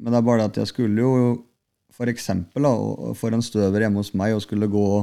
Men 0.00 0.12
det 0.14 0.18
er 0.18 0.26
bare 0.26 0.42
det 0.42 0.50
at 0.50 0.60
jeg 0.62 0.72
skulle 0.72 1.06
jo 1.06 1.14
for 2.00 2.08
eksempel 2.08 2.64
da, 2.64 2.70
for 3.18 3.34
en 3.36 3.42
støver 3.44 3.82
hjemme 3.84 4.00
hos 4.00 4.14
meg 4.16 4.32
og 4.32 4.40
skulle 4.40 4.70
gå 4.72 4.84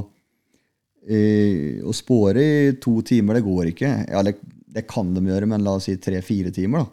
og 1.08 1.94
spåre 1.96 2.42
i 2.42 2.72
to 2.82 2.98
timer, 3.06 3.38
det 3.38 3.46
går 3.46 3.70
ikke. 3.72 3.90
Ja, 4.12 4.20
det 4.24 4.84
kan 4.90 5.14
de 5.16 5.22
gjøre, 5.24 5.48
men 5.48 5.64
la 5.64 5.76
oss 5.78 5.86
si 5.88 5.94
tre-fire 5.96 6.50
timer. 6.54 6.84
da, 6.84 6.90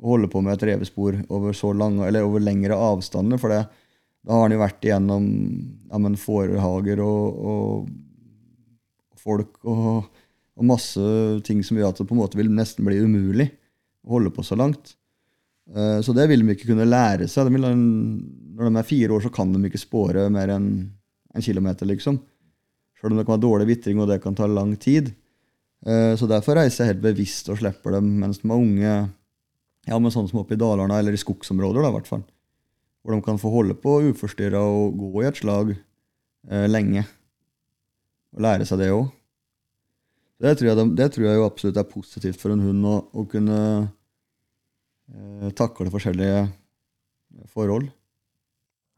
Å 0.00 0.14
holde 0.14 0.30
på 0.32 0.40
med 0.42 0.54
et 0.56 0.64
revespor 0.70 1.18
over 1.28 1.52
så 1.56 1.74
lange, 1.76 2.06
eller 2.08 2.24
over 2.24 2.40
lengre 2.40 2.78
avstander. 2.78 3.38
For 3.42 3.52
det, 3.52 3.64
da 4.24 4.32
har 4.36 4.46
han 4.46 4.54
jo 4.56 4.62
vært 4.62 4.86
igjennom 4.88 5.26
ja, 5.90 6.00
men 6.00 6.16
fårehager 6.20 7.02
og, 7.04 7.44
og 7.52 9.20
folk 9.20 9.58
og, 9.68 10.08
og 10.56 10.64
masse 10.68 11.04
ting 11.46 11.60
som 11.66 11.76
gjør 11.78 11.92
at 11.92 12.00
det 12.00 12.08
på 12.08 12.16
en 12.16 12.22
måte 12.22 12.40
vil 12.40 12.50
nesten 12.52 12.86
bli 12.88 12.98
umulig 13.04 13.50
å 14.06 14.16
holde 14.16 14.32
på 14.32 14.44
så 14.46 14.56
langt. 14.56 14.94
Eh, 15.74 16.00
Så 16.00 16.16
det 16.16 16.26
vil 16.30 16.46
de 16.46 16.56
ikke 16.56 16.72
kunne 16.72 16.88
lære 16.88 17.28
seg. 17.28 17.46
De 17.50 17.58
vil, 17.58 17.68
når 18.56 18.70
de 18.70 18.80
er 18.80 18.88
fire 18.88 19.12
år, 19.16 19.26
så 19.26 19.32
kan 19.34 19.52
de 19.52 19.60
ikke 19.68 19.80
spåre 19.84 20.28
mer 20.32 20.56
enn 20.56 20.70
en 21.36 21.44
kilometer, 21.44 21.86
liksom. 21.86 22.16
Selv 23.00 23.12
om 23.14 23.18
det 23.18 23.24
kan 23.26 23.36
være 23.38 23.46
dårlig 23.46 23.66
vitring, 23.70 24.00
og 24.02 24.08
det 24.10 24.20
kan 24.22 24.34
ta 24.36 24.46
lang 24.46 24.74
tid. 24.80 25.14
Eh, 25.86 26.14
Så 26.20 26.28
derfor 26.28 26.54
reiser 26.60 26.84
jeg 26.84 26.94
helt 26.94 27.02
bevisst 27.06 27.48
og 27.48 27.56
slipper 27.58 27.96
dem 27.96 28.10
mens 28.20 28.38
de 28.42 28.48
er 28.50 28.56
unge. 28.60 28.94
Ja, 29.88 29.98
men 29.98 30.12
sånn 30.12 30.28
som 30.28 30.42
oppe 30.42 30.52
i 30.54 30.60
Dalarna, 30.60 30.98
eller 31.00 31.16
i 31.16 31.20
skogsområder, 31.20 31.80
da, 31.82 31.88
i 31.88 31.94
hvert 31.96 32.06
fall. 32.10 32.24
Hvor 33.02 33.14
de 33.16 33.22
kan 33.24 33.38
få 33.40 33.48
holde 33.54 33.74
på 33.80 33.94
uforstyrra 34.10 34.60
og 34.60 34.98
gå 35.00 35.22
i 35.22 35.26
et 35.30 35.40
slag 35.40 35.70
eh, 35.72 36.66
lenge. 36.68 37.06
Og 38.36 38.44
lære 38.44 38.66
seg 38.68 38.78
det 38.82 38.90
òg. 38.92 39.08
Det, 40.40 40.52
de- 40.60 40.94
det 40.96 41.08
tror 41.12 41.24
jeg 41.26 41.36
jo 41.40 41.46
absolutt 41.48 41.76
er 41.80 41.88
positivt 41.88 42.38
for 42.40 42.52
en 42.52 42.60
hund 42.64 42.84
å, 42.88 42.94
å 43.16 43.24
kunne 43.28 43.56
eh, 45.14 45.48
takle 45.56 45.90
forskjellige 45.92 46.44
forhold. 47.52 47.88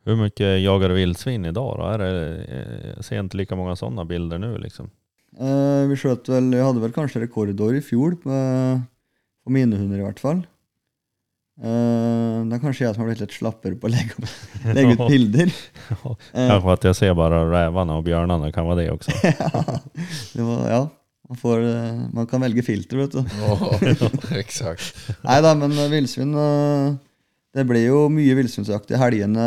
Hur 0.04 0.16
mycket 0.16 0.60
jagar 0.62 0.88
du 0.88 0.94
vildsvin 0.94 1.44
idag 1.44 1.76
då? 1.78 1.84
Är 1.84 1.98
det, 1.98 2.44
eh, 2.44 2.90
jag 2.96 3.04
ser 3.04 3.20
inte 3.20 3.36
lika 3.36 3.56
många 3.56 3.76
sådana 3.76 4.04
bilder 4.04 4.38
nu 4.38 4.58
liksom. 4.58 4.90
Eh, 5.40 5.88
vi 5.88 5.96
sköt 5.96 6.28
väl, 6.28 6.52
Jeg 6.52 6.64
hadde 6.64 6.80
vel 6.80 6.92
kanskje 6.92 7.22
rekordår 7.22 7.76
i 7.78 7.84
fjol 7.84 8.16
på, 8.16 8.30
på 9.44 9.52
mine 9.52 9.76
hunder 9.76 9.98
i 10.02 10.06
hvert 10.06 10.20
fall. 10.20 10.42
Eh, 11.62 12.38
det 12.48 12.56
er 12.56 12.62
kanskje 12.62 12.86
jeg 12.86 12.96
som 12.96 13.04
har 13.04 13.12
blitt 13.12 13.22
litt 13.22 13.36
slappere 13.36 13.78
på 13.78 13.86
å 13.86 13.92
legge, 13.92 14.16
opp, 14.18 14.66
legge 14.74 14.96
ut 14.96 15.06
bilder. 15.06 15.54
Eh, 16.32 16.48
Kanske 16.48 16.72
att 16.72 16.84
jag 16.84 16.96
ser 16.96 17.14
bara 17.14 17.44
rävarna 17.52 17.96
och 17.96 18.02
björnarna 18.02 18.52
kan 18.52 18.66
vara 18.66 18.74
det 18.74 18.90
också. 18.90 19.10
det 20.32 20.42
var, 20.42 20.70
ja, 20.70 20.88
man, 21.28 21.36
får, 21.36 21.64
eh, 21.64 22.00
man 22.12 22.26
kan 22.26 22.40
velge 22.40 22.62
filter, 22.62 22.96
vet 22.96 23.12
du. 23.12 23.24
Ja, 23.40 23.78
exakt. 24.38 25.08
Nei 25.22 25.40
da, 25.42 25.54
men 25.54 25.70
vildsvin... 25.70 25.90
villsvin 25.90 26.34
eh, 26.34 26.94
Det 27.52 27.64
blir 27.68 27.84
jo 27.84 28.06
mye 28.12 28.36
villsvinsjakt 28.38 28.94
i 28.94 29.00
helgene 29.00 29.46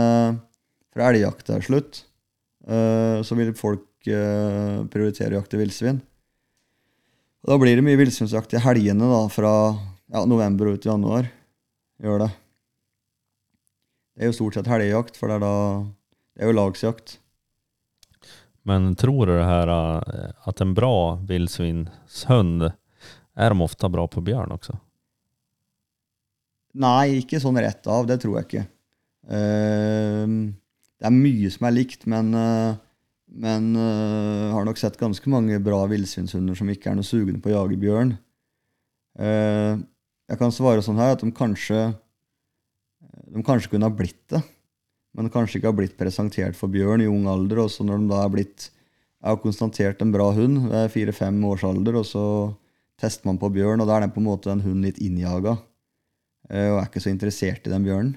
fra 0.93 1.09
elgjakta 1.09 1.57
er 1.57 1.65
slutt. 1.65 2.03
Eh, 2.67 3.21
Så 3.25 3.37
vil 3.37 3.53
folk 3.57 4.07
eh, 4.07 4.83
prioritere 4.93 5.33
å 5.35 5.41
jakte 5.41 5.57
villsvin. 5.59 6.01
Da 7.45 7.57
blir 7.61 7.77
det 7.77 7.85
mye 7.85 7.97
villsvinsjakt 7.99 8.53
i 8.57 8.61
helgene 8.61 9.09
da, 9.09 9.23
fra 9.29 9.51
ja, 10.13 10.23
november 10.25 10.69
og 10.69 10.77
ut 10.77 10.85
i 10.85 10.89
januar. 10.89 11.27
Gjør 12.01 12.25
det. 12.25 12.31
Det 14.15 14.23
er 14.23 14.31
jo 14.31 14.37
stort 14.37 14.55
sett 14.57 14.69
helgejakt, 14.71 15.17
for 15.19 15.29
det 15.29 15.37
er 15.39 15.43
da 15.43 15.55
Det 16.35 16.43
er 16.43 16.49
jo 16.49 16.55
lagsjakt. 16.57 17.17
Men 18.65 18.95
tror 18.95 19.27
du 19.29 19.33
det 19.37 19.45
her 19.45 19.69
at 19.69 20.61
en 20.61 20.73
bra 20.73 21.15
villsvinshund 21.27 22.65
Er 23.37 23.49
de 23.53 23.61
ofte 23.61 23.89
bra 23.91 24.07
på 24.07 24.23
bjørn 24.25 24.51
också? 24.55 24.79
Nei, 26.75 27.21
ikke 27.21 27.39
sånn 27.39 27.59
rett 27.61 27.87
av. 27.87 28.07
Det 28.09 28.17
tror 28.23 28.39
jeg 28.39 28.47
ikke. 28.49 28.65
Eh, 29.31 30.35
det 30.99 31.07
er 31.07 31.15
mye 31.15 31.51
som 31.53 31.67
er 31.67 31.75
likt, 31.75 32.05
men, 32.11 32.33
eh, 32.35 32.77
men 33.45 33.69
eh, 33.79 34.53
har 34.53 34.67
nok 34.67 34.79
sett 34.79 34.99
ganske 34.99 35.31
mange 35.31 35.59
bra 35.63 35.83
villsvinshunder 35.91 36.57
som 36.57 36.71
ikke 36.71 36.91
er 36.91 36.99
noe 36.99 37.07
sugne 37.07 37.39
på 37.41 37.51
å 37.51 37.57
jage 37.57 37.79
bjørn. 37.79 38.15
Eh, 39.19 39.73
jeg 40.31 40.41
kan 40.41 40.51
svare 40.51 40.83
sånn 40.83 40.99
her 40.99 41.15
at 41.15 41.23
de 41.23 41.31
kanskje 41.35 41.93
de 43.35 43.41
kanskje 43.43 43.71
kunne 43.71 43.87
ha 43.87 43.93
blitt 43.93 44.21
det, 44.31 44.41
men 45.15 45.31
kanskje 45.31 45.59
ikke 45.59 45.71
har 45.71 45.77
blitt 45.77 45.97
presentert 45.99 46.57
for 46.57 46.71
bjørn 46.71 47.03
i 47.03 47.09
ung 47.09 47.27
alder. 47.31 47.65
Og 47.65 47.71
så 47.71 47.85
når 47.87 48.03
de 48.03 48.11
da 48.11 48.23
er 48.23 48.33
blitt 48.33 48.69
jeg 49.25 49.31
har 49.31 49.41
konstatert 49.41 50.03
en 50.03 50.11
bra 50.13 50.27
hund 50.35 50.67
ved 50.69 50.91
fire-fem 50.93 51.37
års 51.49 51.63
alder, 51.65 51.95
og 51.97 52.05
så 52.05 52.25
tester 53.01 53.25
man 53.25 53.39
på 53.41 53.49
bjørn, 53.55 53.81
og 53.81 53.87
da 53.89 53.95
er 53.95 54.05
den 54.05 54.13
på 54.13 54.21
en 54.21 54.27
måte 54.27 54.51
en 54.51 54.61
hund 54.61 54.85
litt 54.85 54.99
innjaga 55.01 55.55
og 56.49 56.79
er 56.79 56.87
ikke 56.87 57.01
så 57.01 57.09
interessert 57.09 57.65
i 57.65 57.71
den 57.73 57.85
bjørnen. 57.85 58.15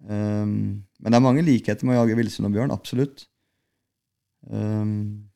Um, 0.00 0.82
men 0.98 1.12
det 1.12 1.18
er 1.18 1.24
mange 1.24 1.44
likheter 1.44 1.86
med 1.86 1.98
å 1.98 2.02
jage 2.02 2.16
villsvin 2.18 2.48
og 2.48 2.54
bjørn, 2.56 2.72
absolutt. 2.74 3.26
Um, 4.48 5.28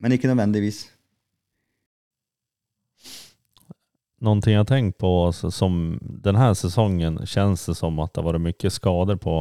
men 0.00 0.16
ikke 0.16 0.28
nødvendigvis. 0.28 0.84
Noen 4.20 4.42
ting 4.44 4.52
jeg 4.52 4.60
har 4.60 4.68
tenkt 4.68 4.98
på 5.00 5.08
altså, 5.26 5.48
som 5.52 5.96
denne 6.00 6.50
sesongen 6.56 7.22
kjennes 7.24 7.62
det 7.70 7.76
som 7.78 7.96
at 8.04 8.12
det 8.12 8.20
har 8.20 8.28
vært 8.28 8.44
mye 8.44 8.72
skader 8.72 9.16
på, 9.20 9.36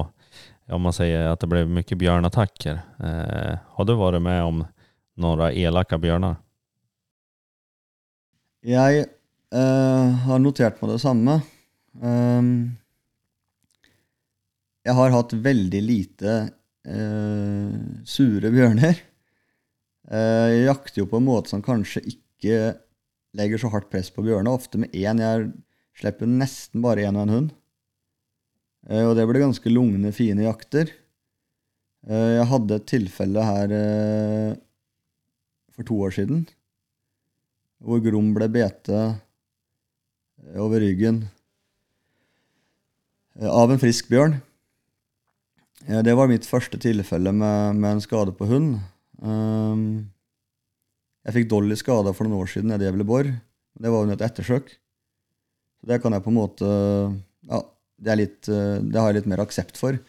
om 0.71 0.85
man 0.85 0.95
sier 0.95 1.33
at 1.33 1.41
det 1.41 1.49
ble 1.51 1.65
mye 1.67 1.97
bjørnattacker. 1.99 2.79
Eh, 3.03 3.55
har 3.75 3.87
du 3.87 3.95
vært 3.99 4.23
med 4.23 4.39
om 4.45 4.61
noen 5.19 5.49
elake 5.51 5.99
bjørner? 5.99 6.37
Jeg 8.63 9.07
eh, 9.55 10.19
har 10.25 10.41
notert 10.41 10.79
meg 10.81 10.93
det 10.93 11.01
samme. 11.03 11.39
Um, 11.99 12.51
jeg 14.85 14.95
har 14.97 15.13
hatt 15.13 15.35
veldig 15.35 15.81
lite 15.83 16.35
uh, 16.89 17.73
sure 18.07 18.51
bjørner. 18.53 19.01
Uh, 20.09 20.47
jeg 20.53 20.67
jakter 20.69 21.03
jo 21.03 21.09
på 21.11 21.19
en 21.19 21.27
måte 21.27 21.53
som 21.53 21.65
kanskje 21.65 22.03
ikke 22.13 22.59
legger 23.37 23.61
så 23.61 23.71
hardt 23.73 23.91
press 23.91 24.09
på 24.13 24.23
bjørner. 24.25 24.53
Ofte 24.53 24.81
med 24.81 24.95
én. 24.95 25.21
Jeg 25.21 25.49
slipper 25.99 26.29
nesten 26.29 26.85
bare 26.85 27.05
én 27.05 27.17
og 27.19 27.27
en 27.27 27.35
hund. 27.35 27.51
Og 28.89 29.11
det 29.13 29.25
blir 29.27 29.43
ganske 29.43 29.69
lugne, 29.69 30.09
fine 30.15 30.45
jakter. 30.47 30.87
Jeg 32.09 32.45
hadde 32.47 32.77
et 32.79 32.85
tilfelle 32.89 33.43
her 33.43 33.73
for 35.75 35.85
to 35.85 35.97
år 36.07 36.15
siden 36.15 36.45
hvor 37.79 38.01
Grom 38.03 38.33
ble 38.35 38.49
bete 38.51 38.95
eh, 38.95 39.17
over 40.57 40.79
ryggen 40.83 41.23
eh, 43.39 43.49
av 43.49 43.71
en 43.71 43.81
frisk 43.81 44.09
bjørn. 44.11 44.37
Eh, 45.87 46.01
Det 46.05 46.15
var 46.17 46.29
mitt 46.31 46.47
første 46.47 46.79
tilfelle 46.81 47.33
med, 47.35 47.75
med 47.79 47.97
en 47.97 48.03
skade 48.03 48.33
på 48.35 48.47
hund. 48.49 48.79
Um, 49.21 50.09
Jeg 51.27 51.35
fikk 51.35 51.49
Dolly 51.51 51.75
skada 51.75 52.13
for 52.15 52.25
noen 52.25 52.39
år 52.39 52.47
siden 52.51 52.71
nede 52.71 52.85
i 52.85 52.87
Gävleborg. 52.89 53.33
Det 53.79 53.91
var 53.91 54.05
under 54.05 54.15
et 54.15 54.23
ettersøk. 54.29 54.71
Så 55.79 55.87
det 55.91 56.01
kan 56.03 56.15
jeg 56.15 56.23
på 56.23 56.31
en 56.31 56.39
måte 56.39 56.69
Ja, 57.49 57.59
det, 57.99 58.15
litt, 58.19 58.49
eh, 58.51 58.79
det 58.83 58.99
har 58.99 59.11
jeg 59.11 59.21
litt 59.21 59.29
mer 59.31 59.43
aksept 59.45 59.77
for. 59.79 59.99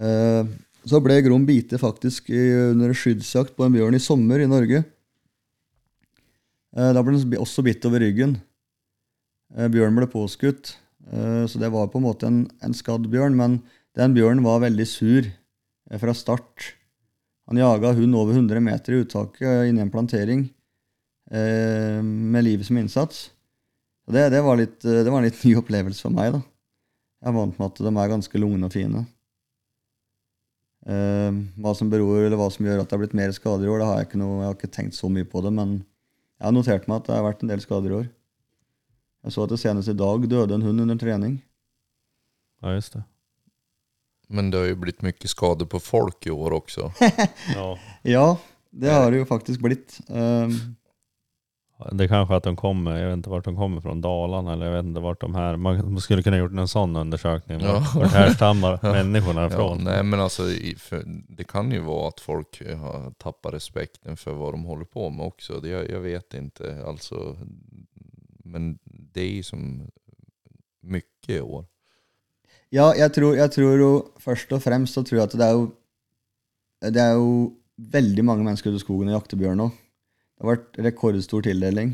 Eh, 0.00 0.44
Så 0.88 0.96
ble 1.04 1.18
Grom 1.20 1.44
bite 1.44 1.76
faktisk 1.76 2.30
under 2.32 2.94
skyddsjakt 2.96 3.52
på 3.56 3.66
en 3.66 3.74
bjørn 3.74 3.94
i 3.98 4.00
sommer 4.00 4.40
i 4.40 4.48
Norge. 4.48 4.80
Eh, 6.76 6.92
Da 6.96 7.02
ble 7.02 7.18
den 7.18 7.36
også 7.36 7.62
bitt 7.66 7.84
over 7.84 8.00
ryggen. 8.00 8.38
Eh, 9.56 9.70
Bjørnen 9.70 9.98
ble 9.98 10.08
påskutt, 10.10 10.76
eh, 11.10 11.44
så 11.50 11.60
det 11.60 11.72
var 11.74 11.90
på 11.90 11.98
en 11.98 12.06
måte 12.06 12.28
en, 12.28 12.44
en 12.62 12.76
skadd 12.76 13.08
bjørn. 13.10 13.36
Men 13.38 13.58
den 13.98 14.14
bjørnen 14.16 14.44
var 14.46 14.62
veldig 14.62 14.86
sur 14.88 15.26
eh, 15.26 15.98
fra 16.00 16.14
start. 16.16 16.74
Han 17.50 17.58
jaga 17.58 17.94
hund 17.98 18.14
over 18.14 18.36
100 18.36 18.62
meter 18.62 18.94
i 18.94 19.02
uttaket 19.02 19.66
inni 19.66 19.82
en 19.82 19.90
plantering 19.90 20.48
med 21.30 22.42
livet 22.42 22.66
som 22.66 22.78
innsats. 22.78 23.28
Det, 24.10 24.22
det, 24.34 24.40
var 24.42 24.56
litt, 24.58 24.80
det 24.82 25.06
var 25.06 25.20
en 25.20 25.26
litt 25.28 25.42
ny 25.46 25.52
opplevelse 25.58 26.02
for 26.02 26.14
meg. 26.14 26.32
da. 26.34 26.40
Jeg 27.22 27.30
er 27.30 27.36
vant 27.36 27.58
med 27.58 27.66
at 27.68 27.82
de 27.86 27.90
er 27.90 28.10
ganske 28.10 28.40
lugne 28.42 28.66
og 28.66 28.74
fine. 28.74 29.02
Hva 30.86 31.74
som 31.78 31.90
beror, 31.90 32.24
eller 32.24 32.38
hva 32.38 32.48
som 32.54 32.66
gjør 32.66 32.82
at 32.82 32.90
det 32.90 32.96
har 32.96 33.02
blitt 33.04 33.18
mer 33.18 33.34
skader 33.34 33.66
i 33.66 33.70
år, 33.70 33.82
det 33.82 33.90
har 33.90 34.00
jeg 34.00 34.10
ikke 34.10 34.22
noe, 34.22 34.40
jeg 34.40 34.48
har 34.48 34.58
ikke 34.58 34.72
tenkt 34.78 34.98
så 34.98 35.10
mye 35.10 35.26
på 35.34 35.42
det. 35.46 35.54
Men 35.54 35.76
jeg 35.78 36.48
har 36.48 36.56
notert 36.56 36.90
meg 36.90 36.98
at 36.98 37.10
det 37.10 37.18
har 37.18 37.28
vært 37.28 37.46
en 37.46 37.54
del 37.54 37.62
skader 37.62 37.94
i 37.94 37.98
år. 38.00 38.10
Jeg 39.24 39.32
så 39.34 39.44
at 39.44 39.50
det 39.52 39.60
senest 39.60 39.88
i 39.92 39.96
dag 39.98 40.26
døde 40.28 40.54
en 40.56 40.62
hund 40.64 40.80
under 40.80 40.96
trening. 40.96 41.38
Ja, 42.62 42.74
just 42.76 42.92
det. 42.96 43.02
Men 44.28 44.50
det 44.50 44.58
har 44.62 44.68
jo 44.70 44.76
blitt 44.84 45.02
mye 45.02 45.28
skador 45.28 45.66
på 45.66 45.80
folk 45.82 46.26
i 46.26 46.30
år 46.30 46.54
også. 46.62 46.90
Ja. 47.56 47.70
Ja, 48.06 48.26
det 48.70 48.92
har 48.94 49.10
det 49.10 49.18
jo 49.24 49.26
faktisk 49.28 49.60
blitt. 49.64 49.96
Um, 50.08 50.76
Det 51.90 52.04
er 52.04 52.10
kanskje 52.12 52.36
at 52.36 52.44
de 52.44 52.52
kommer, 52.60 52.98
jeg 53.00 53.08
vet 53.08 53.22
ikke 53.22 53.32
vart 53.32 53.46
de 53.48 53.54
kommer 53.56 53.80
fra, 53.80 53.94
Dalarna 54.04 54.52
eller 54.52 54.68
jeg 54.68 54.74
vet 54.76 54.90
ikke 54.92 55.02
vart 55.06 55.20
de 55.24 55.30
her 55.32 55.56
man 55.56 56.00
skulle 56.04 56.22
kunne 56.22 56.36
gjort 56.42 56.52
en 56.60 56.68
sånn 56.68 56.96
undersøkning. 57.00 57.62
Ja. 57.64 57.78
Vart, 57.80 58.12
her 58.12 58.92
människorna 58.98 59.46
Ja, 59.46 59.48
ifrån? 59.48 59.84
nej 59.88 60.02
men 60.04 60.20
alltså, 60.20 60.48
i- 60.50 60.74
för 60.78 61.02
det 61.06 61.44
kan 61.48 61.72
jo 61.72 61.82
være 61.88 62.08
at 62.12 62.20
folk 62.20 62.60
har 62.68 63.10
tappat 63.18 63.54
respekten 63.56 64.16
for 64.20 64.36
hva 64.36 64.52
de 64.52 64.60
håller 64.68 64.84
på 64.84 65.08
med 65.10 65.32
også. 65.32 65.60
Det, 65.64 65.72
jeg, 65.72 65.88
jeg 65.90 66.02
vet 66.04 66.34
ikke. 66.42 66.74
Altså, 66.86 67.34
men 68.44 68.78
det 69.12 69.20
är 69.20 69.32
ju 69.32 69.42
som 69.42 69.90
mycket 70.80 71.36
i 71.36 71.40
år. 71.40 71.66
ja, 72.70 72.94
jeg 72.94 73.12
tror, 73.12 73.36
jag 73.36 73.52
tror 73.52 73.78
jo 73.78 73.92
først 74.18 74.52
og 74.52 74.62
fremst 74.62 74.94
så 74.94 75.02
tror 75.02 75.20
jeg 75.20 75.28
at 75.28 75.38
det 75.38 75.46
er 75.46 75.56
jo 75.58 75.70
Det 76.80 77.00
er 77.02 77.12
jo 77.12 77.56
veldig 77.76 78.24
mange 78.24 78.44
mennesker 78.44 78.70
ute 78.70 78.80
i 78.80 78.84
skogen 78.84 79.08
og 79.10 79.18
jakter 79.18 79.36
bjørn 79.36 79.58
nå. 79.60 79.66
Det 79.68 80.44
har 80.44 80.50
vært 80.54 80.78
rekordstor 80.86 81.42
tildeling. 81.44 81.92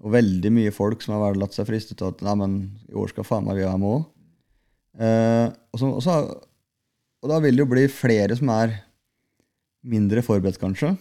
Og 0.00 0.14
veldig 0.14 0.52
mye 0.54 0.72
folk 0.72 1.02
som 1.04 1.16
har 1.18 1.36
latt 1.36 1.56
seg 1.56 1.66
friste 1.68 1.96
til 1.98 2.08
at 2.08 2.22
nei, 2.24 2.34
men 2.40 2.54
i 2.88 2.96
år 2.96 3.10
skal 3.12 3.26
faen 3.28 3.44
meg 3.44 3.58
vi 3.58 3.66
ha 3.68 3.74
med 3.76 3.98
òg. 3.98 4.06
Eh, 4.96 5.46
og, 5.74 5.84
og, 5.90 6.32
og 7.20 7.32
da 7.32 7.40
vil 7.44 7.58
det 7.58 7.64
jo 7.64 7.70
bli 7.72 7.84
flere 7.92 8.36
som 8.38 8.52
er 8.54 8.78
mindre 9.88 10.24
forberedt, 10.24 10.60
kanskje. 10.60 10.94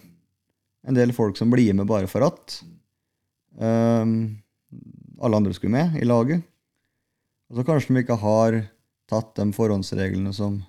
En 0.88 0.98
del 0.98 1.16
folk 1.16 1.40
som 1.40 1.52
blir 1.52 1.76
med 1.78 1.88
bare 1.88 2.10
for 2.12 2.28
at. 2.28 2.60
Eh, 3.60 4.04
alle 5.22 5.40
andre 5.40 5.54
skulle 5.56 5.74
med 5.74 6.00
i 6.02 6.08
laget. 6.08 6.44
Og 7.48 7.60
så 7.60 7.68
kanskje 7.68 7.94
de 7.94 8.04
ikke 8.04 8.20
har 8.22 8.60
tatt 9.08 9.36
de 9.40 9.46
forhåndsreglene 9.56 10.34
som, 10.36 10.60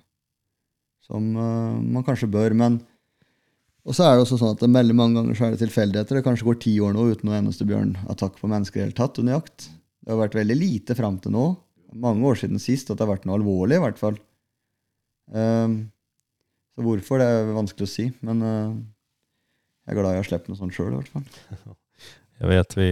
som 1.03 1.33
uh, 1.35 1.75
man 1.79 2.05
kanskje 2.07 2.31
bør. 2.31 2.55
Men 2.57 2.79
og 3.87 3.95
så 3.95 4.05
er 4.05 4.15
det 4.15 4.25
også 4.25 4.37
sånn 4.37 4.53
at 4.53 4.61
det 4.61 4.69
veldig 4.75 4.95
mange 4.95 5.17
ganger 5.17 5.37
så 5.37 5.47
er 5.47 5.55
det 5.55 5.63
tilfeldigheter. 5.63 6.19
Det 6.19 6.25
kanskje 6.25 6.45
går 6.45 6.59
ti 6.61 6.75
år 6.83 6.93
nå 6.95 7.07
uten 7.09 7.29
noen 7.29 7.39
eneste 7.39 7.65
bjørnattakk 7.67 8.35
på 8.37 8.49
mennesker 8.51 8.77
i 8.77 8.81
det 8.83 8.87
hele 8.89 8.97
tatt 8.99 9.17
under 9.21 9.39
jakt. 9.39 9.69
Det 10.03 10.13
har 10.13 10.19
vært 10.19 10.37
veldig 10.37 10.57
lite 10.59 10.97
fram 10.97 11.17
til 11.23 11.33
nå. 11.33 11.45
Mange 11.99 12.27
år 12.29 12.37
siden 12.37 12.61
sist 12.61 12.91
at 12.91 12.99
det 12.99 13.05
har 13.05 13.13
vært 13.15 13.25
noe 13.25 13.39
alvorlig, 13.39 13.79
i 13.79 13.83
hvert 13.83 13.97
fall. 13.97 14.19
Um, 15.33 15.79
så 16.75 16.85
hvorfor, 16.85 17.21
det 17.21 17.29
er 17.31 17.49
vanskelig 17.55 17.87
å 17.87 17.91
si. 17.91 18.05
Men 18.25 18.45
uh, 18.45 18.77
jeg 19.87 19.95
er 19.95 19.99
glad 19.99 20.17
jeg 20.17 20.21
har 20.21 20.29
sluppet 20.29 20.51
noe 20.51 20.59
sånt 20.59 20.75
sjøl, 20.75 20.91
i 20.93 20.99
hvert 20.99 21.15
fall. 21.15 21.77
Jeg 22.39 22.47
vet 22.47 22.73
vi 22.77 22.91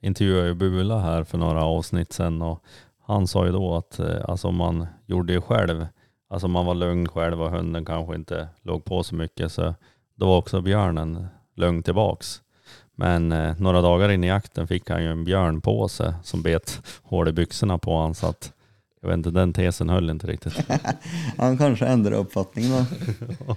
intervjuade 0.00 0.48
ju 0.48 0.54
Bula 0.54 0.98
här 0.98 1.24
för 1.24 1.38
några 1.38 1.64
avsnitt 1.64 2.12
sedan 2.12 2.42
och 2.42 2.64
han 3.06 3.26
sa 3.26 3.46
ju 3.46 3.52
då 3.52 3.74
att 3.74 3.98
eh, 3.98 4.24
alltså 4.28 4.50
man 4.50 4.86
gjorde 5.06 5.34
det 5.34 5.40
själv, 5.40 5.86
alltså 6.30 6.48
man 6.48 6.66
var 6.66 6.74
lugn 6.74 7.08
själv 7.08 7.42
och 7.42 7.50
hunden 7.50 7.84
kanske 7.84 8.14
inte 8.14 8.48
låg 8.62 8.84
på 8.84 9.02
så 9.02 9.14
mycket 9.14 9.52
så 9.52 9.74
då 10.14 10.26
var 10.26 10.36
också 10.36 10.60
björnen 10.60 11.26
lugn 11.56 11.82
tillbaks. 11.82 12.42
Men 12.94 13.32
eh, 13.32 13.54
några 13.58 13.80
dagar 13.80 14.08
in 14.08 14.24
i 14.24 14.26
jakten 14.26 14.66
fick 14.66 14.90
han 14.90 15.02
ju 15.02 15.10
en 15.10 15.24
björn 15.24 15.60
på 15.60 15.88
sig 15.88 16.12
som 16.22 16.42
bet 16.42 16.82
hål 17.02 17.28
i 17.28 17.32
byxorna 17.32 17.78
på 17.78 17.92
honom. 17.92 18.14
så 18.14 18.26
att 18.26 18.52
jag 19.00 19.08
vet 19.08 19.16
inte, 19.16 19.30
den 19.30 19.52
tesen 19.52 19.88
höll 19.88 20.10
inte 20.10 20.26
riktigt. 20.26 20.54
Han 21.36 21.58
kanskje 21.58 21.86
endrer 21.86 22.18
oppfatningen, 22.18 22.70
da. 22.70 23.56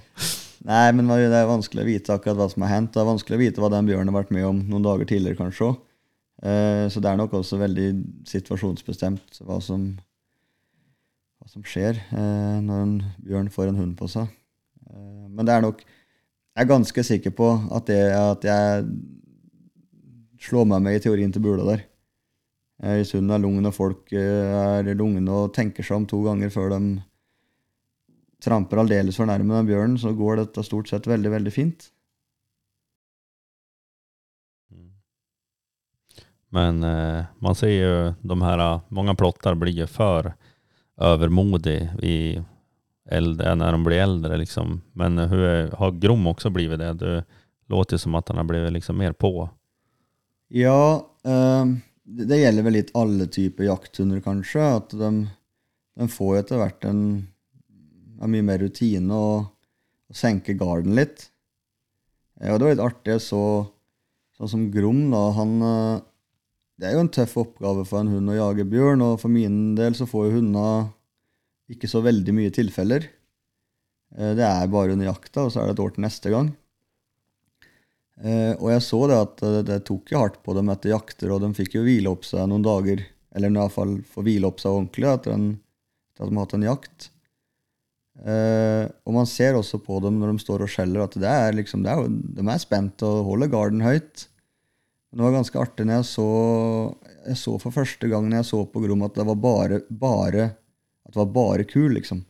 Nei, 0.58 0.92
men 0.92 1.08
det 1.08 1.32
er 1.32 1.48
vanskelig 1.48 1.82
å 1.82 1.88
vite 1.88 2.14
akkurat 2.14 2.36
hva 2.36 2.46
som 2.52 2.62
har 2.62 2.70
hendt. 2.70 2.92
Det 2.94 3.00
er 3.00 3.08
vanskelig 3.08 3.38
å 3.38 3.40
vite 3.40 3.62
hva 3.62 3.70
den 3.72 3.88
bjørnen 3.88 4.12
har 4.12 4.20
vært 4.20 4.34
med 4.36 4.44
om 4.46 4.60
noen 4.68 4.84
dager 4.84 5.08
tidligere, 5.08 5.38
kanskje 5.40 5.70
òg. 5.70 5.78
Så 6.40 7.02
det 7.04 7.10
er 7.10 7.18
nok 7.20 7.34
også 7.36 7.58
veldig 7.60 7.88
situasjonsbestemt 8.24 9.42
hva 9.44 9.58
som, 9.60 9.82
hva 11.36 11.50
som 11.52 11.64
skjer 11.68 11.98
eh, 12.00 12.58
når 12.64 12.84
en 12.86 12.94
bjørn 13.26 13.50
får 13.52 13.68
en 13.68 13.80
hund 13.82 13.92
på 13.98 14.08
seg. 14.08 14.30
Eh, 14.88 15.26
Men 15.28 15.44
det 15.44 15.52
er 15.54 15.66
nok 15.66 15.82
Jeg 15.84 16.64
er 16.64 16.70
ganske 16.70 17.04
sikker 17.04 17.30
på 17.36 17.50
at, 17.76 17.86
det, 17.92 18.00
at 18.16 18.44
jeg 18.48 18.88
slår 20.40 20.66
meg 20.72 20.82
med 20.82 20.96
i 20.96 21.04
teorien 21.04 21.32
til 21.32 21.44
Bula 21.44 21.64
der. 21.68 21.84
Eh, 22.82 22.96
Hvis 23.02 23.12
hunden 23.12 23.36
er 23.36 23.44
lungen 23.44 23.68
og 23.68 23.76
folk 23.76 24.12
eh, 24.16 24.80
er 24.80 24.94
lungene 24.96 25.30
og 25.44 25.54
tenker 25.54 25.84
seg 25.84 26.00
om 26.00 26.08
to 26.08 26.22
ganger 26.24 26.48
før 26.52 26.72
de 26.72 26.80
tramper 28.40 28.80
aldeles 28.80 29.18
for 29.20 29.28
nærme 29.28 29.58
den 29.58 29.68
bjørnen, 29.68 29.98
så 30.00 30.14
går 30.16 30.40
dette 30.40 30.64
stort 30.64 30.88
sett 30.88 31.04
veldig, 31.04 31.30
veldig 31.36 31.52
fint. 31.52 31.90
Men 36.50 36.84
eh, 36.84 37.24
man 37.38 37.54
ser 37.54 37.68
ju 37.68 38.12
de 38.22 38.42
här, 38.42 38.80
många 38.88 39.14
plottar 39.14 39.54
blir 39.54 39.72
ju 39.72 39.86
för 39.86 40.34
övermodig 41.00 41.90
i 42.02 42.42
äldre, 43.10 43.54
när 43.54 43.72
de 43.72 43.84
blir 43.84 43.98
äldre. 43.98 44.36
Liksom. 44.36 44.82
Men 44.92 45.18
hur 45.18 45.70
har 45.70 45.90
Grom 45.90 46.26
också 46.26 46.50
blivit 46.50 46.78
det? 46.78 46.92
Det 46.92 47.24
låter 47.66 47.94
ju 47.94 47.98
som 47.98 48.14
att 48.14 48.28
han 48.28 48.36
har 48.36 48.44
blivit 48.44 48.72
liksom 48.72 48.98
mer 48.98 49.12
på. 49.12 49.50
Ja, 50.48 51.06
eh, 51.24 51.64
det 52.04 52.36
gjelder 52.36 52.62
vel 52.62 52.72
litt 52.72 52.96
alle 52.98 53.26
typer 53.26 53.64
jakthunder, 53.64 54.20
kanskje. 54.20 54.62
At 54.76 54.90
de, 54.90 55.28
de 55.98 56.08
får 56.10 56.40
etter 56.40 56.58
hvert 56.58 56.84
en, 56.84 57.02
en 58.18 58.32
mye 58.32 58.46
mer 58.46 58.58
rutine 58.58 59.14
og, 59.14 59.50
og 60.10 60.18
senker 60.18 60.58
garden 60.58 60.98
litt. 60.98 61.28
Ja, 62.40 62.56
det 62.56 62.64
var 62.64 62.74
litt 62.74 62.82
artig. 62.82 63.20
Så 63.22 63.42
sånn 64.34 64.50
som 64.50 64.70
Grom, 64.74 65.06
da. 65.14 65.22
Han 65.38 65.54
eh, 65.62 66.00
Det 66.80 66.88
er 66.88 66.96
jo 66.96 67.02
en 67.04 67.12
tøff 67.12 67.34
oppgave 67.42 67.82
for 67.84 68.00
en 68.00 68.08
hund 68.14 68.32
å 68.32 68.38
jage 68.38 68.64
bjørn, 68.64 69.02
og 69.04 69.18
for 69.20 69.28
min 69.32 69.74
del 69.76 69.92
så 69.98 70.06
får 70.08 70.30
jo 70.30 70.36
hundene 70.38 70.88
ikke 71.70 71.90
så 71.90 72.00
veldig 72.00 72.32
mye 72.32 72.52
tilfeller. 72.56 73.04
Eh, 74.16 74.32
Det 74.38 74.46
er 74.46 74.72
bare 74.72 74.96
under 74.96 75.10
jakta, 75.10 75.44
og 75.44 75.52
så 75.52 75.60
er 75.60 75.68
det 75.68 75.76
et 75.76 75.84
år 75.84 75.92
til 75.94 76.06
neste 76.06 76.32
gang. 76.32 76.48
Eh, 78.24 78.54
og 78.56 78.70
jeg 78.72 78.86
så 78.86 79.00
det 79.10 79.18
at 79.26 79.44
eh, 79.44 79.60
det 79.68 79.78
tok 79.88 80.08
jo 80.12 80.22
hardt 80.22 80.40
på 80.42 80.56
dem 80.56 80.72
etter 80.72 80.94
jakter, 80.94 81.34
og 81.34 81.44
de 81.44 81.52
fikk 81.56 81.76
jo 81.76 81.84
hvile 81.84 82.14
opp 82.14 82.24
seg 82.24 82.48
noen 82.48 82.64
dager, 82.64 83.04
eller 83.36 83.52
i 83.52 83.60
hvert 83.60 83.76
fall 83.76 83.94
få 84.00 84.24
hvile 84.24 84.48
opp 84.48 84.64
seg 84.64 84.72
ordentlig 84.72 85.12
etter, 85.12 85.36
en, 85.36 85.46
etter 86.14 86.24
at 86.24 86.32
de 86.32 86.40
har 86.40 86.48
hatt 86.48 86.58
en 86.58 86.68
jakt. 86.70 87.10
Og 88.20 89.14
man 89.14 89.28
ser 89.30 89.56
også 89.56 89.78
på 89.80 90.00
dem 90.04 90.18
når 90.20 90.34
de 90.34 90.42
står 90.42 90.64
og 90.66 90.68
skjeller, 90.72 91.04
at 91.06 91.14
det 91.16 91.28
er 91.30 91.54
liksom, 91.56 91.84
det 91.86 91.92
er 91.92 92.08
de 92.10 92.44
er 92.44 92.60
spent 92.60 93.04
og 93.06 93.22
holder 93.30 93.52
garden 93.52 93.80
høyt. 93.80 94.26
Det 95.10 95.24
var 95.24 95.34
ganske 95.34 95.58
artig 95.58 95.86
når 95.88 96.00
jeg 96.00 96.06
så, 96.12 96.26
jeg 97.26 97.38
så 97.40 97.56
for 97.58 97.74
første 97.74 98.08
gang 98.10 98.28
når 98.28 98.42
jeg 98.42 98.48
så 98.52 98.60
på 98.70 98.82
Grom 98.84 99.02
at 99.02 99.16
det 99.18 99.26
var 99.26 99.38
bare, 99.42 99.80
bare, 99.90 100.44
at 101.02 101.14
det 101.14 101.18
var 101.18 101.32
bare 101.34 101.66
kul, 101.66 101.90
liksom. 101.96 102.22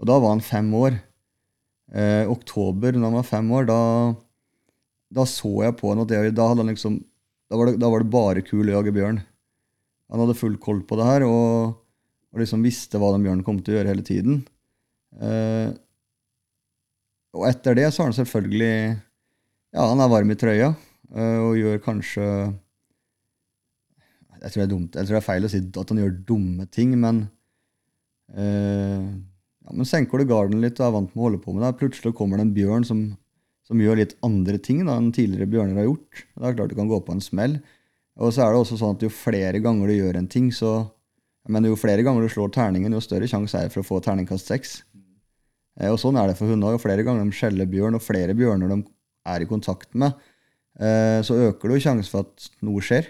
Og 0.00 0.08
da 0.10 0.16
var 0.18 0.34
han 0.34 0.42
fem 0.42 0.72
år. 0.74 0.96
Eh, 1.94 2.24
oktober, 2.26 2.96
når 2.96 3.06
han 3.06 3.18
var 3.20 3.28
fem 3.28 3.52
år, 3.54 3.68
da 3.70 3.80
da 5.14 5.24
så 5.28 5.50
jeg 5.62 5.76
på 5.78 5.92
han 5.92 6.02
at 6.02 6.10
det, 6.10 6.32
da, 6.34 6.48
liksom, 6.66 6.98
da, 7.50 7.58
var 7.58 7.70
det, 7.70 7.78
da 7.78 7.90
var 7.92 8.02
det 8.02 8.10
bare 8.10 8.42
kul 8.46 8.66
å 8.66 8.76
jage 8.78 8.94
bjørn. 8.96 9.20
Han 10.10 10.22
hadde 10.24 10.36
full 10.38 10.56
koll 10.62 10.82
på 10.86 10.98
det 10.98 11.06
her 11.06 11.26
og, 11.28 11.76
og 12.34 12.42
liksom 12.42 12.64
visste 12.66 12.98
hva 13.00 13.12
den 13.14 13.24
bjørnen 13.26 13.44
kom 13.46 13.60
til 13.62 13.74
å 13.74 13.78
gjøre 13.78 13.92
hele 13.92 14.06
tiden. 14.06 14.42
Eh, 15.22 15.70
og 17.34 17.46
etter 17.46 17.78
det 17.78 17.88
så 17.92 18.02
har 18.02 18.10
han 18.10 18.18
selvfølgelig 18.18 18.74
Ja, 19.74 19.86
han 19.86 20.02
er 20.02 20.10
varm 20.10 20.30
i 20.34 20.38
trøya 20.38 20.72
og 21.12 21.56
gjør 21.58 21.82
kanskje 21.84 22.24
jeg 24.44 24.52
tror, 24.52 24.60
det 24.60 24.64
er 24.66 24.72
dumt, 24.72 24.96
jeg 24.96 25.06
tror 25.06 25.14
det 25.16 25.20
er 25.22 25.28
feil 25.28 25.46
å 25.46 25.50
si 25.52 25.60
at 25.64 25.90
han 25.92 26.00
gjør 26.02 26.16
dumme 26.28 26.66
ting, 26.68 26.90
men 27.00 27.20
eh, 28.36 29.04
ja, 29.64 29.72
men 29.72 29.88
senker 29.88 30.20
du 30.20 30.26
garden 30.28 30.60
litt 30.60 30.80
og 30.80 30.86
er 30.88 30.96
vant 30.98 31.14
med 31.14 31.22
å 31.22 31.26
holde 31.28 31.40
på 31.40 31.54
med 31.54 31.64
det, 31.64 31.70
plutselig 31.80 32.12
kommer 32.18 32.40
det 32.40 32.48
en 32.48 32.56
bjørn 32.56 32.84
som 32.88 33.04
som 33.64 33.80
gjør 33.80 33.96
litt 33.96 34.10
andre 34.20 34.58
ting 34.60 34.82
da, 34.84 34.98
enn 35.00 35.12
tidligere 35.16 35.48
bjørner 35.48 35.78
har 35.80 35.86
gjort. 35.88 36.18
Det 36.36 36.44
er 36.44 36.56
klart 36.58 36.68
du 36.68 36.76
kan 36.76 36.90
gå 36.90 36.98
på 37.00 37.14
en 37.14 37.22
smell. 37.24 37.54
Og 38.20 38.34
så 38.36 38.42
er 38.44 38.52
det 38.52 38.58
også 38.60 38.76
sånn 38.76 38.98
at 38.98 39.04
jo 39.06 39.08
flere 39.08 39.60
ganger 39.64 39.88
du 39.88 39.94
gjør 39.96 40.18
en 40.20 40.28
ting, 40.28 40.50
så 40.52 40.72
men 41.48 41.64
jo 41.68 41.76
flere 41.76 42.04
ganger 42.04 42.24
du 42.24 42.28
slår 42.32 42.52
terningen, 42.52 42.92
jo 42.92 43.00
større 43.00 43.24
sjanse 43.28 43.56
er 43.56 43.68
det 43.68 43.72
for 43.72 43.80
å 43.80 43.88
få 43.88 44.02
terningkast 44.04 44.52
seks. 44.52 44.74
Eh, 45.80 45.88
Og 45.88 45.96
sånn 46.00 46.16
er 46.20 46.28
det 46.28 46.36
for 46.36 46.48
hunder. 46.48 46.76
Jo 46.76 46.80
flere 46.80 47.04
ganger 47.04 47.24
de 47.24 47.36
skjeller 47.36 47.68
bjørn, 47.68 47.96
og 47.96 48.04
flere 48.04 48.36
bjørner 48.36 48.68
de 48.68 48.78
er 49.32 49.40
i 49.40 49.48
kontakt 49.48 49.96
med, 49.96 50.12
eh, 50.12 50.33
så 50.74 51.36
øker 51.38 51.70
det 51.70 51.76
jo 51.76 51.82
sjansen 51.84 52.10
for 52.10 52.26
at 52.26 52.48
noe 52.66 52.82
skjer. 52.82 53.06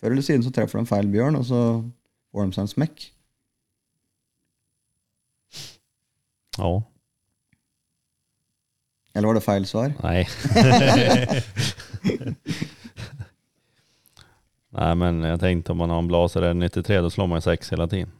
Før 0.00 0.10
eller 0.12 0.24
siden 0.26 0.42
så 0.42 0.50
treffer 0.50 0.80
de 0.80 0.90
feil 0.90 1.06
bjørn, 1.12 1.38
og 1.38 1.44
så 1.46 1.60
får 2.32 2.48
de 2.48 2.56
seg 2.56 2.64
en 2.66 2.72
smekk. 2.74 3.06
Ja, 6.56 6.70
Eller 9.16 9.28
var 9.28 9.34
det 9.38 9.44
feil 9.44 9.64
svar? 9.68 9.90
Nei. 10.04 10.24
Nei, 14.76 14.92
men 15.00 15.22
jeg 15.24 15.40
tenkte 15.40 15.72
om 15.72 15.78
man 15.80 15.92
har 15.92 16.00
en 16.02 16.10
Blaser 16.10 16.44
93 16.52 16.98
da 17.04 17.08
slår 17.12 17.28
man 17.32 17.44
seks 17.44 17.72
hele 17.72 17.86
tiden. 17.88 18.10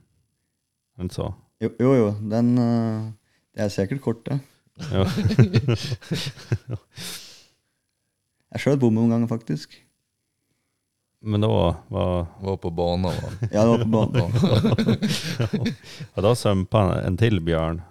Men 0.96 1.10
så? 1.12 1.26
Jo, 1.60 1.68
jo, 1.80 1.90
jo 1.96 2.08
den 2.30 2.58
eh, 2.60 3.00
Det 3.52 3.60
er 3.66 3.70
sikkert 3.72 4.00
kort, 4.04 4.22
det. 4.24 4.38
Ja. 4.92 5.04
Jeg 8.56 8.62
sjøl 8.62 8.78
bomma 8.80 9.02
noen 9.02 9.12
ganger, 9.12 9.28
faktisk. 9.28 9.74
Men 11.20 11.44
da 11.44 11.48
var, 11.92 12.26
Var 12.40 12.56
på 12.56 12.70
banan 12.70 13.12
da. 13.12 13.28
Ja, 13.52 13.64
det 13.64 13.68
var 13.68 13.78
på 13.84 13.90
banen. 13.92 14.32
Da 16.14 16.22
då 16.22 16.34
han 16.72 16.90
en 17.04 17.16
til 17.20 17.40
bjørn, 17.40 17.82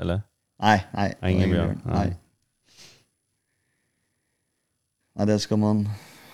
Eller? 0.00 0.22
Nei, 0.60 0.80
nei. 0.92 1.12
Engebjørn. 1.22 1.78
Nei. 1.84 1.94
nei. 1.94 2.08
nei, 5.14 5.26
det 5.30 5.38
skal 5.44 5.60
man 5.62 5.86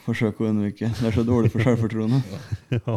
forsøke 0.07 0.43
å 0.43 0.49
unnvike. 0.49 0.89
Det 0.97 1.11
er 1.11 1.15
så 1.15 1.27
dårlig 1.27 1.53
for 1.53 1.63
selvfortroende. 1.67 2.23
Ja. 2.73 2.97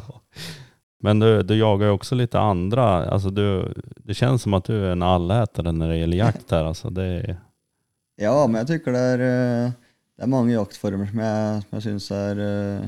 Men 1.03 1.19
du, 1.19 1.43
du 1.43 1.55
jagar 1.57 1.87
ju 1.87 1.91
också 1.91 2.15
lite 2.15 2.39
andra, 2.39 3.05
alltså 3.05 3.29
du, 3.29 3.73
det 4.03 4.13
känns 4.13 4.41
som 4.41 4.53
at 4.53 4.65
du 4.65 4.73
er 4.75 4.91
en 4.91 5.03
allätare 5.03 5.71
når 5.71 5.87
det 5.87 5.97
gjelder 5.97 6.17
jakt 6.17 6.51
här. 6.51 6.63
Alltså 6.63 6.89
det, 6.89 7.37
Ja, 8.19 8.47
men 8.47 8.59
jeg 8.61 8.67
tykker 8.67 8.95
det 8.95 9.03
er, 9.13 9.21
eh, 9.27 9.71
det 10.19 10.25
er 10.25 10.31
mange 10.33 10.51
jaktformer 10.51 11.07
som 11.07 11.19
jeg, 11.23 11.59
som 11.63 11.75
jeg 11.77 11.83
syns 11.85 12.05
er 12.11 12.39
uh, 12.43 12.87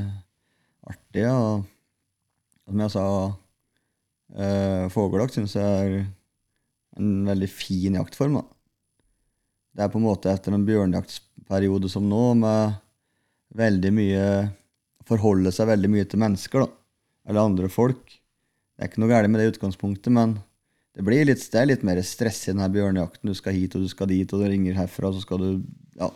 artige. 0.91 1.29
Og 1.32 1.61
som 2.67 2.82
jeg 2.84 2.91
sa, 2.91 3.03
uh, 4.36 4.88
fågeljakt 4.91 5.38
syns 5.38 5.53
jeg 5.55 5.63
er 5.63 5.93
en 6.99 7.13
veldig 7.29 7.47
fin 7.47 7.95
jaktform. 7.95 8.36
Da. 8.36 8.43
Det 9.71 9.86
er 9.86 9.93
på 9.93 10.01
en 10.01 10.09
måte 10.09 10.27
etter 10.27 10.51
en 10.51 10.65
bjørnjaktsperiode 10.67 11.88
som 11.93 12.09
nå, 12.11 12.25
med 12.41 12.73
veldig 13.55 13.91
mye 13.95 14.25
forholde 15.07 15.53
seg 15.55 15.69
veldig 15.71 15.91
mye 15.93 16.09
til 16.11 16.19
mennesker, 16.19 16.65
da. 16.65 16.67
Eller 17.32 17.47
andre 17.47 17.69
folk. 17.71 18.11
Det 18.11 18.84
er 18.84 18.91
ikke 18.91 19.03
noe 19.05 19.13
galt 19.13 19.32
med 19.32 19.39
det 19.39 19.53
utgangspunktet, 19.53 20.11
men 20.11 20.36
det 20.99 21.07
blir 21.07 21.23
litt, 21.29 21.45
det 21.47 21.61
er 21.61 21.69
litt 21.69 21.88
mer 21.88 22.03
stress 22.03 22.41
i 22.49 22.51
denne 22.51 22.67
bjørnejakten. 22.75 23.32
Du 23.32 23.39
skal 23.39 23.55
hit 23.55 23.79
og 23.79 23.88
du 23.88 23.93
skal 23.93 24.11
dit, 24.11 24.27
og 24.36 24.43
du 24.43 24.49
ringer 24.51 24.75
herfra, 24.82 25.13
og 25.13 25.15
så 25.15 25.23
skal 25.23 25.45
du 25.45 25.49
Ja. 25.95 26.11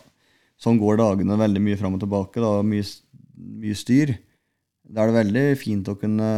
Sånn 0.61 0.79
går 0.79 0.99
dagene 1.01 1.37
veldig 1.39 1.61
mye 1.63 1.79
fram 1.79 1.97
og 1.97 2.03
tilbake. 2.03 2.41
da, 2.43 2.61
Mye, 2.63 2.85
mye 3.63 3.75
styr. 3.77 4.15
Da 4.85 5.03
er 5.03 5.11
det 5.11 5.19
veldig 5.19 5.45
fint 5.59 5.89
å 5.91 5.97
kunne 5.99 6.29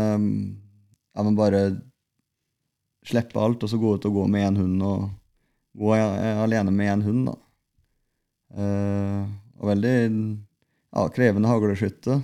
ja, 1.17 1.23
men 1.23 1.35
bare 1.37 1.61
slippe 3.07 3.39
alt, 3.41 3.63
og 3.63 3.71
så 3.71 3.79
gå 3.81 3.95
ut 3.95 4.05
og 4.07 4.17
gå 4.19 4.25
med 4.31 4.47
én 4.47 4.59
hund, 4.59 4.83
og 4.83 5.07
gå 5.77 5.93
alene 5.95 6.73
med 6.73 6.91
én 6.93 7.05
hund, 7.05 7.29
da. 7.29 7.35
Eh, 8.57 9.23
og 9.57 9.71
veldig 9.71 9.93
ja, 9.97 11.07
krevende 11.15 11.49
hagleskytte. 11.51 12.19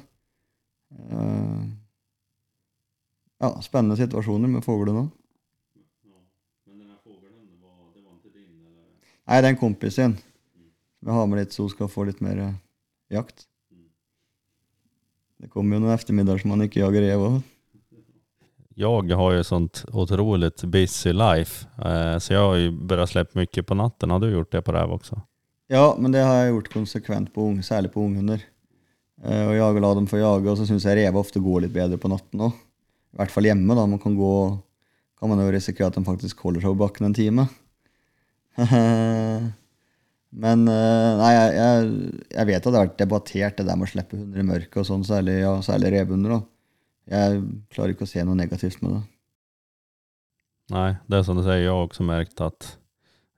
Eh, 0.93 1.63
ja, 3.43 3.49
spennende 3.65 3.97
situasjoner 3.99 4.51
med 4.51 4.65
fuglene. 4.65 5.09
Nei, 9.23 9.39
det 9.39 9.47
er 9.47 9.53
en 9.53 9.59
kompis 9.59 9.95
sin. 9.95 10.17
Jeg 11.03 11.11
har 11.11 11.25
med 11.27 11.41
litt 11.41 11.55
så 11.55 11.65
hun 11.65 11.73
skal 11.73 11.89
få 11.91 12.05
litt 12.07 12.21
mer 12.23 12.37
eh, 12.39 12.53
jakt. 13.11 13.47
Det 15.43 15.49
kommer 15.51 15.75
jo 15.75 15.83
noen 15.83 15.97
ettermiddager 15.97 16.45
som 16.45 16.53
man 16.53 16.63
ikke 16.63 16.79
jager 16.79 17.03
rev 17.03 17.25
òg. 17.25 17.41
Jag 18.75 19.11
har 19.11 19.31
ju 19.31 19.43
sånt 19.43 19.85
otroligt 19.91 20.63
busy 20.63 21.13
life, 21.13 21.67
eh, 21.85 22.17
så 22.17 22.33
jag 22.33 22.47
har 22.47 22.55
ju 22.55 22.71
börjat 22.71 23.09
släppa 23.09 23.39
mycket 23.39 23.67
på 23.67 23.75
natten. 23.75 24.11
Har 24.11 24.19
du 24.19 24.31
gjort 24.31 24.51
det 24.51 24.61
på 24.61 24.71
räv 24.71 24.91
också? 24.91 25.21
Ja, 25.67 25.95
men 25.99 26.11
det 26.11 26.23
har 26.23 26.35
jeg 26.35 26.49
gjort 26.49 26.73
konsekvent, 26.73 27.33
på 27.33 27.41
unge, 27.41 27.63
særlig 27.63 27.91
på 27.93 28.01
unghunder. 28.01 28.41
Eh, 29.23 29.47
og 29.47 29.55
jage, 29.55 29.81
la 29.83 29.93
dem 29.93 30.07
få 30.07 30.17
jage, 30.17 30.49
og 30.49 30.57
så 30.57 30.65
syns 30.67 30.85
jeg 30.87 30.97
rever 30.97 31.19
ofte 31.19 31.39
går 31.43 31.65
litt 31.65 31.75
bedre 31.75 31.99
på 32.01 32.11
natten 32.11 32.47
òg. 32.47 32.55
I 33.13 33.19
hvert 33.21 33.31
fall 33.31 33.45
hjemme, 33.45 33.75
da. 33.75 33.85
Man 33.85 34.01
kan 34.01 34.15
gå 34.17 34.33
kan 35.19 35.29
man 35.29 35.39
jo 35.39 35.51
risikere 35.55 35.87
at 35.87 35.95
de 35.95 36.03
faktisk 36.03 36.41
holder 36.43 36.63
seg 36.63 36.73
på 36.73 36.81
bakken 36.81 37.05
en 37.07 37.13
time. 37.15 37.45
men 40.33 40.65
eh, 40.71 41.09
nei, 41.19 41.31
jeg, 41.35 41.87
jeg, 42.33 42.47
vet 42.49 42.57
at 42.57 42.67
det 42.67 42.77
har 42.79 42.87
vært 42.87 42.99
debattert, 43.01 43.57
det 43.59 43.67
der 43.67 43.77
med 43.77 43.89
å 43.89 43.91
slippe 43.91 44.17
hunder 44.17 44.41
i 44.41 44.45
mørket, 44.47 44.79
og 44.81 44.87
sånn, 44.89 45.05
særlig, 45.05 45.39
ja, 45.43 45.53
særlig 45.65 45.93
revhunder. 45.93 46.39
Jeg 47.11 47.41
klarer 47.73 47.93
ikke 47.93 48.07
å 48.07 48.09
se 48.09 48.23
noe 48.25 48.39
negativt 48.39 48.81
med 48.81 48.95
det. 48.95 49.01
Nei, 50.73 50.89
det 51.11 51.19
er 51.19 51.27
som 51.27 51.37
du 51.37 51.43
sier, 51.43 51.59
jeg 51.61 51.69
har 51.69 51.83
også 51.83 52.05
merket 52.07 52.41
at 52.45 52.69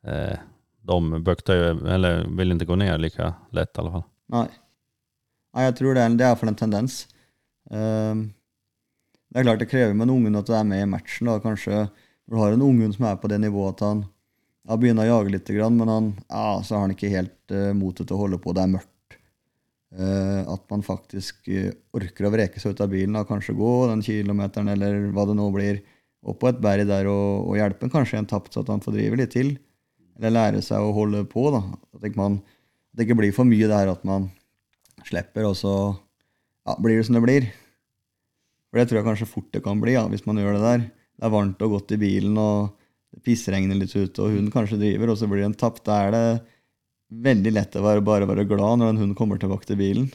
eh, 0.08 0.38
de 0.86 1.22
buktar 1.26 1.60
jo, 1.60 1.74
eller 1.98 2.24
vil 2.38 2.56
ikke 2.56 2.70
gå 2.70 2.80
ned 2.80 3.02
like 3.02 3.32
lett, 3.58 3.74
i 3.74 3.84
alle 3.84 3.93
fall. 3.98 4.08
Nei. 4.36 4.48
Nei, 5.56 5.68
jeg 5.70 5.78
tror 5.80 5.96
det 5.96 6.04
er, 6.04 6.18
det 6.20 6.28
er 6.28 6.39
for 6.39 6.52
en 6.52 6.58
tendens. 6.60 7.06
Ehm, 7.72 8.28
det 9.32 9.41
er 9.41 9.48
klart 9.48 9.62
det 9.64 9.70
krever 9.72 9.96
med 9.96 10.08
en 10.08 10.18
unghund 10.18 10.41
at 10.41 10.50
du 10.50 10.54
er 10.56 10.68
med 10.68 10.84
i 10.84 10.89
matchen. 10.89 11.30
da, 11.32 11.39
kanskje 11.43 11.88
Når 12.28 12.36
du 12.36 12.41
har 12.41 12.54
en 12.54 12.66
unghund 12.66 12.96
som 12.96 13.06
er 13.06 13.16
på 13.16 13.28
det 13.32 13.39
nivået 13.41 13.76
at 13.76 13.88
han 13.88 14.04
har 14.72 14.82
begynner 14.82 15.05
å 15.05 15.20
jage 15.20 15.34
litt, 15.36 15.49
men 15.78 15.91
han, 15.91 16.11
ja, 16.30 16.45
så 16.66 16.76
har 16.76 16.86
han 16.86 16.93
ikke 16.95 17.13
helt 17.13 17.53
uh, 17.53 17.72
motet 17.78 18.07
til 18.09 18.18
å 18.18 18.24
holde 18.24 18.39
på, 18.41 18.53
det 18.55 18.63
er 18.63 18.72
mørkt. 18.74 19.18
Uh, 19.95 20.41
at 20.51 20.63
man 20.74 20.82
faktisk 20.84 21.45
uh, 21.53 21.70
orker 21.95 22.28
å 22.28 22.32
vreke 22.34 22.59
seg 22.59 22.74
ut 22.74 22.82
av 22.84 22.89
bilen 22.91 23.16
og 23.20 23.30
kanskje 23.30 23.55
gå 23.55 23.74
den 23.91 24.01
kilometeren 24.03 24.74
eller 24.74 25.05
hva 25.16 25.28
det 25.30 25.38
nå 25.38 25.45
blir, 25.53 25.84
opp 26.26 26.39
på 26.41 26.49
et 26.49 26.61
berg 26.61 26.88
der 26.89 27.07
og, 27.11 27.51
og 27.51 27.59
hjelpe 27.59 27.91
kanskje 27.93 28.18
en 28.18 28.28
tapt 28.28 28.55
så 28.55 28.63
at 28.63 28.72
han 28.74 28.82
får 28.82 28.97
drive 28.97 29.20
litt 29.22 29.36
til. 29.36 29.53
Eller 30.18 30.34
lære 30.34 30.63
seg 30.66 30.82
å 30.82 30.95
holde 30.95 31.22
på. 31.30 31.43
da, 31.53 31.61
At, 31.93 32.07
man, 32.18 32.39
at 32.41 32.97
det 32.97 33.05
ikke 33.05 33.20
blir 33.20 33.36
for 33.36 33.47
mye 33.47 33.70
det 33.70 33.78
her 33.78 33.91
at 33.91 34.03
man 34.07 34.32
slipper, 35.05 35.45
og 35.45 35.53
så 35.59 35.74
ja, 36.66 36.76
blir 36.82 36.97
det 36.97 37.05
som 37.05 37.18
det 37.20 37.24
blir. 37.26 37.49
For 38.72 38.82
det 38.82 38.89
tror 38.89 38.99
jeg 38.99 39.07
kanskje 39.09 39.30
fort 39.30 39.51
det 39.53 39.61
kan 39.63 39.80
bli, 39.84 39.93
ja, 39.93 40.05
hvis 40.09 40.26
man 40.26 40.39
gjør 40.41 40.57
det 40.57 40.63
der. 40.66 40.88
Det 41.16 41.28
er 41.28 41.36
varmt 41.36 41.61
og 41.63 41.78
godt 41.78 41.93
i 41.95 42.01
bilen, 42.01 42.39
og 42.41 42.74
det 43.16 43.24
pissregner 43.24 43.78
litt 43.80 43.95
ute, 43.95 44.20
og 44.22 44.34
hunden 44.36 44.51
kanskje 44.53 44.80
driver, 44.82 45.13
og 45.13 45.18
så 45.20 45.30
blir 45.32 45.45
den 45.45 45.55
tapt. 45.57 45.86
Da 45.88 46.01
er 46.07 46.13
det 46.16 46.26
veldig 47.26 47.53
lett 47.55 47.76
å 47.80 47.84
være, 47.86 48.03
bare 48.03 48.28
være 48.28 48.47
glad 48.49 48.82
når 48.82 48.91
en 48.91 49.01
hund 49.03 49.16
kommer 49.18 49.39
tilbake 49.39 49.68
til 49.70 49.80
bilen. 49.80 50.09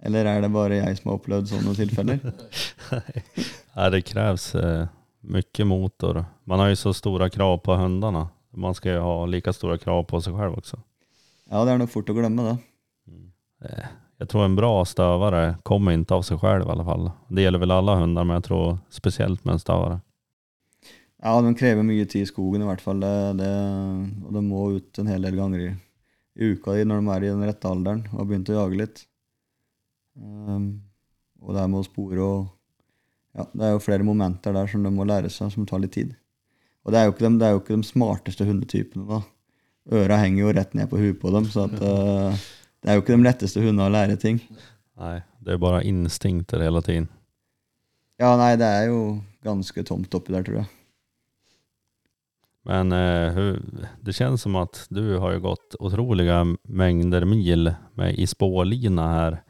Eller 0.00 0.24
er 0.24 0.40
det 0.40 0.48
bare 0.54 0.78
jeg 0.80 0.96
som 0.96 1.10
har 1.10 1.18
opplevd 1.18 1.50
sånne 1.50 1.74
tilfeller? 1.76 2.22
Nei, 3.76 3.88
det 3.92 4.00
kreves 4.08 4.46
eh, 4.56 4.86
mye 5.28 5.66
motor. 5.68 6.22
Man 6.48 6.62
har 6.62 6.70
jo 6.72 6.78
så 6.80 6.94
store 6.96 7.28
krav 7.32 7.58
på 7.66 7.76
hundene. 7.76 8.24
Man 8.56 8.74
skal 8.74 8.96
jo 8.96 9.02
ha 9.04 9.16
like 9.28 9.52
store 9.54 9.76
krav 9.82 10.06
på 10.08 10.22
seg 10.24 10.38
selv 10.40 10.56
også. 10.62 10.80
Ja, 11.50 11.66
det 11.66 11.74
er 11.74 11.82
nok 11.82 11.92
fort 11.92 12.08
å 12.08 12.16
glemme 12.16 12.46
det. 12.48 12.56
Eh, 13.68 13.90
Jag 14.20 14.28
tror 14.28 14.44
en 14.44 14.56
bra 14.56 14.70
støver 14.84 15.36
kommer 15.64 15.96
ikke 15.96 16.16
av 16.16 16.24
seg 16.24 16.40
selv, 16.40 16.66
i 16.66 16.72
alle 16.72 16.84
fall. 16.84 17.06
Det 17.28 17.44
gjelder 17.44 17.62
vel 17.62 17.72
alle 17.76 17.98
hunder, 18.00 18.24
men 18.24 18.36
jeg 18.40 18.48
tror 18.48 18.78
spesielt 18.92 19.44
med 19.44 19.54
en 19.58 19.62
stövare. 19.62 20.00
Ja, 21.20 21.34
de 21.44 21.52
krever 21.52 21.84
mye 21.84 22.06
tid 22.08 22.24
i 22.24 22.28
skogen 22.28 22.62
i 22.64 22.68
hvert 22.68 22.80
fall. 22.80 23.02
Det, 23.02 23.14
det, 23.40 23.50
og 24.24 24.36
de 24.36 24.42
må 24.44 24.62
ut 24.78 25.00
en 25.02 25.10
hel 25.10 25.26
del 25.26 25.36
ganger 25.36 25.64
i, 25.66 25.72
i 26.40 26.52
uka 26.54 26.78
når 26.80 27.02
de 27.02 27.12
er 27.14 27.26
i 27.26 27.32
den 27.34 27.44
rette 27.44 27.68
alderen 27.68 28.06
og 28.12 28.22
har 28.22 28.30
begynt 28.30 28.52
å 28.52 28.56
jage 28.56 28.80
litt. 28.80 29.02
Um, 30.16 30.70
og 31.44 31.52
det 31.56 31.60
er 31.62 31.68
med 31.72 31.82
å 31.82 31.86
spore 31.86 32.24
og 32.24 32.40
ja, 33.30 33.44
Det 33.46 33.62
er 33.62 33.76
jo 33.76 33.82
flere 33.84 34.04
momenter 34.04 34.56
der 34.56 34.66
som 34.66 34.82
de 34.82 34.90
må 34.90 35.04
lære 35.06 35.28
seg, 35.30 35.52
som 35.54 35.68
tar 35.68 35.78
litt 35.84 35.94
tid. 35.94 36.16
Og 36.82 36.90
det 36.90 36.98
er 36.98 37.06
jo 37.06 37.12
ikke 37.12 37.26
de, 37.28 37.36
det 37.38 37.46
er 37.46 37.52
jo 37.54 37.60
ikke 37.60 37.76
de 37.76 37.86
smarteste 37.86 38.46
hundetypene, 38.48 39.04
da. 39.06 39.20
Øra 40.00 40.18
henger 40.18 40.42
jo 40.42 40.54
rett 40.56 40.74
ned 40.74 40.90
på 40.90 40.98
huet 40.98 41.20
på 41.20 41.30
dem, 41.36 41.46
så 41.52 41.68
at, 41.68 41.76
uh, 41.78 42.50
det 42.82 42.90
er 42.90 42.98
jo 42.98 43.04
ikke 43.04 43.14
de 43.14 43.28
letteste 43.28 43.62
hundene 43.62 43.86
å 43.86 43.94
lære 43.94 44.18
ting. 44.20 44.40
Nei, 44.98 45.20
det 45.44 45.54
er 45.54 45.62
bare 45.62 45.84
instinkter 45.86 46.64
hele 46.64 46.82
tiden. 46.84 47.06
Ja, 48.20 48.34
nei, 48.40 48.52
det 48.60 48.66
er 48.66 48.90
jo 48.90 49.00
ganske 49.46 49.84
tomt 49.86 50.18
oppi 50.18 50.34
der, 50.34 50.44
tror 50.48 50.62
jeg. 50.64 50.70
Men 52.62 52.92
eh, 52.92 53.54
det 54.00 54.12
känns 54.12 54.42
som 54.42 54.56
att 54.56 54.86
du 54.88 55.16
har 55.16 55.32
ju 55.32 55.40
gått 55.40 55.74
otroliga 55.78 56.56
mängder 56.62 57.24
mil 57.24 57.74
med, 57.94 58.14
i 58.14 58.26
spårlina 58.26 59.08
här. 59.08 59.42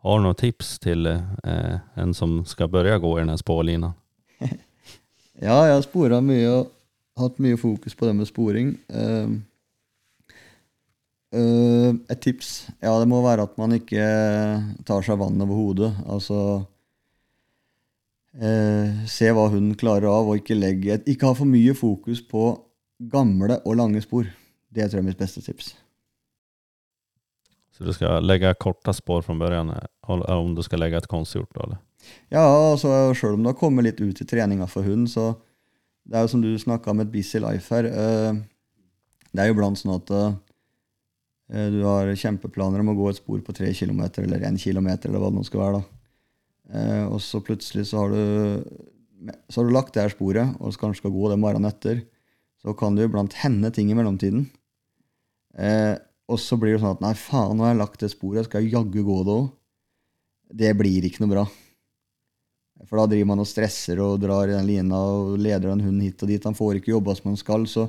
Har 0.00 0.18
du 0.18 0.22
några 0.22 0.34
tips 0.34 0.78
till 0.78 1.06
eh, 1.06 1.78
en 1.94 2.14
som 2.14 2.44
ska 2.44 2.68
börja 2.68 2.98
gå 2.98 3.18
i 3.18 3.20
den 3.20 3.28
här 3.28 3.36
spårlinan? 3.36 3.92
Ja, 5.38 5.66
jeg 5.66 5.74
har 5.74 5.82
spora 5.84 6.22
mye 6.24 6.48
og 6.48 6.68
hatt 7.20 7.40
mye 7.44 7.58
fokus 7.60 7.92
på 7.92 8.06
det 8.08 8.14
med 8.16 8.28
sporing. 8.28 8.70
Ehm, 8.88 9.34
uh, 11.36 11.92
et 12.08 12.22
tips 12.24 12.68
Ja, 12.80 12.94
det 13.00 13.08
må 13.10 13.20
være 13.20 13.44
at 13.44 13.58
man 13.60 13.74
ikke 13.76 14.06
tar 14.88 15.04
seg 15.04 15.20
vann 15.20 15.42
over 15.44 15.60
hodet. 15.60 15.90
Altså 16.08 16.38
eh, 18.40 19.04
Se 19.10 19.30
hva 19.32 19.48
hunden 19.52 19.76
klarer 19.78 20.08
av, 20.10 20.28
og 20.28 20.40
ikke 20.40 20.58
legge 20.58 21.00
Ikke 21.06 21.30
ha 21.30 21.36
for 21.36 21.48
mye 21.48 21.74
fokus 21.76 22.22
på 22.22 22.52
gamle 23.12 23.60
og 23.64 23.76
lange 23.76 24.00
spor. 24.00 24.28
Det 24.72 24.86
tror 24.86 25.00
jeg 25.00 25.04
er 25.04 25.10
mitt 25.10 25.20
beste 25.20 25.42
tips. 25.44 25.74
Så 27.76 27.84
du 27.84 27.92
skal 27.92 28.24
legge 28.24 28.54
korte 28.56 28.92
spår 28.96 29.24
fra 29.26 29.34
eh, 29.36 30.32
om 30.32 30.54
du 30.56 30.62
skal 30.64 30.80
legge 30.80 30.96
et 30.96 31.08
konstgjort 31.08 31.58
eller? 31.60 31.82
Ja, 32.32 32.40
altså 32.40 33.12
sjøl 33.18 33.36
om 33.36 33.44
du 33.44 33.50
har 33.50 33.58
kommet 33.58 33.84
litt 33.84 34.00
ut 34.00 34.20
i 34.22 34.24
treninga 34.24 34.68
for 34.70 34.86
hund, 34.86 35.10
så 35.10 35.34
det 36.06 36.16
er 36.16 36.24
jo 36.24 36.32
som 36.32 36.42
du 36.44 36.52
snakka 36.56 36.92
om 36.92 37.02
et 37.02 37.10
busy 37.12 37.40
life 37.42 37.74
her. 37.74 37.84
eh, 37.84 38.38
Det 39.32 39.42
er 39.42 39.50
jo 39.50 39.58
blant 39.58 39.76
sånn 39.76 39.96
at 39.98 40.10
eh, 40.16 41.68
du 41.74 41.82
har 41.84 42.08
kjempeplaner 42.16 42.80
om 42.80 42.94
å 42.94 42.96
gå 42.96 43.10
et 43.10 43.20
spor 43.20 43.42
på 43.44 43.52
tre 43.52 43.74
kilometer 43.74 44.24
eller 44.24 44.46
én 44.48 44.56
kilometer, 44.58 45.10
eller 45.10 45.20
hva 45.20 45.30
det 45.30 45.40
nå 45.40 45.44
skal 45.44 45.60
være. 45.60 45.82
da. 45.82 45.95
Eh, 46.72 47.04
Og 47.06 47.20
så 47.22 47.40
plutselig 47.44 47.86
så 47.90 48.04
har 48.04 48.14
du 48.14 48.64
så 49.48 49.60
har 49.60 49.68
du 49.68 49.72
lagt 49.74 49.94
det 49.94 50.02
her 50.04 50.12
sporet, 50.12 50.56
og 50.60 50.72
så 50.72 50.80
kanskje 50.82 51.00
skal 51.00 51.14
gå 51.14 51.30
det 51.30 51.38
morgenen 51.40 51.70
etter. 51.70 52.02
Så 52.60 52.74
kan 52.76 52.94
du 52.94 53.02
iblant 53.04 53.32
hende 53.40 53.70
ting 53.72 53.88
i 53.90 53.96
mellomtiden. 53.96 54.46
Eh, 55.56 55.96
og 56.28 56.40
så 56.42 56.58
blir 56.60 56.74
det 56.74 56.82
sånn 56.82 56.98
at 56.98 57.04
nei, 57.04 57.14
faen, 57.16 57.56
nå 57.56 57.64
har 57.64 57.72
jeg 57.72 57.80
lagt 57.80 58.02
det 58.02 58.10
sporet, 58.12 58.44
skal 58.46 58.64
jeg 58.64 58.74
jaggu 58.74 59.00
gå 59.06 59.18
det 59.24 59.36
òg? 59.36 59.46
Det 60.60 60.72
blir 60.78 61.06
ikke 61.08 61.24
noe 61.24 61.32
bra. 61.32 61.44
For 62.86 63.00
da 63.00 63.06
driver 63.08 63.30
man 63.32 63.42
og 63.42 63.48
stresser 63.48 64.02
og 64.04 64.20
drar 64.20 64.50
i 64.50 64.54
den 64.54 64.68
lina 64.68 64.98
og 65.00 65.38
leder 65.40 65.70
den 65.72 65.86
hunden 65.86 66.04
hit 66.04 66.22
og 66.22 66.28
dit. 66.30 66.44
Han 66.44 66.54
får 66.58 66.78
ikke 66.78 66.92
jobba 66.92 67.16
som 67.16 67.30
han 67.32 67.40
skal. 67.40 67.64
Så 67.70 67.86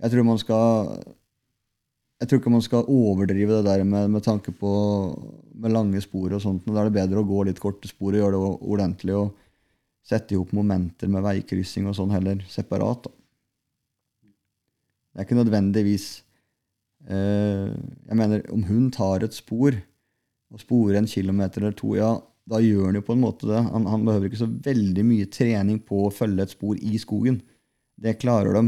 jeg 0.00 0.12
tror 0.12 0.28
man 0.28 0.38
skal 0.40 1.00
Jeg 2.20 2.28
tror 2.28 2.40
ikke 2.40 2.52
man 2.52 2.64
skal 2.64 2.88
overdrive 2.92 3.60
det 3.60 3.66
der 3.70 3.84
med, 3.88 4.10
med 4.12 4.22
tanke 4.24 4.52
på 4.52 4.70
med 5.60 5.72
lange 5.72 6.00
spor 6.04 6.32
og 6.36 6.42
sånt. 6.42 6.66
Da 6.66 6.82
er 6.82 6.90
det 6.90 6.98
bedre 6.98 7.22
å 7.22 7.28
gå 7.28 7.44
litt 7.48 7.60
korte 7.62 7.88
spor 7.88 8.12
og 8.12 8.20
gjøre 8.20 8.36
det 8.36 8.50
ordentlig 8.74 9.16
og 9.16 9.30
sette 10.06 10.34
i 10.34 10.40
hop 10.40 10.52
momenter 10.56 11.10
med 11.12 11.24
veikryssing 11.24 11.88
og 11.88 11.96
sånn 11.96 12.12
heller 12.12 12.42
separat. 12.50 13.06
Da. 13.06 13.12
Det 15.10 15.20
er 15.20 15.26
ikke 15.26 15.38
nødvendigvis 15.40 16.06
eh, 17.10 17.70
Jeg 17.72 18.18
mener, 18.18 18.44
om 18.54 18.62
hun 18.68 18.90
tar 18.94 19.24
et 19.26 19.36
spor 19.36 19.74
og 20.50 20.62
sporer 20.62 21.00
en 21.00 21.08
kilometer 21.10 21.62
eller 21.62 21.76
to, 21.78 21.94
ja, 21.98 22.14
da 22.50 22.58
gjør 22.62 22.88
han 22.88 22.98
jo 22.98 23.04
på 23.06 23.14
en 23.14 23.22
måte 23.22 23.48
det. 23.48 23.60
Han, 23.70 23.86
han 23.86 24.06
behøver 24.06 24.30
ikke 24.30 24.42
så 24.42 24.50
veldig 24.64 25.04
mye 25.06 25.28
trening 25.30 25.78
på 25.86 26.06
å 26.06 26.14
følge 26.14 26.46
et 26.46 26.54
spor 26.54 26.78
i 26.78 26.98
skogen. 26.98 27.38
Det 28.00 28.18
klarer 28.18 28.56
de. 28.58 28.64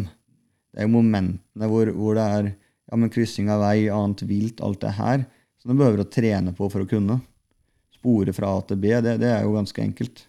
Det 0.72 0.82
er 0.82 0.86
jo 0.86 0.94
momentene 0.94 1.70
hvor, 1.70 1.90
hvor 1.96 2.18
det 2.18 2.26
er 2.36 2.52
ja, 2.92 2.96
men 3.00 3.10
kryssing 3.10 3.48
av 3.50 3.62
vei, 3.64 3.88
annet 3.88 4.22
vilt, 4.28 4.60
alt 4.60 4.82
det 4.82 4.90
her, 4.98 5.22
som 5.62 5.72
du 5.72 5.78
behøver 5.80 6.02
å 6.02 6.10
trene 6.12 6.52
på 6.52 6.68
for 6.68 6.84
å 6.84 6.88
kunne. 6.90 7.22
spore 7.96 8.32
fra 8.34 8.50
A 8.58 8.60
til 8.66 8.76
B, 8.82 8.90
det, 9.00 9.14
det 9.22 9.30
er 9.30 9.44
jo 9.46 9.54
ganske 9.54 9.80
enkelt. 9.80 10.24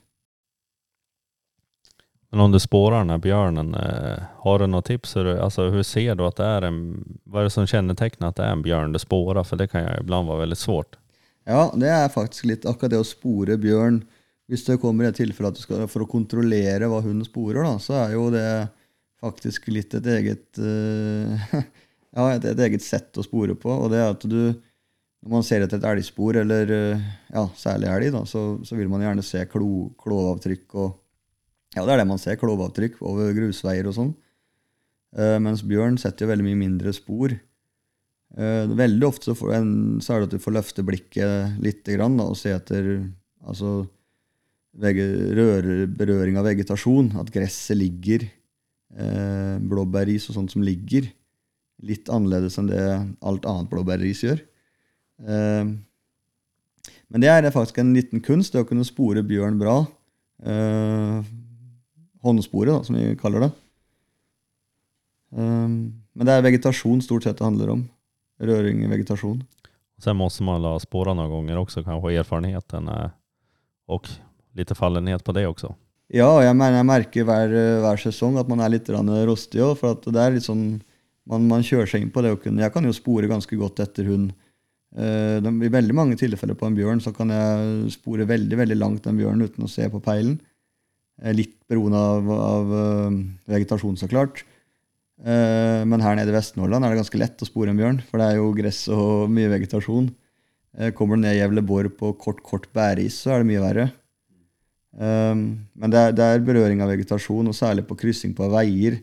Men 2.32 2.40
om 2.46 2.52
du 2.54 2.60
sporer 2.60 2.98
den 2.98 3.10
här 3.10 3.18
björnen, 3.18 3.76
eh, 3.76 4.24
har 4.46 4.60
du 4.60 4.68
noen 4.68 4.84
tips? 4.84 5.16
Altså, 5.18 5.42
alltså, 5.44 5.70
hur 5.70 5.84
ser 5.84 6.16
du 6.16 6.24
at 6.26 6.38
det 6.38 6.46
er 6.46 6.68
en, 6.70 6.80
vad 7.24 7.42
är 7.42 7.44
det 7.44 7.56
som 7.58 7.68
kjennetegner 7.68 8.32
at 8.32 8.40
det 8.40 8.46
er 8.46 8.56
en 8.56 8.64
bjørn 8.64 8.94
du 8.94 9.00
sporer? 9.02 9.44
For 9.44 9.60
det 9.60 9.68
kan 9.74 9.84
ju 9.84 10.00
ibland 10.00 10.30
være 10.30 10.46
veldig 10.46 10.58
svårt. 10.58 10.96
Ja, 11.46 11.68
det 11.76 11.92
er 11.92 12.14
faktisk 12.14 12.48
litt 12.48 12.66
akkurat 12.66 12.96
det 12.96 13.04
å 13.04 13.06
spore 13.06 13.58
bjørn. 13.60 14.04
Hvis 14.48 14.66
det 14.70 14.80
kommer 14.80 15.10
et 15.10 15.20
tilfelle 15.20 15.52
at 15.52 15.60
du 15.60 15.62
skal, 15.66 15.84
for 15.92 16.06
å 16.06 16.10
kontrollere 16.10 16.88
hva 16.88 17.04
hunden 17.04 17.28
sporer, 17.28 17.66
da, 17.68 17.76
så 17.82 18.00
er 18.06 18.16
jo 18.16 18.30
det 18.34 18.48
faktisk 19.22 19.68
litt 19.74 19.94
et 19.98 20.10
eget 20.16 20.62
eh, 20.62 21.60
Ja, 22.14 22.28
et, 22.36 22.46
et 22.46 22.62
eget 22.68 22.86
sett 22.86 23.18
å 23.18 23.26
spore 23.26 23.56
på. 23.58 23.72
Og 23.74 23.92
det 23.94 24.02
er 24.02 24.14
at 24.14 24.26
du 24.30 24.54
Når 25.24 25.32
man 25.32 25.46
ser 25.48 25.64
etter 25.64 25.80
et 25.80 25.86
elgspor, 25.88 26.36
eller 26.36 26.72
eh, 26.76 27.04
ja, 27.32 27.46
særlig 27.56 27.88
elg, 27.88 28.10
da, 28.12 28.26
så, 28.28 28.42
så 28.68 28.76
vil 28.76 28.90
man 28.92 29.06
gjerne 29.06 29.24
se 29.24 29.40
klo, 29.48 29.88
klovavtrykk 30.04 30.76
og 30.84 30.90
Ja, 31.78 31.86
det 31.86 31.94
er 31.94 32.02
det 32.02 32.10
man 32.10 32.20
ser. 32.20 32.36
Klovavtrykk 32.42 33.00
over 33.08 33.32
grusveier 33.38 33.88
og 33.88 33.96
sånn. 33.96 34.12
Uh, 35.14 35.38
mens 35.42 35.62
bjørn 35.66 35.96
setter 36.02 36.26
jo 36.26 36.32
veldig 36.34 36.46
mye 36.46 36.60
mindre 36.60 36.92
spor. 36.94 37.34
Uh, 38.34 38.66
veldig 38.74 39.08
ofte 39.08 39.30
så, 39.30 39.38
får 39.38 39.56
en, 39.60 39.74
så 40.02 40.14
er 40.14 40.22
det 40.22 40.28
at 40.28 40.36
du 40.36 40.44
får 40.44 40.56
løfte 40.58 40.86
blikket 40.86 41.58
litt 41.64 41.88
grann, 41.88 42.18
da, 42.20 42.28
og 42.30 42.38
se 42.38 42.52
etter 42.54 42.92
altså, 43.46 43.86
berøring 44.74 46.38
av 46.40 46.48
vegetasjon. 46.50 47.14
At 47.22 47.32
gresset 47.34 47.78
ligger, 47.78 48.26
eh, 48.98 49.58
blåbæris 49.62 50.30
og 50.30 50.38
sånt 50.38 50.54
som 50.54 50.66
ligger, 50.66 51.10
litt 51.84 52.10
annerledes 52.12 52.58
enn 52.60 52.70
det 52.72 52.84
alt 53.22 53.48
annet 53.50 53.72
blåbærris 53.72 54.24
gjør. 54.26 54.44
Eh, 55.24 55.74
men 57.14 57.24
det 57.24 57.30
er 57.30 57.50
faktisk 57.54 57.80
en 57.82 57.94
liten 57.96 58.24
kunst, 58.26 58.54
det 58.54 58.64
å 58.64 58.68
kunne 58.70 58.88
spore 58.88 59.26
bjørn 59.26 59.60
bra. 59.62 59.82
Eh, 60.44 61.34
håndspore, 62.24 62.72
da, 62.72 62.84
som 62.88 62.98
vi 62.98 63.18
kaller 63.20 63.48
det. 63.48 63.52
Eh, 65.38 65.68
men 65.68 66.30
det 66.30 66.38
er 66.38 66.46
vegetasjon 66.46 67.04
stort 67.06 67.28
sett 67.28 67.40
det 67.42 67.48
handler 67.48 67.76
om. 67.76 67.84
Røring 68.44 68.82
i 68.84 68.90
vegetasjon. 68.92 69.44
Sen 70.02 70.18
måste 70.20 70.44
man 70.44 70.62
la 70.62 70.78
spåra 70.82 71.14
några 71.14 71.30
gånger 71.30 71.58
också, 71.58 71.84
kanske 71.84 72.18
erfarenheten 72.20 72.90
og 72.90 73.12
och 73.86 74.10
lite 74.52 74.76
fallenhet 74.76 75.24
på 75.24 75.32
det 75.32 75.48
också. 75.48 75.76
Ja, 76.08 76.54
mener, 76.54 76.78
jeg 76.78 76.86
merker 76.86 77.26
hver, 77.26 77.54
hver 77.82 77.98
sesong 77.98 78.38
at 78.38 78.50
man 78.50 78.62
er 78.62 78.76
litt 78.76 78.90
rostig. 78.90 79.64
For 79.80 79.96
at 79.96 80.06
det 80.06 80.26
litt 80.36 80.46
sånn 80.46 80.82
man, 81.30 81.46
man 81.50 81.64
kjører 81.66 81.90
seg 81.90 82.04
inn 82.04 82.14
på 82.14 82.24
det 82.24 82.34
Jeg 82.36 82.74
kan 82.74 82.88
jo 82.88 82.96
spore 82.96 83.30
ganske 83.32 83.58
godt 83.60 83.84
etter 83.84 84.08
hund. 84.10 84.34
Eh, 84.94 85.40
I 85.42 85.74
veldig 85.74 85.96
mange 85.98 86.18
tilfeller 86.20 86.58
på 86.58 86.68
en 86.68 86.78
bjørn 86.78 87.02
så 87.04 87.14
kan 87.16 87.32
jeg 87.34 87.94
spore 87.96 88.30
veldig 88.30 88.60
veldig 88.60 88.78
langt 88.78 89.08
den 89.08 89.20
bjørnen 89.22 89.48
uten 89.48 89.66
å 89.66 89.72
se 89.72 89.88
på 89.90 90.02
peilen. 90.04 90.38
Eh, 91.22 91.34
litt 91.36 91.56
beroende 91.70 92.02
av, 92.02 92.34
av 92.34 92.74
eh, 92.80 93.22
vegetasjon, 93.56 93.98
så 94.00 94.10
klart. 94.12 94.46
Men 95.24 96.02
her 96.04 96.18
nede 96.18 96.34
i 96.34 96.36
Vest-Nordland 96.36 96.84
er 96.84 96.92
det 96.92 96.98
ganske 97.00 97.20
lett 97.22 97.44
å 97.46 97.48
spore 97.48 97.72
en 97.72 97.78
bjørn, 97.80 98.00
for 98.10 98.20
det 98.20 98.26
er 98.28 98.40
jo 98.42 98.48
gress 98.58 98.80
og 98.92 99.30
mye 99.32 99.52
vegetasjon. 99.54 100.10
Kommer 100.98 101.16
du 101.16 101.22
ned 101.22 101.38
Gävleborg 101.38 101.94
på 101.96 102.10
kort, 102.20 102.42
kort 102.44 102.66
bæreis, 102.76 103.22
så 103.22 103.32
er 103.32 103.40
det 103.40 103.48
mye 103.48 103.62
verre. 103.62 103.86
Men 104.98 105.94
det 105.94 106.02
er, 106.02 106.18
det 106.18 106.28
er 106.28 106.44
berøring 106.44 106.82
av 106.84 106.92
vegetasjon, 106.92 107.48
og 107.48 107.56
særlig 107.56 107.86
på 107.88 107.96
kryssing 108.02 108.34
på 108.36 108.50
veier, 108.52 108.98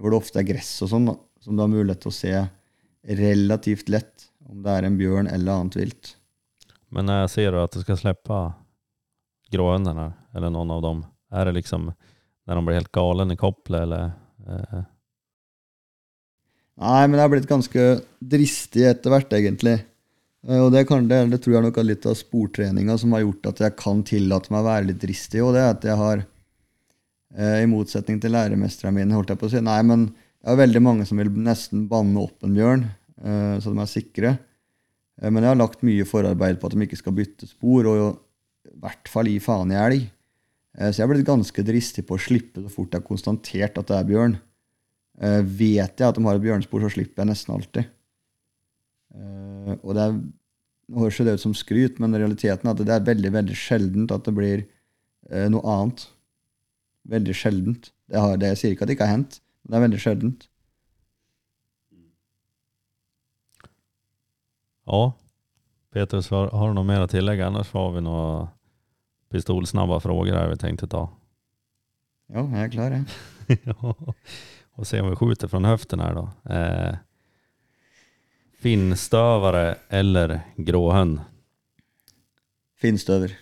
hvor 0.00 0.14
det 0.14 0.22
ofte 0.22 0.40
er 0.40 0.48
gress 0.48 0.70
og 0.86 0.92
sånn, 0.94 1.10
da, 1.10 1.18
som 1.40 1.56
du 1.56 1.64
har 1.64 1.72
mulighet 1.72 2.02
til 2.04 2.12
å 2.12 2.16
se 2.16 2.34
relativt 3.20 3.88
lett 3.88 4.28
om 4.50 4.62
det 4.64 4.72
er 4.74 4.86
en 4.86 4.98
bjørn 4.98 5.30
eller 5.30 5.60
annet 5.60 5.78
vilt. 5.78 6.14
Men 6.90 7.06
når 7.06 7.28
ser 7.30 7.34
sier 7.36 7.58
at 7.60 7.74
du 7.74 7.82
skal 7.84 7.98
slippe 8.00 8.38
gråøynene, 9.54 10.10
eller 10.34 10.52
noen 10.52 10.74
av 10.74 10.82
dem? 10.84 11.04
er 11.30 11.46
det 11.46 11.60
liksom 11.60 11.90
når 12.46 12.58
de 12.58 12.62
blir 12.66 12.80
helt 12.80 12.92
galen 12.92 13.30
i 13.30 13.38
koppelet, 13.38 13.84
eller? 13.84 14.10
Eh, 14.48 14.80
Nei, 16.80 17.02
men 17.06 17.18
jeg 17.18 17.26
er 17.26 17.32
blitt 17.34 17.50
ganske 17.50 17.84
dristig 18.32 18.86
etter 18.88 19.12
hvert, 19.12 19.34
egentlig. 19.36 19.76
Eh, 20.48 20.58
Og 20.58 20.72
det, 20.74 20.86
kan, 20.88 21.06
det, 21.06 21.20
det 21.30 21.42
tror 21.44 21.58
jeg 21.58 21.66
nok 21.66 21.78
er 21.78 21.86
litt 21.86 22.08
av 22.08 22.16
sportreninga 22.18 22.96
som 22.98 23.14
har 23.14 23.22
gjort 23.26 23.50
at 23.52 23.62
jeg 23.66 23.76
kan 23.78 24.02
tillate 24.08 24.50
meg 24.50 24.64
å 24.64 24.68
være 24.70 24.88
litt 24.88 25.02
dristig. 25.02 25.44
Og 25.44 25.54
det 25.54 25.62
er 25.62 25.76
at 25.76 25.86
jeg 25.86 26.00
har, 26.00 26.24
eh, 27.36 27.60
i 27.62 27.70
motsetning 27.70 28.18
til 28.22 28.34
læremesterne 28.34 28.96
mine, 28.96 29.14
holdt 29.14 29.34
jeg 29.34 29.42
på 29.42 29.50
å 29.50 29.54
si 29.54 29.62
Nei, 29.62 29.78
men 29.86 30.08
jeg 30.40 30.54
er 30.54 30.60
veldig 30.62 30.80
mange 30.82 31.06
som 31.08 31.20
vil 31.20 31.30
nesten 31.44 31.84
banne 31.90 32.22
opp 32.22 32.46
en 32.46 32.54
bjørn, 32.56 32.86
eh, 33.20 33.56
så 33.60 33.72
de 33.72 33.82
er 33.82 33.90
sikre. 33.90 34.32
Eh, 35.20 35.30
Men 35.30 35.44
jeg 35.44 35.52
har 35.52 35.60
lagt 35.60 35.82
mye 35.86 36.06
forarbeid 36.08 36.60
på 36.60 36.66
at 36.66 36.76
de 36.76 36.86
ikke 36.86 37.00
skal 37.00 37.16
bytte 37.16 37.48
spor, 37.50 37.86
og 37.86 38.00
i 38.70 38.78
hvert 38.80 39.08
fall 39.08 39.28
gi 39.28 39.38
faen 39.38 39.72
i 39.72 39.80
elg. 39.80 40.10
Eh, 40.78 40.90
Så 40.90 41.00
jeg 41.00 41.08
er 41.08 41.12
blitt 41.14 41.28
ganske 41.28 41.64
dristig 41.64 42.06
på 42.06 42.16
å 42.16 42.22
slippe 42.22 42.62
så 42.62 42.70
fort 42.72 42.92
jeg 42.92 43.02
har 43.02 43.08
konstatert 43.08 43.78
at 43.78 43.86
det 43.86 43.96
er 43.98 44.08
bjørn. 44.08 44.38
Vet 45.20 46.00
jeg 46.00 46.08
at 46.08 46.16
de 46.16 46.24
har 46.24 46.38
et 46.38 46.40
bjørnespor, 46.42 46.80
så 46.80 46.88
slipper 46.94 47.20
jeg 47.20 47.28
nesten 47.28 47.52
alltid. 47.52 47.84
Og 49.84 49.90
det 49.92 50.00
er, 50.06 50.14
nå 50.88 51.02
høres 51.02 51.18
det 51.20 51.34
ut 51.34 51.42
som 51.42 51.52
skryt, 51.52 51.98
men 52.00 52.16
realiteten 52.16 52.64
er 52.70 52.72
at 52.72 52.80
det 52.80 52.94
er 52.94 53.04
veldig 53.04 53.32
veldig 53.34 53.56
sjeldent 53.58 54.14
at 54.14 54.24
det 54.24 54.32
blir 54.32 54.62
eh, 55.28 55.48
noe 55.52 55.60
annet. 55.74 56.06
Veldig 57.10 57.36
sjeldent. 57.36 57.90
Det, 58.08 58.16
har, 58.16 58.38
det 58.40 58.54
Jeg 58.54 58.60
sier 58.62 58.74
ikke 58.74 58.86
at 58.86 58.90
det 58.90 58.96
ikke 58.96 59.08
har 59.10 59.16
hendt, 59.18 59.40
det 59.70 59.78
er 59.78 59.84
veldig 59.86 60.00
sjeldent. 60.02 60.48
ja, 64.90 65.12
Petrus, 65.94 66.30
har, 66.30 66.48
har 66.50 66.68
du 66.70 66.74
noe 66.74 66.86
mer 66.86 67.04
å 67.04 67.10
tillegge? 67.10 67.46
Annars 67.46 67.70
har 67.74 67.92
vi 67.94 68.02
noen 68.02 68.48
pistolsnabba 69.30 70.00
frågor 70.02 70.34
her 70.34 70.50
vi 70.50 70.58
tenkte 70.58 70.88
ta. 70.90 71.04
Ja, 72.30 72.42
jeg 72.42 72.64
er 72.64 72.72
klar, 72.74 72.96
jeg. 72.96 73.06
Ja, 73.66 73.94
Og 74.78 74.86
se 74.86 75.00
om 75.02 75.08
vi 75.10 75.16
skjuter 75.18 75.50
fra 75.50 75.58
hoften 75.66 76.02
her, 76.02 76.14
da. 76.14 76.24
Eh, 76.54 76.98
Finnstøvere 78.62 79.80
eller 79.90 80.36
gråhund? 80.56 81.18
Finstøver. 82.80 83.34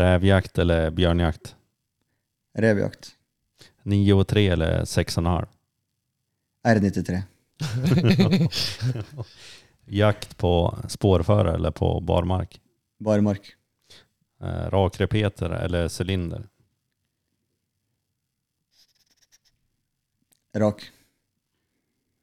Revjakt 0.00 0.58
eller 0.58 0.88
bjørnjakt? 0.96 1.52
Revjakt. 2.58 3.12
9 3.88 4.12
och 4.12 4.28
3 4.28 4.48
eller 4.48 4.80
6,5? 4.84 5.46
R93. 6.62 7.22
Jakt 9.84 10.36
på 10.36 10.78
spårförare 10.88 11.54
eller 11.54 11.70
på 11.70 12.00
barmark? 12.00 12.60
Barmark. 12.98 13.54
Eh, 14.40 14.70
rakrepeter 14.70 15.50
eller 15.50 16.00
cylinder? 16.02 16.48
Rak. 20.56 20.90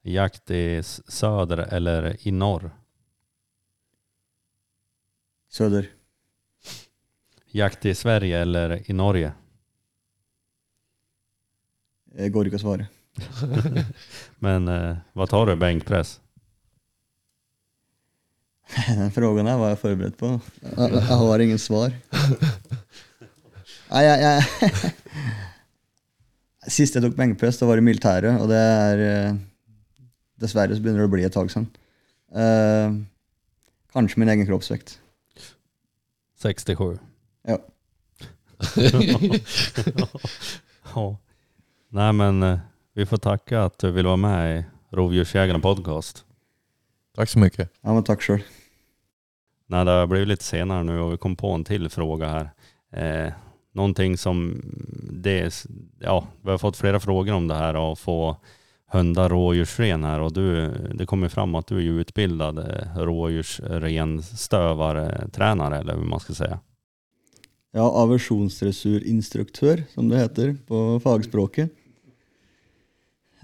Jakt 0.01 0.51
i 0.51 0.83
söder 0.83 1.57
eller 1.57 2.27
i 2.27 2.31
norr? 2.31 2.71
Söder. 5.49 5.91
Jakt 7.51 7.85
i 7.85 7.95
Sverige 7.95 8.39
eller 8.39 8.91
i 8.91 8.93
Norge? 8.93 9.33
Jeg 12.15 12.31
går 12.31 12.47
ikke 12.47 12.59
å 12.59 12.63
svare. 12.63 12.87
Men 14.45 14.69
eh, 14.71 15.01
hva 15.15 15.27
tar 15.29 15.49
du 15.49 15.55
benkpress? 15.59 16.19
Den 18.87 19.11
frågan 19.13 19.47
her 19.47 19.59
var 19.61 19.73
jeg 19.73 19.81
forberedt 19.83 20.17
på. 20.17 20.31
Jeg, 20.63 20.93
jeg 20.95 21.17
har 21.21 21.43
ingen 21.43 21.61
svar. 21.61 21.93
Nei, 23.91 24.01
jeg, 24.01 24.17
jeg 24.25 24.39
Sist 26.75 26.95
jeg 26.97 27.03
tok 27.05 27.17
benkpress, 27.17 27.59
det 27.61 27.67
var 27.69 27.77
i 27.77 27.85
militæret, 27.85 28.39
og 28.41 28.49
det 28.49 28.57
er 28.57 29.03
eh, 29.05 29.35
Dessverre 30.41 30.75
så 30.75 30.81
begynner 30.81 31.03
det 31.03 31.09
å 31.11 31.13
bli 31.13 31.23
et 31.27 31.35
tak 31.35 31.51
siden. 31.53 31.67
Eh, 32.35 32.95
kanskje 33.95 34.19
min 34.19 34.31
egen 34.33 34.47
kroppsvekt. 34.49 34.97
67. 36.41 36.97
Ja. 37.47 37.59
ja. 40.95 41.05
Nej 41.95 42.13
men 42.13 42.43
eh, 42.43 42.59
vi 42.93 43.05
får 43.05 43.17
tacka 43.17 43.63
att 43.63 43.79
du 43.79 43.91
vill 43.91 44.05
vara 44.05 44.17
med 44.17 44.59
i 44.59 44.65
Rovdjursjägarna 44.89 45.59
podcast. 45.59 46.25
Tack 47.15 47.29
så 47.29 47.39
mycket. 47.39 47.71
Ja, 47.81 47.93
men 47.93 48.03
takk 48.03 48.21
sjøl. 48.21 48.41
Nej, 49.67 49.85
det 49.85 49.91
har 49.91 50.07
blivit 50.07 50.27
lite 50.27 50.43
senare 50.43 50.83
nu 50.83 50.99
och 50.99 51.13
vi 51.13 51.17
kom 51.17 51.35
på 51.35 51.51
en 51.51 51.63
till 51.63 51.89
fråga 51.89 52.27
här. 52.27 52.49
Eh, 52.91 53.33
någonting 53.73 54.17
som 54.17 54.61
det 55.11 55.65
ja, 55.99 56.27
vi 56.41 56.51
har 56.51 56.57
fått 56.57 56.77
flera 56.77 56.99
frågor 56.99 57.33
om 57.33 57.47
det 57.47 57.55
här 57.55 57.75
och 57.75 57.99
få 57.99 58.37
hundar 58.91 59.29
rådjursren 59.29 60.03
här 60.03 60.19
och 60.19 60.33
du, 60.33 60.71
det 60.93 61.05
kommer 61.05 61.29
fram 61.29 61.55
att 61.55 61.67
du 61.67 61.77
är 61.77 61.81
ju 61.81 62.01
utbildad 62.01 62.59
eh, 62.59 62.97
rådjursrenstövare, 62.97 65.29
tränare 65.29 65.77
eller 65.77 65.95
hur 65.95 66.03
man 66.03 66.19
ska 66.19 66.33
säga. 66.33 66.59
Ja, 67.71 67.91
aversjonsdressurinstruktør, 67.91 69.83
som 69.93 70.09
det 70.09 70.17
heter 70.17 70.57
på 70.67 70.99
fagspråket. 70.99 71.71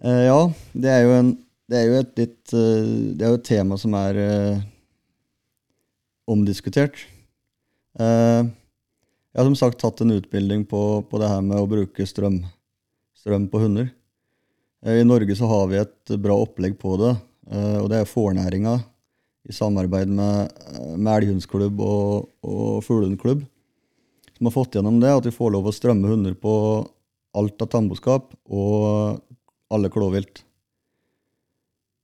Eh, 0.01 0.25
ja, 0.25 0.39
det 0.73 0.89
er 0.89 1.03
jo 1.05 1.15
en 1.19 1.31
det 1.71 1.77
er 1.79 1.87
jo 1.87 1.99
et 2.01 2.17
litt 2.19 2.53
eh, 2.57 2.87
Det 3.15 3.23
er 3.23 3.31
jo 3.31 3.37
et 3.39 3.47
tema 3.47 3.77
som 3.79 3.93
er 3.95 4.17
eh, 4.19 4.63
omdiskutert. 6.31 6.97
Eh, 7.99 8.41
jeg 8.41 9.39
har 9.39 9.47
som 9.47 9.55
sagt 9.55 9.79
tatt 9.79 10.01
en 10.03 10.11
utbildning 10.17 10.65
på, 10.67 10.81
på 11.07 11.21
det 11.21 11.29
her 11.31 11.45
med 11.45 11.61
å 11.61 11.69
bruke 11.69 12.07
strøm, 12.07 12.41
strøm 13.15 13.47
på 13.51 13.61
hunder. 13.63 13.87
Eh, 14.83 14.99
I 14.99 15.07
Norge 15.07 15.37
så 15.39 15.47
har 15.47 15.71
vi 15.71 15.79
et 15.79 16.15
bra 16.19 16.35
opplegg 16.43 16.75
på 16.81 16.97
det, 16.99 17.13
eh, 17.53 17.77
og 17.79 17.87
det 17.93 18.01
er 18.01 18.11
fårnæringa 18.11 18.75
i 19.47 19.55
samarbeid 19.55 20.11
med, 20.11 20.51
med 20.97 21.13
elghundsklubb 21.13 21.79
og, 21.81 22.29
og 22.43 22.83
fuglehundklubb 22.85 23.47
som 24.35 24.49
har 24.49 24.53
fått 24.57 24.75
gjennom 24.75 24.99
det, 24.99 25.13
at 25.13 25.25
vi 25.29 25.33
får 25.33 25.55
lov 25.55 25.69
å 25.69 25.73
strømme 25.75 26.09
hunder 26.11 26.35
på 26.35 26.53
alt 27.37 27.63
av 27.63 27.71
tamboskap 27.71 28.33
og 28.51 29.21
alle 29.71 29.91
klåvilt. 29.93 30.43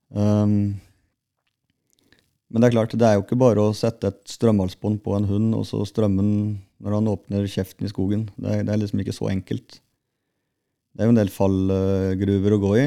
Um, 0.08 0.78
men 2.48 2.62
det 2.62 2.70
er 2.70 2.76
klart, 2.78 2.94
det 2.96 3.04
er 3.04 3.18
jo 3.18 3.26
ikke 3.26 3.40
bare 3.40 3.60
å 3.60 3.76
sette 3.76 4.08
et 4.08 4.22
strømhalsbånd 4.32 5.02
på 5.04 5.16
en 5.18 5.28
hund 5.28 5.56
og 5.56 5.66
så 5.68 5.82
strømme 5.88 6.24
den 6.24 6.38
når 6.80 6.94
han 6.96 7.10
åpner 7.10 7.50
kjeften 7.50 7.84
i 7.84 7.92
skogen. 7.92 8.28
Det 8.38 8.48
er, 8.48 8.64
det 8.64 8.72
er, 8.72 8.80
liksom 8.80 9.02
ikke 9.02 9.16
så 9.16 9.28
enkelt. 9.32 9.80
Det 10.94 11.02
er 11.02 11.10
jo 11.10 11.14
en 11.14 11.20
del 11.20 11.32
fallgruver 11.32 12.56
å 12.56 12.60
gå 12.62 12.72
i. 12.80 12.86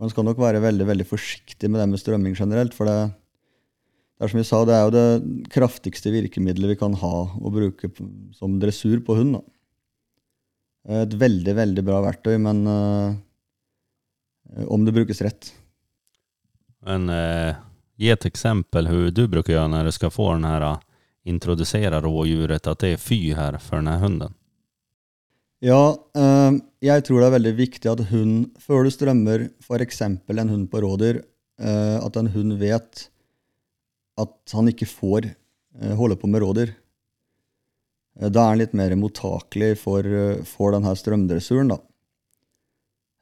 Man 0.00 0.10
skal 0.10 0.26
nok 0.26 0.40
være 0.42 0.62
veldig 0.62 0.88
veldig 0.90 1.06
forsiktig 1.06 1.70
med 1.70 1.80
det 1.80 1.88
med 1.92 2.02
strømming 2.02 2.34
generelt. 2.36 2.74
For 2.76 2.90
det, 2.90 2.98
det 4.18 4.26
er 4.26 4.32
som 4.32 4.42
vi 4.42 4.46
sa, 4.48 4.60
det 4.66 4.76
er 4.76 4.84
jo 4.84 4.94
det 4.94 5.48
kraftigste 5.54 6.12
virkemidlet 6.12 6.74
vi 6.74 6.78
kan 6.80 6.96
ha 7.00 7.14
å 7.30 7.54
bruke 7.54 7.92
som 8.36 8.58
dressur 8.60 8.98
på 9.06 9.16
hund. 9.20 9.38
Da. 9.38 9.53
Et 10.84 11.14
veldig, 11.16 11.54
veldig 11.56 11.84
bra 11.86 12.02
verktøy, 12.04 12.34
men 12.44 12.58
uh, 12.68 13.14
om 14.68 14.84
det 14.84 14.92
brukes 14.92 15.22
rett. 15.24 15.48
Men 16.84 17.08
eh, 17.08 17.56
ge 17.96 18.10
et 18.12 18.26
eksempel 18.28 18.90
hvordan 18.90 19.14
du 19.16 19.22
bruker 19.32 19.54
gjøre 19.54 19.70
når 19.72 19.88
du 19.88 19.94
skal 19.96 20.12
få 20.12 20.26
den 20.34 20.44
her, 20.44 20.66
uh, 20.76 20.94
introducera 21.24 22.02
rådjuret, 22.04 22.66
at 22.68 22.82
det 22.82 22.94
er 22.94 23.00
fy 23.00 23.18
her 23.36 23.56
for 23.62 23.80
denne 23.80 23.96
hunden. 24.02 24.34
Ja, 25.64 25.96
eh, 26.18 26.56
jeg 26.84 27.04
tror 27.06 27.22
det 27.22 27.28
er 27.30 27.36
veldig 27.38 27.54
viktig 27.56 27.88
at 27.88 28.02
hund, 28.10 28.50
før 28.60 28.84
du 28.84 28.92
strømmer 28.92 29.46
f.eks. 29.64 30.02
en 30.04 30.52
hund 30.52 30.66
på 30.68 30.82
rådyr, 30.84 31.22
eh, 31.60 31.98
at 32.04 32.18
en 32.20 32.28
hund 32.34 32.58
vet 32.60 33.06
at 34.20 34.54
han 34.54 34.68
ikke 34.68 34.90
får 34.90 35.30
eh, 35.30 35.94
holde 35.96 36.18
på 36.20 36.28
med 36.28 36.44
rådyr. 36.44 36.74
Eh, 38.20 38.30
da 38.30 38.46
er 38.46 38.54
den 38.54 38.62
litt 38.62 38.76
mer 38.78 38.94
mottakelig 38.98 39.74
for, 39.80 40.06
eh, 40.06 40.42
for 40.46 40.72
denne 40.72 40.94
strømdressuren, 40.94 41.74
da. 41.74 41.78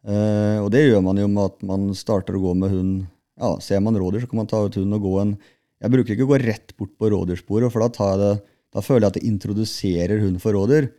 Eh, 0.04 0.58
og 0.58 0.70
det 0.70 0.82
gjør 0.88 1.02
man 1.02 1.16
jo 1.16 1.28
med 1.28 1.44
at 1.44 1.62
man 1.62 1.92
starter 1.94 2.34
å 2.34 2.42
gå 2.42 2.56
med 2.58 2.70
hund 2.70 3.06
ja, 3.38 3.56
Ser 3.60 3.80
man 3.80 3.94
rådyr, 3.94 4.20
så 4.20 4.28
kan 4.28 4.42
man 4.42 4.48
ta 4.50 4.58
ut 4.66 4.74
hunden 4.74 4.96
og 4.98 5.02
gå 5.02 5.20
en 5.20 5.38
Jeg 5.80 5.90
bruker 5.90 6.14
ikke 6.14 6.26
å 6.26 6.32
gå 6.32 6.38
rett 6.42 6.76
bort 6.76 6.90
på 6.98 7.10
rådyrsporet, 7.10 7.72
for 7.72 7.80
da, 7.82 8.16
det, 8.18 8.42
da 8.70 8.80
føler 8.82 9.02
jeg 9.02 9.10
at 9.10 9.16
det 9.18 9.26
introduserer 9.26 10.20
hund 10.22 10.40
for 10.42 10.54
rådyr. 10.54 10.92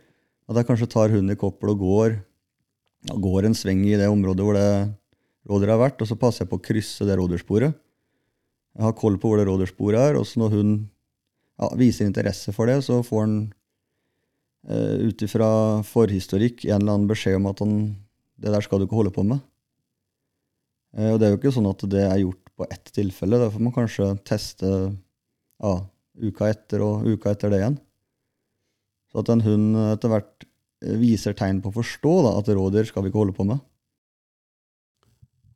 At 0.48 0.56
jeg 0.56 0.66
kanskje 0.68 0.90
tar 0.92 1.08
hunden 1.08 1.32
i 1.32 1.40
koppel 1.40 1.72
og 1.72 1.78
går, 1.80 2.16
ja, 3.08 3.14
går 3.16 3.48
en 3.48 3.56
sving 3.56 3.80
i 3.86 3.96
det 3.96 4.10
området 4.12 4.44
hvor 4.44 4.58
det 4.58 4.92
rådyret 5.48 5.72
har 5.72 5.80
vært, 5.80 6.04
og 6.04 6.08
så 6.10 6.18
passer 6.20 6.44
jeg 6.44 6.50
på 6.52 6.58
å 6.60 6.64
krysse 6.64 7.08
det 7.08 7.16
rådyrsporet. 7.16 7.72
Jeg 8.76 8.84
har 8.84 8.96
koll 8.98 9.16
på 9.16 9.30
hvor 9.30 9.40
det 9.40 9.48
rådyrsporet 9.48 10.00
er, 10.00 10.20
og 10.20 10.28
så 10.28 10.42
når 10.42 10.56
hun 10.58 10.70
ja, 11.60 11.70
viser 11.80 12.04
interesse 12.04 12.52
for 12.52 12.68
det, 12.68 12.82
så 12.84 13.00
får 13.06 13.24
han 13.24 13.38
uh, 14.70 14.96
ut 15.08 15.24
ifra 15.26 15.48
forhistorikk 15.86 16.64
en 16.68 16.78
eller 16.80 16.96
annen 16.96 17.10
beskjed 17.10 17.38
om 17.38 17.50
at 17.50 17.62
han, 17.64 17.74
det 18.40 18.54
der 18.54 18.64
skal 18.64 18.80
du 18.80 18.88
ikke 18.88 19.00
holde 19.00 19.14
på 19.14 19.26
med. 19.26 19.42
Uh, 20.96 21.14
og 21.14 21.18
det 21.20 21.28
er 21.28 21.34
jo 21.34 21.40
ikke 21.40 21.54
sånn 21.54 21.70
at 21.70 21.84
det 21.90 22.04
er 22.06 22.22
gjort 22.22 22.44
på 22.54 22.68
ett 22.70 22.92
tilfelle. 22.94 23.40
Da 23.40 23.50
får 23.50 23.64
man 23.66 23.74
kanskje 23.74 24.12
teste 24.26 24.70
ja, 24.70 25.74
uka 26.22 26.50
etter 26.50 26.84
og 26.86 27.06
uka 27.08 27.34
etter 27.34 27.52
det 27.52 27.60
igjen. 27.62 27.78
Så 29.10 29.22
at 29.22 29.30
en 29.30 29.44
hund 29.44 29.78
etter 29.92 30.10
hvert 30.10 30.46
eh, 30.82 30.96
viser 30.98 31.36
tegn 31.38 31.60
på 31.62 31.70
å 31.70 31.78
forstå 31.78 32.14
da, 32.26 32.34
at 32.40 32.50
rådyr 32.50 32.88
skal 32.88 33.04
vi 33.04 33.12
ikke 33.12 33.22
holde 33.22 33.36
på 33.36 33.46
med. 33.48 33.62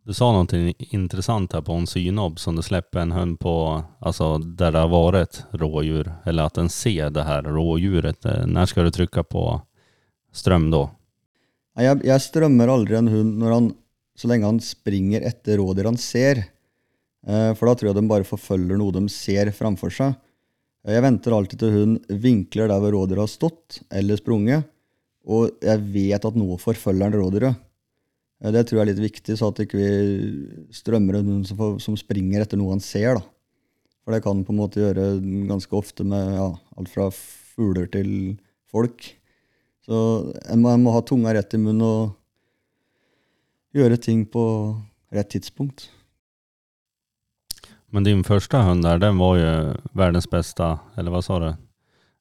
Du 0.09 0.15
sa 0.15 0.33
någonting 0.33 0.75
intressant 0.79 1.53
här 1.53 1.61
på 1.61 1.73
en 1.73 1.87
synobb 1.87 2.41
som 2.41 2.57
du 2.57 2.63
släpper 2.63 2.99
en 2.99 3.13
hund 3.13 3.41
på, 3.41 3.83
alltså 3.99 4.39
där 4.39 4.73
det 4.73 4.79
har 4.79 4.89
varit 4.89 5.45
rådjur, 5.51 6.13
eller 6.25 6.43
att 6.43 6.55
den 6.55 6.69
ser 6.69 7.11
det 7.11 7.23
här 7.23 7.43
rådjuret. 7.43 8.25
Eh, 8.25 8.47
När 8.47 8.67
ska 8.67 8.83
du 8.83 8.91
trycka 8.91 9.23
på 9.23 9.61
ström 10.33 10.71
då? 10.71 10.91
Jag, 11.75 11.85
Jeg, 11.85 12.21
strömmer 12.21 12.21
strømmer 12.21 12.69
aldri 12.69 12.97
en 12.97 13.09
hund 13.09 13.39
när 13.39 13.51
han, 13.51 13.75
så 14.17 14.29
lenge 14.29 14.45
han 14.47 14.61
springer 14.61 15.21
etter 15.21 15.57
rådjur 15.57 15.85
han 15.85 15.97
ser. 15.97 16.37
Eh, 17.27 17.55
for 17.55 17.67
da 17.67 17.75
tror 17.75 17.89
jeg 17.89 17.97
de 18.01 18.09
bare 18.09 18.25
forfølger 18.25 18.81
noe 18.81 18.93
de 18.93 19.09
ser 19.09 19.53
framfor 19.53 19.93
seg. 19.93 20.17
Eh, 20.87 20.95
Jeg 20.95 21.03
venter 21.03 21.37
alltid 21.37 21.59
til 21.59 21.71
hun 21.71 21.99
vinkler 22.09 22.69
der 22.69 22.81
hvor 22.81 22.97
rådyret 22.97 23.27
har 23.27 23.29
stått 23.37 23.83
eller 23.93 24.17
sprunget, 24.17 24.65
og 25.27 25.51
jeg 25.61 25.79
vet 25.93 26.25
at 26.25 26.35
nå 26.35 26.57
forfølger 26.57 27.11
den 27.11 27.21
rådyret. 27.21 27.65
Eh, 28.43 28.53
Det 28.53 28.64
tror 28.66 28.78
jeg 28.80 28.86
er 28.86 28.93
litt 28.93 29.05
viktig, 29.12 29.36
så 29.39 29.51
at 29.51 29.62
ikke 29.64 29.80
vi 29.80 29.89
strømmer 30.74 31.18
ut 31.18 31.26
noen 31.26 31.45
som, 31.80 31.97
springer 31.99 32.45
etter 32.45 32.61
noe 32.61 32.76
han 32.76 32.80
ser. 32.84 33.18
da. 33.18 33.24
For 34.05 34.14
det 34.14 34.22
kan 34.24 34.45
på 34.45 34.55
en 34.55 34.61
måte 34.62 34.80
gjøre 34.80 35.20
ganske 35.49 35.76
ofte 35.76 36.05
med 36.05 36.34
ja, 36.39 36.49
alt 36.78 36.89
fra 36.93 37.11
fugler 37.12 37.91
til 37.93 38.39
folk. 38.70 39.14
Så 39.84 40.32
en 40.49 40.62
må, 40.62 40.72
en 40.72 40.84
må 40.84 40.93
ha 40.95 41.03
tunga 41.03 41.34
rett 41.34 41.55
i 41.55 41.61
munnen 41.61 41.84
og 41.84 42.16
gjøre 43.76 43.99
ting 44.01 44.24
på 44.28 44.43
rett 45.12 45.30
tidspunkt. 45.32 45.91
Men 47.91 48.05
din 48.05 48.24
første 48.24 48.61
hund 48.64 48.84
der, 48.84 49.01
den 49.01 49.16
var 49.20 49.36
jo 49.41 49.53
verdens 49.97 50.28
beste, 50.28 50.74
eller 50.97 51.12
hva 51.12 51.22
sa 51.24 51.39
du? 51.41 51.51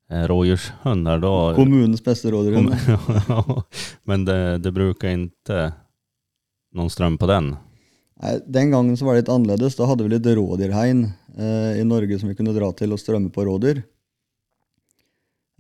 Rådyrshund? 0.08 1.06
Där 1.06 1.20
då. 1.20 1.54
Kommunens 1.56 2.04
beste 2.04 2.32
rådyrhund. 2.32 2.76
Men 4.04 4.26
det, 4.26 4.58
det 4.58 4.72
bruker 4.72 5.08
inte 5.08 5.74
någon 6.78 6.92
strøm 6.94 7.18
på 7.20 7.28
den. 7.30 7.52
Nei, 8.22 8.38
Den 8.48 8.72
gangen 8.74 8.98
så 8.98 9.06
var 9.06 9.16
det 9.18 9.24
litt 9.26 9.34
annerledes. 9.34 9.76
Da 9.78 9.86
hadde 9.90 10.06
vi 10.08 10.14
litt 10.16 10.26
rådyrhegn 10.38 11.04
eh, 11.38 11.82
i 11.82 11.86
Norge 11.86 12.18
som 12.22 12.30
vi 12.32 12.38
kunne 12.38 12.54
dra 12.56 12.72
til 12.78 12.94
og 12.96 13.02
strømme 13.02 13.30
på 13.34 13.46
rådyr. 13.46 13.84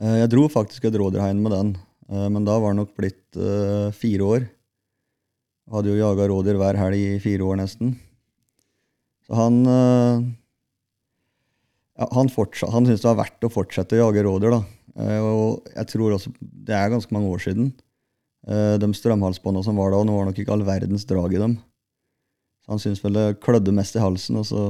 Eh, 0.01 0.17
jeg 0.23 0.31
dro 0.33 0.47
faktisk 0.51 0.85
et 0.89 0.97
rådyrhegn 0.97 1.41
med 1.41 1.53
den, 1.53 1.71
eh, 2.09 2.27
men 2.29 2.45
da 2.47 2.57
var 2.61 2.73
det 2.73 2.81
nok 2.83 2.95
blitt 2.97 3.37
eh, 3.37 3.89
fire 3.97 4.27
år. 4.31 4.47
Jeg 5.67 5.75
hadde 5.75 5.91
jo 5.91 5.99
jaga 5.99 6.27
rådyr 6.31 6.57
hver 6.61 6.77
helg 6.79 7.01
i 7.01 7.19
fire 7.23 7.43
år 7.49 7.57
nesten. 7.59 7.95
Så 9.27 9.35
han 9.35 9.57
eh, 9.67 10.21
ja, 11.97 12.07
Han, 12.13 12.29
fortsatt- 12.31 12.71
han 12.71 12.85
syntes 12.87 13.01
det 13.03 13.09
var 13.09 13.23
verdt 13.25 13.43
å 13.47 13.51
fortsette 13.51 13.97
å 13.97 14.05
jage 14.05 14.23
rådyr. 14.23 14.53
da. 14.53 14.61
Eh, 14.97 15.19
og 15.21 15.67
jeg 15.75 15.87
tror 15.91 16.13
også 16.15 16.31
Det 16.39 16.73
er 16.77 16.89
ganske 16.93 17.11
mange 17.13 17.29
år 17.33 17.41
siden. 17.43 17.73
Eh, 18.47 18.75
de 18.79 18.93
strømhalsbåndene 18.95 19.65
som 19.65 19.79
var 19.79 19.91
da, 19.91 20.03
nå 20.03 20.15
var 20.15 20.25
det 20.25 20.31
nok 20.31 20.41
ikke 20.43 20.53
all 20.55 20.65
verdens 20.67 21.05
drag 21.07 21.33
i 21.35 21.41
dem. 21.41 21.57
Så 22.63 22.73
han 22.73 22.83
syntes 22.83 23.03
vel 23.03 23.17
det 23.19 23.39
klødde 23.43 23.75
mest 23.75 23.95
i 23.95 24.03
halsen, 24.03 24.39
og 24.39 24.47
så 24.47 24.61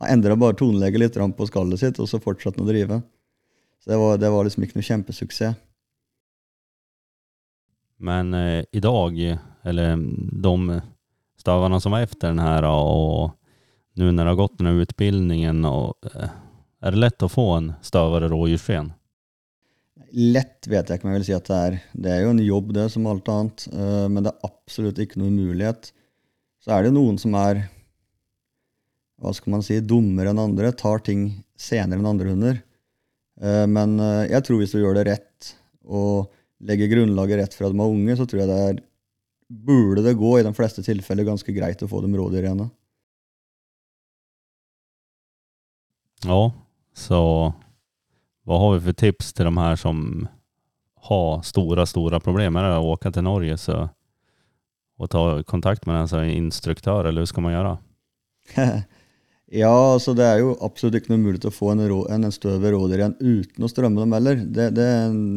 han 0.00 0.12
endra 0.14 0.36
bare 0.40 0.56
toneleget 0.56 1.02
litt 1.02 1.18
på 1.36 1.48
skallet 1.48 1.80
sitt, 1.80 2.00
og 2.00 2.08
så 2.08 2.20
fortsatte 2.22 2.60
han 2.60 2.68
å 2.68 2.70
drive. 2.70 3.02
Så 3.84 3.92
det 3.92 3.98
var, 4.00 4.16
det 4.20 4.30
var 4.32 4.44
liksom 4.44 4.64
ikke 4.64 4.78
noe 4.78 4.88
kjempesuksess. 4.88 5.58
Men 8.00 8.32
eh, 8.34 8.80
dag, 8.80 9.18
eller 9.68 9.96
de 10.00 10.80
stavene 11.40 11.80
som 11.80 11.92
var 11.92 12.06
efter 12.06 12.32
den 12.32 12.40
her, 12.40 12.64
og 12.64 13.36
nå 14.00 14.08
når 14.08 14.24
det 14.24 14.30
har 14.30 14.38
gått 14.38 14.56
denne 14.58 14.80
utbildningen, 14.80 15.64
och, 15.64 16.06
eh, 16.14 16.30
det 16.80 16.96
lett 16.96 17.22
å 17.22 17.28
få 17.28 17.46
en 17.58 17.72
stavere 17.84 18.28
rådjursfen? 18.32 18.92
Lett 20.10 20.66
vet 20.66 20.88
jeg 20.90 20.98
ikke 20.98 21.06
om 21.06 21.12
jeg 21.12 21.20
vil 21.20 21.26
si 21.28 21.34
at 21.36 21.48
det 21.50 21.58
er. 21.66 21.76
Det 21.94 22.10
er 22.12 22.22
jo 22.24 22.32
en 22.34 22.42
jobb, 22.42 22.72
det, 22.74 22.88
som 22.90 23.06
alt 23.06 23.28
annet. 23.30 23.66
eh, 23.72 24.06
Men 24.10 24.24
det 24.26 24.32
er 24.32 24.48
absolutt 24.48 24.98
ikke 24.98 25.20
noen 25.20 25.36
mulighet. 25.38 25.92
Så 26.60 26.72
er 26.74 26.84
det 26.86 26.94
noen 26.96 27.18
som 27.20 27.34
er 27.38 27.68
hva 29.20 29.34
skal 29.36 29.52
man 29.52 29.62
si, 29.62 29.76
dummere 29.84 30.32
enn 30.32 30.40
andre, 30.40 30.72
tar 30.72 31.02
ting 31.04 31.44
senere 31.60 32.00
enn 32.00 32.08
andre 32.08 32.32
hunder. 32.32 32.60
Eh, 33.40 33.66
Men 33.68 33.98
eh, 34.00 34.28
jeg 34.32 34.46
tror 34.46 34.60
hvis 34.62 34.72
du 34.74 34.80
gjør 34.80 34.96
det 34.98 35.06
rett, 35.10 35.54
og 35.84 36.30
legger 36.60 36.90
grunnlaget 36.92 37.40
rett 37.40 37.54
fra 37.56 37.70
de 37.70 37.78
er 37.78 37.94
unge, 37.94 38.16
så 38.16 38.26
tror 38.28 38.42
jeg 38.44 38.50
det 38.50 38.60
er 38.68 38.80
Burde 39.50 40.04
det 40.04 40.12
gå 40.14 40.36
i 40.38 40.44
de 40.46 40.52
fleste 40.54 40.78
tilfeller 40.86 41.26
ganske 41.26 41.50
greit 41.50 41.80
å 41.82 41.88
få 41.90 41.98
dem 42.04 42.12
rådyr 42.14 42.44
igjen. 42.44 42.60
da. 42.62 42.68
Ja, 46.22 46.52
så 46.94 47.18
vad 48.50 48.60
har 48.60 48.74
vi 48.74 48.80
för 48.80 48.92
tips 48.92 49.32
till 49.32 49.44
de 49.44 49.58
här 49.58 49.76
som 49.76 50.28
har 50.94 51.42
stora, 51.42 51.86
stora 51.86 52.20
problem 52.20 52.52
med 52.52 52.64
det? 52.64 52.76
Att 52.76 52.84
åka 52.84 53.20
Norge 53.20 53.58
så, 53.58 53.88
och 54.98 55.10
ta 55.10 55.42
kontakt 55.42 55.86
med 55.86 56.12
en 56.12 56.30
instruktør, 56.30 57.04
eller 57.04 57.20
hur 57.20 57.26
ska 57.26 57.40
man 57.40 57.52
göra? 57.52 57.78
ja, 59.46 59.92
altså 59.92 60.14
det 60.14 60.26
er 60.26 60.42
jo 60.42 60.56
absolutt 60.66 60.98
ikke 60.98 61.12
noe 61.12 61.22
mulig 61.28 61.44
å 61.46 61.54
få 61.54 61.70
en, 61.76 61.84
rå, 61.92 62.00
en, 62.10 62.26
en 62.26 62.34
støve 62.34 62.74
rådyr 62.74 63.04
igjen 63.04 63.16
uten 63.20 63.68
å 63.68 63.70
strømme 63.70 64.02
dem 64.02 64.18
heller. 64.18 64.42
Det, 64.42 64.68
det, 64.74 64.90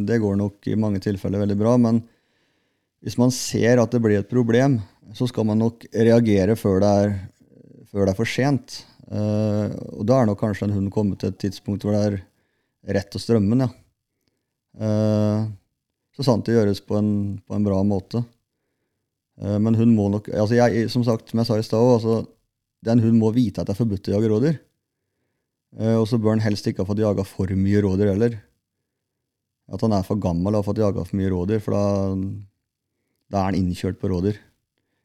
det 0.10 0.20
går 0.26 0.42
nok 0.42 0.74
i 0.74 0.80
mange 0.88 1.06
tilfeller 1.06 1.46
veldig 1.46 1.60
bra. 1.62 1.78
Men 1.78 2.02
hvis 3.06 3.22
man 3.22 3.30
ser 3.30 3.78
at 3.78 3.94
det 3.94 4.02
blir 4.02 4.24
et 4.24 4.34
problem, 4.34 4.82
så 5.14 5.30
skal 5.30 5.52
man 5.54 5.62
nok 5.62 5.86
reagere 5.94 6.58
før 6.58 6.82
det 6.82 6.98
er, 7.06 7.18
før 7.94 8.08
det 8.08 8.18
er 8.18 8.22
for 8.26 8.36
sent. 8.40 8.82
Uh, 9.06 9.70
og 10.02 10.06
da 10.10 10.24
er 10.24 10.34
nok 10.34 10.42
kanskje 10.42 10.72
en 10.72 10.80
hund 10.80 10.94
kommet 10.96 11.22
til 11.22 11.30
et 11.30 11.44
tidspunkt 11.46 11.86
hvor 11.86 11.94
det 11.94 12.06
er 12.10 12.24
rett 12.84 13.10
til 13.14 13.22
strømmen, 13.24 13.64
ja. 13.64 13.70
Eh, 14.84 15.44
så 16.14 16.26
sant 16.26 16.46
det 16.46 16.56
gjøres 16.58 16.82
på 16.86 16.98
en, 17.00 17.12
på 17.42 17.56
en 17.56 17.66
bra 17.66 17.80
måte. 17.88 18.24
Eh, 19.42 19.58
men 19.62 19.78
hun 19.78 19.94
må 19.96 20.10
nok 20.14 20.30
altså 20.30 20.58
jeg, 20.58 20.90
Som 20.94 21.06
sagt, 21.06 21.30
som 21.30 21.42
jeg 21.42 21.50
sa 21.50 21.58
i 21.58 21.66
stad, 21.66 21.90
altså, 21.98 22.24
den 22.86 23.02
hunden 23.02 23.22
må 23.22 23.32
vite 23.34 23.62
at 23.62 23.70
det 23.70 23.76
er 23.76 23.82
forbudt 23.82 24.10
å 24.10 24.16
jage 24.18 24.32
rådyr. 24.32 24.58
Eh, 25.80 25.98
og 25.98 26.08
så 26.10 26.20
bør 26.22 26.36
han 26.36 26.46
helst 26.46 26.68
ikke 26.70 26.84
ha 26.84 26.90
fått 26.90 27.04
jaga 27.04 27.26
for 27.28 27.54
mye 27.58 27.84
rådyr 27.86 28.14
heller. 28.14 28.40
At 29.74 29.82
han 29.86 29.96
er 29.96 30.04
for 30.06 30.20
gammel 30.22 30.54
og 30.54 30.62
har 30.62 30.68
fått 30.68 30.84
jaga 30.84 31.06
for 31.08 31.18
mye 31.18 31.32
rådyr, 31.32 31.62
for 31.64 31.78
da, 31.78 31.86
da 33.32 33.40
er 33.40 33.52
han 33.52 33.62
innkjørt 33.62 34.02
på 34.02 34.12
rådyr. 34.12 34.38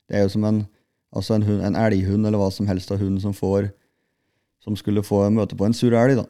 Det 0.09 0.19
er 0.19 0.27
jo 0.27 0.35
som 0.35 0.45
en, 0.49 0.65
altså 1.15 1.37
en, 1.37 1.47
hund, 1.47 1.63
en 1.65 1.79
elghund 1.79 2.27
eller 2.27 2.41
hva 2.41 2.51
som 2.53 2.69
helst 2.69 2.91
av 2.93 3.01
hund 3.01 3.21
som 3.23 3.37
får 3.37 3.71
som 4.65 4.77
skulle 4.77 5.05
få 5.07 5.23
møte 5.33 5.57
på 5.57 5.65
en 5.69 5.77
sur 5.77 5.95
elg. 5.95 6.19
da. 6.19 6.27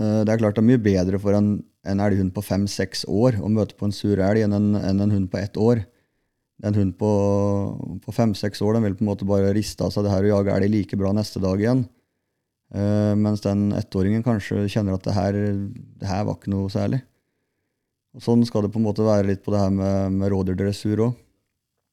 Eh, 0.00 0.22
Det 0.24 0.32
er 0.32 0.40
klart 0.40 0.56
det 0.56 0.64
er 0.64 0.70
mye 0.70 0.82
bedre 0.82 1.20
for 1.20 1.36
en, 1.36 1.52
en 1.84 2.02
elghund 2.02 2.32
på 2.36 2.44
fem-seks 2.44 3.04
år 3.08 3.40
å 3.40 3.52
møte 3.52 3.76
på 3.76 3.88
en 3.88 3.94
sur 3.94 4.16
elg 4.16 4.46
enn 4.46 4.56
en, 4.56 4.74
enn 4.80 5.04
en 5.04 5.14
hund 5.16 5.30
på 5.32 5.40
ett 5.40 5.60
år. 5.60 5.84
En 6.64 6.76
hund 6.76 6.96
på, 7.00 7.10
på 8.04 8.12
fem-seks 8.12 8.60
år 8.64 8.76
den 8.76 8.84
vil 8.88 8.96
på 8.98 9.04
en 9.04 9.12
måte 9.12 9.28
bare 9.28 9.54
riste 9.56 9.84
av 9.84 9.92
seg 9.94 10.04
det 10.04 10.12
her 10.12 10.26
og 10.26 10.32
jage 10.34 10.56
elg 10.56 10.72
like 10.72 10.98
bra 11.00 11.12
neste 11.16 11.40
dag 11.40 11.60
igjen. 11.60 11.86
Uh, 12.70 13.16
mens 13.18 13.40
den 13.42 13.72
ettåringen 13.74 14.22
kanskje 14.22 14.68
kjenner 14.70 14.94
at 14.94 15.06
det 15.08 15.14
her, 15.16 15.34
det 15.34 16.06
her 16.06 16.26
var 16.28 16.36
ikke 16.36 16.52
noe 16.52 16.68
særlig. 16.70 17.00
Og 18.14 18.22
Sånn 18.22 18.44
skal 18.46 18.66
det 18.66 18.70
på 18.74 18.78
en 18.78 18.86
måte 18.86 19.06
være 19.06 19.26
litt 19.26 19.42
på 19.42 19.54
det 19.54 19.62
her 19.62 19.72
med, 19.74 20.20
med 20.20 20.30
rådyrdressur 20.30 21.02
òg. 21.08 21.16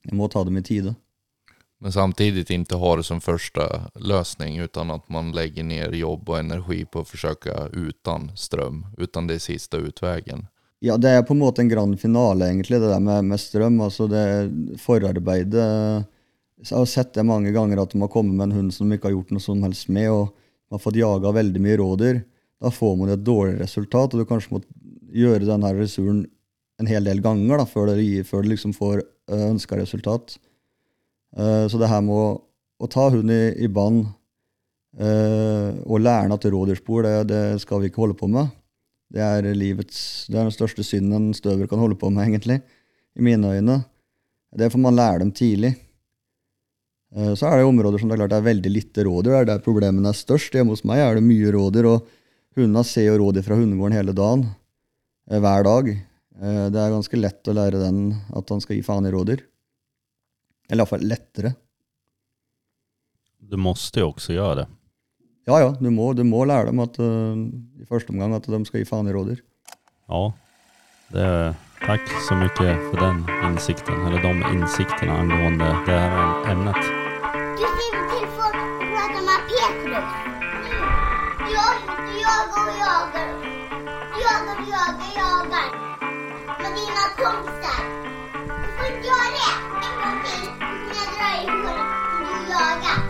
Jeg 0.07 0.19
må 0.19 0.27
ta 0.29 0.43
dem 0.45 0.59
i 0.59 0.65
tide. 0.65 0.93
Men 1.79 1.91
samtidigt 1.91 2.49
inte 2.49 2.75
ha 2.75 2.95
det 2.95 3.03
som 3.03 3.21
första 3.21 3.81
lösning 3.95 4.57
utan 4.57 4.91
att 4.91 5.09
man 5.09 5.31
lägger 5.31 5.63
ner 5.63 5.91
jobb 5.91 6.29
og 6.29 6.39
energi 6.39 6.85
på 6.85 6.99
å 6.99 7.05
försöka 7.05 7.67
utan 7.73 8.31
strøm. 8.35 8.85
Utan 8.97 9.27
det 9.27 9.39
siste 9.39 9.77
utvägen. 9.77 10.47
Ja, 10.79 10.97
det 10.97 11.09
er 11.09 11.23
på 11.25 11.33
en 11.33 11.41
måte 11.41 11.61
en 11.61 11.69
grand 11.69 11.99
finale, 11.99 12.45
egentlig, 12.45 12.79
det 12.81 12.89
der 12.89 13.01
med, 13.01 13.25
med 13.25 13.39
strøm. 13.41 13.81
Altså 13.81 14.07
det 14.09 14.23
forarbeidet 14.81 16.05
Jeg 16.57 16.73
har 16.73 16.89
sett 16.89 17.13
det 17.13 17.25
mange 17.25 17.51
ganger 17.53 17.83
at 17.83 17.93
de 17.93 18.01
har 18.01 18.09
kommet 18.09 18.33
med 18.33 18.49
en 18.49 18.57
hund 18.57 18.73
som 18.73 18.89
de 18.89 18.97
ikke 18.97 19.11
har 19.11 19.13
gjort 19.13 19.31
noe 19.33 19.43
som 19.43 19.61
helst 19.61 19.89
med, 19.93 20.09
og 20.09 20.33
de 20.33 20.73
har 20.73 20.81
fått 20.81 20.97
jaga 20.97 21.31
veldig 21.31 21.61
mye 21.61 21.77
rådyr. 21.77 22.23
Da 22.57 22.71
får 22.73 22.95
man 22.97 23.13
et 23.13 23.21
dårlig 23.21 23.59
resultat, 23.59 24.13
og 24.13 24.23
du 24.23 24.25
kanskje 24.25 24.55
må 24.55 24.63
gjøre 25.13 25.45
denne 25.45 25.69
ressuren 25.77 26.23
en 26.81 26.89
hel 26.89 27.05
del 27.05 27.21
ganger 27.21 27.61
da, 27.61 27.65
før 27.69 27.93
det 27.93 28.01
liksom 28.49 28.73
får 28.73 29.03
ønska 29.29 29.77
resultat. 29.77 30.37
Eh, 31.35 31.65
Så 31.67 31.79
det 31.81 31.89
her 31.91 32.03
med 32.05 32.15
å, 32.15 32.27
å 32.79 32.87
ta 32.91 33.09
hunden 33.09 33.33
i, 33.33 33.65
i 33.65 33.67
bånd 33.67 34.05
eh, 34.99 35.73
og 35.85 36.01
lære 36.03 36.25
henne 36.27 36.37
at 36.37 36.47
rådyrspor, 36.47 37.03
det, 37.03 37.15
det 37.31 37.41
skal 37.63 37.81
vi 37.83 37.91
ikke 37.91 38.03
holde 38.05 38.17
på 38.19 38.29
med. 38.31 38.53
Det 39.13 39.23
er 39.23 39.47
livets, 39.55 40.27
det 40.27 40.35
er 40.35 40.47
den 40.47 40.55
største 40.55 40.83
synden 40.83 41.15
en 41.29 41.35
støver 41.37 41.69
kan 41.71 41.79
holde 41.79 41.99
på 41.99 42.11
med, 42.13 42.25
egentlig, 42.27 42.61
i 43.17 43.25
mine 43.25 43.55
øyne. 43.57 43.81
Det 44.57 44.71
får 44.71 44.81
man 44.81 44.95
lære 44.95 45.21
dem 45.25 45.33
tidlig. 45.35 45.73
Eh, 47.15 47.33
Så 47.35 47.47
er 47.49 47.59
det 47.59 47.67
områder 47.67 47.99
som 47.99 48.09
det 48.09 48.17
er 48.17 48.23
klart 48.25 48.37
er 48.39 48.47
veldig 48.47 48.71
lite 48.73 49.07
rådyr. 49.07 49.31
Det 49.33 49.41
er 49.41 49.49
der 49.53 49.65
problemene 49.65 50.13
er 50.13 50.17
størst. 50.17 50.55
Hjemme 50.55 50.75
hos 50.75 50.85
meg 50.87 51.03
er 51.03 51.19
det 51.19 51.27
mye 51.27 51.51
rådyr, 51.55 51.89
og 51.91 52.07
hundene 52.57 52.83
ser 52.87 53.11
jo 53.11 53.19
rådyr 53.21 53.45
fra 53.45 53.59
hundegården 53.59 53.97
hele 53.99 54.15
dagen. 54.17 54.47
Hver 55.27 55.65
dag. 55.67 55.89
Det 56.37 56.79
er 56.79 56.93
ganske 56.93 57.17
lett 57.19 57.49
å 57.51 57.53
lære 57.57 57.79
den 57.81 57.97
at 58.37 58.51
han 58.53 58.61
skal 58.63 58.77
gi 58.77 58.83
faen 58.85 59.05
i 59.09 59.11
rådyr. 59.11 59.41
Eller 60.67 60.83
iallfall 60.83 61.05
lettere. 61.07 61.53
Du 63.39 63.57
måste 63.57 64.03
jo 64.03 64.11
også 64.11 64.35
gjøre 64.35 64.55
det. 64.61 64.67
Ja, 65.47 65.61
ja, 65.63 65.69
du 65.79 65.87
må, 65.95 66.11
du 66.13 66.25
må 66.27 66.43
lære 66.43 66.67
dem 66.67 66.81
at, 66.83 66.97
uh, 66.99 67.39
i 67.79 67.85
første 67.87 68.11
omgang 68.11 68.35
at 68.35 68.49
de 68.51 68.59
skal 68.67 68.81
gi 68.81 68.89
faen 68.89 69.07
i 69.07 69.13
rådyr. 69.15 69.39
Ja, 70.11 70.23
det, 71.15 71.27
takk 71.85 72.09
så 72.27 72.35
mye 72.35 72.73
for 72.89 72.99
den 72.99 73.21
insikten, 73.47 74.01
eller 74.09 74.19
de 74.25 74.33
innsiktene 74.51 75.15
angående 75.23 75.69
det 75.87 75.99
her 76.03 76.51
emnet. 76.51 76.81
Du 77.55 77.63
ser 77.63 77.95
til 78.11 78.25
för 78.35 78.59
å 78.59 78.65
prate 78.91 79.21
med 79.29 79.39
Petrus. 79.53 80.09
Du 81.45 81.53
jag 81.55 81.75
du 81.87 82.19
jagar 82.25 82.65
och 82.67 82.79
jagar. 82.83 83.29
Du 84.11 84.19
jagar, 84.27 84.57
du 84.59 84.65
jagar, 84.75 85.09
jagar. 85.21 85.69
Med 86.59 86.75
dina 86.75 87.05
kompisar. 87.15 87.56
Du 92.67 92.73
får 92.73 93.06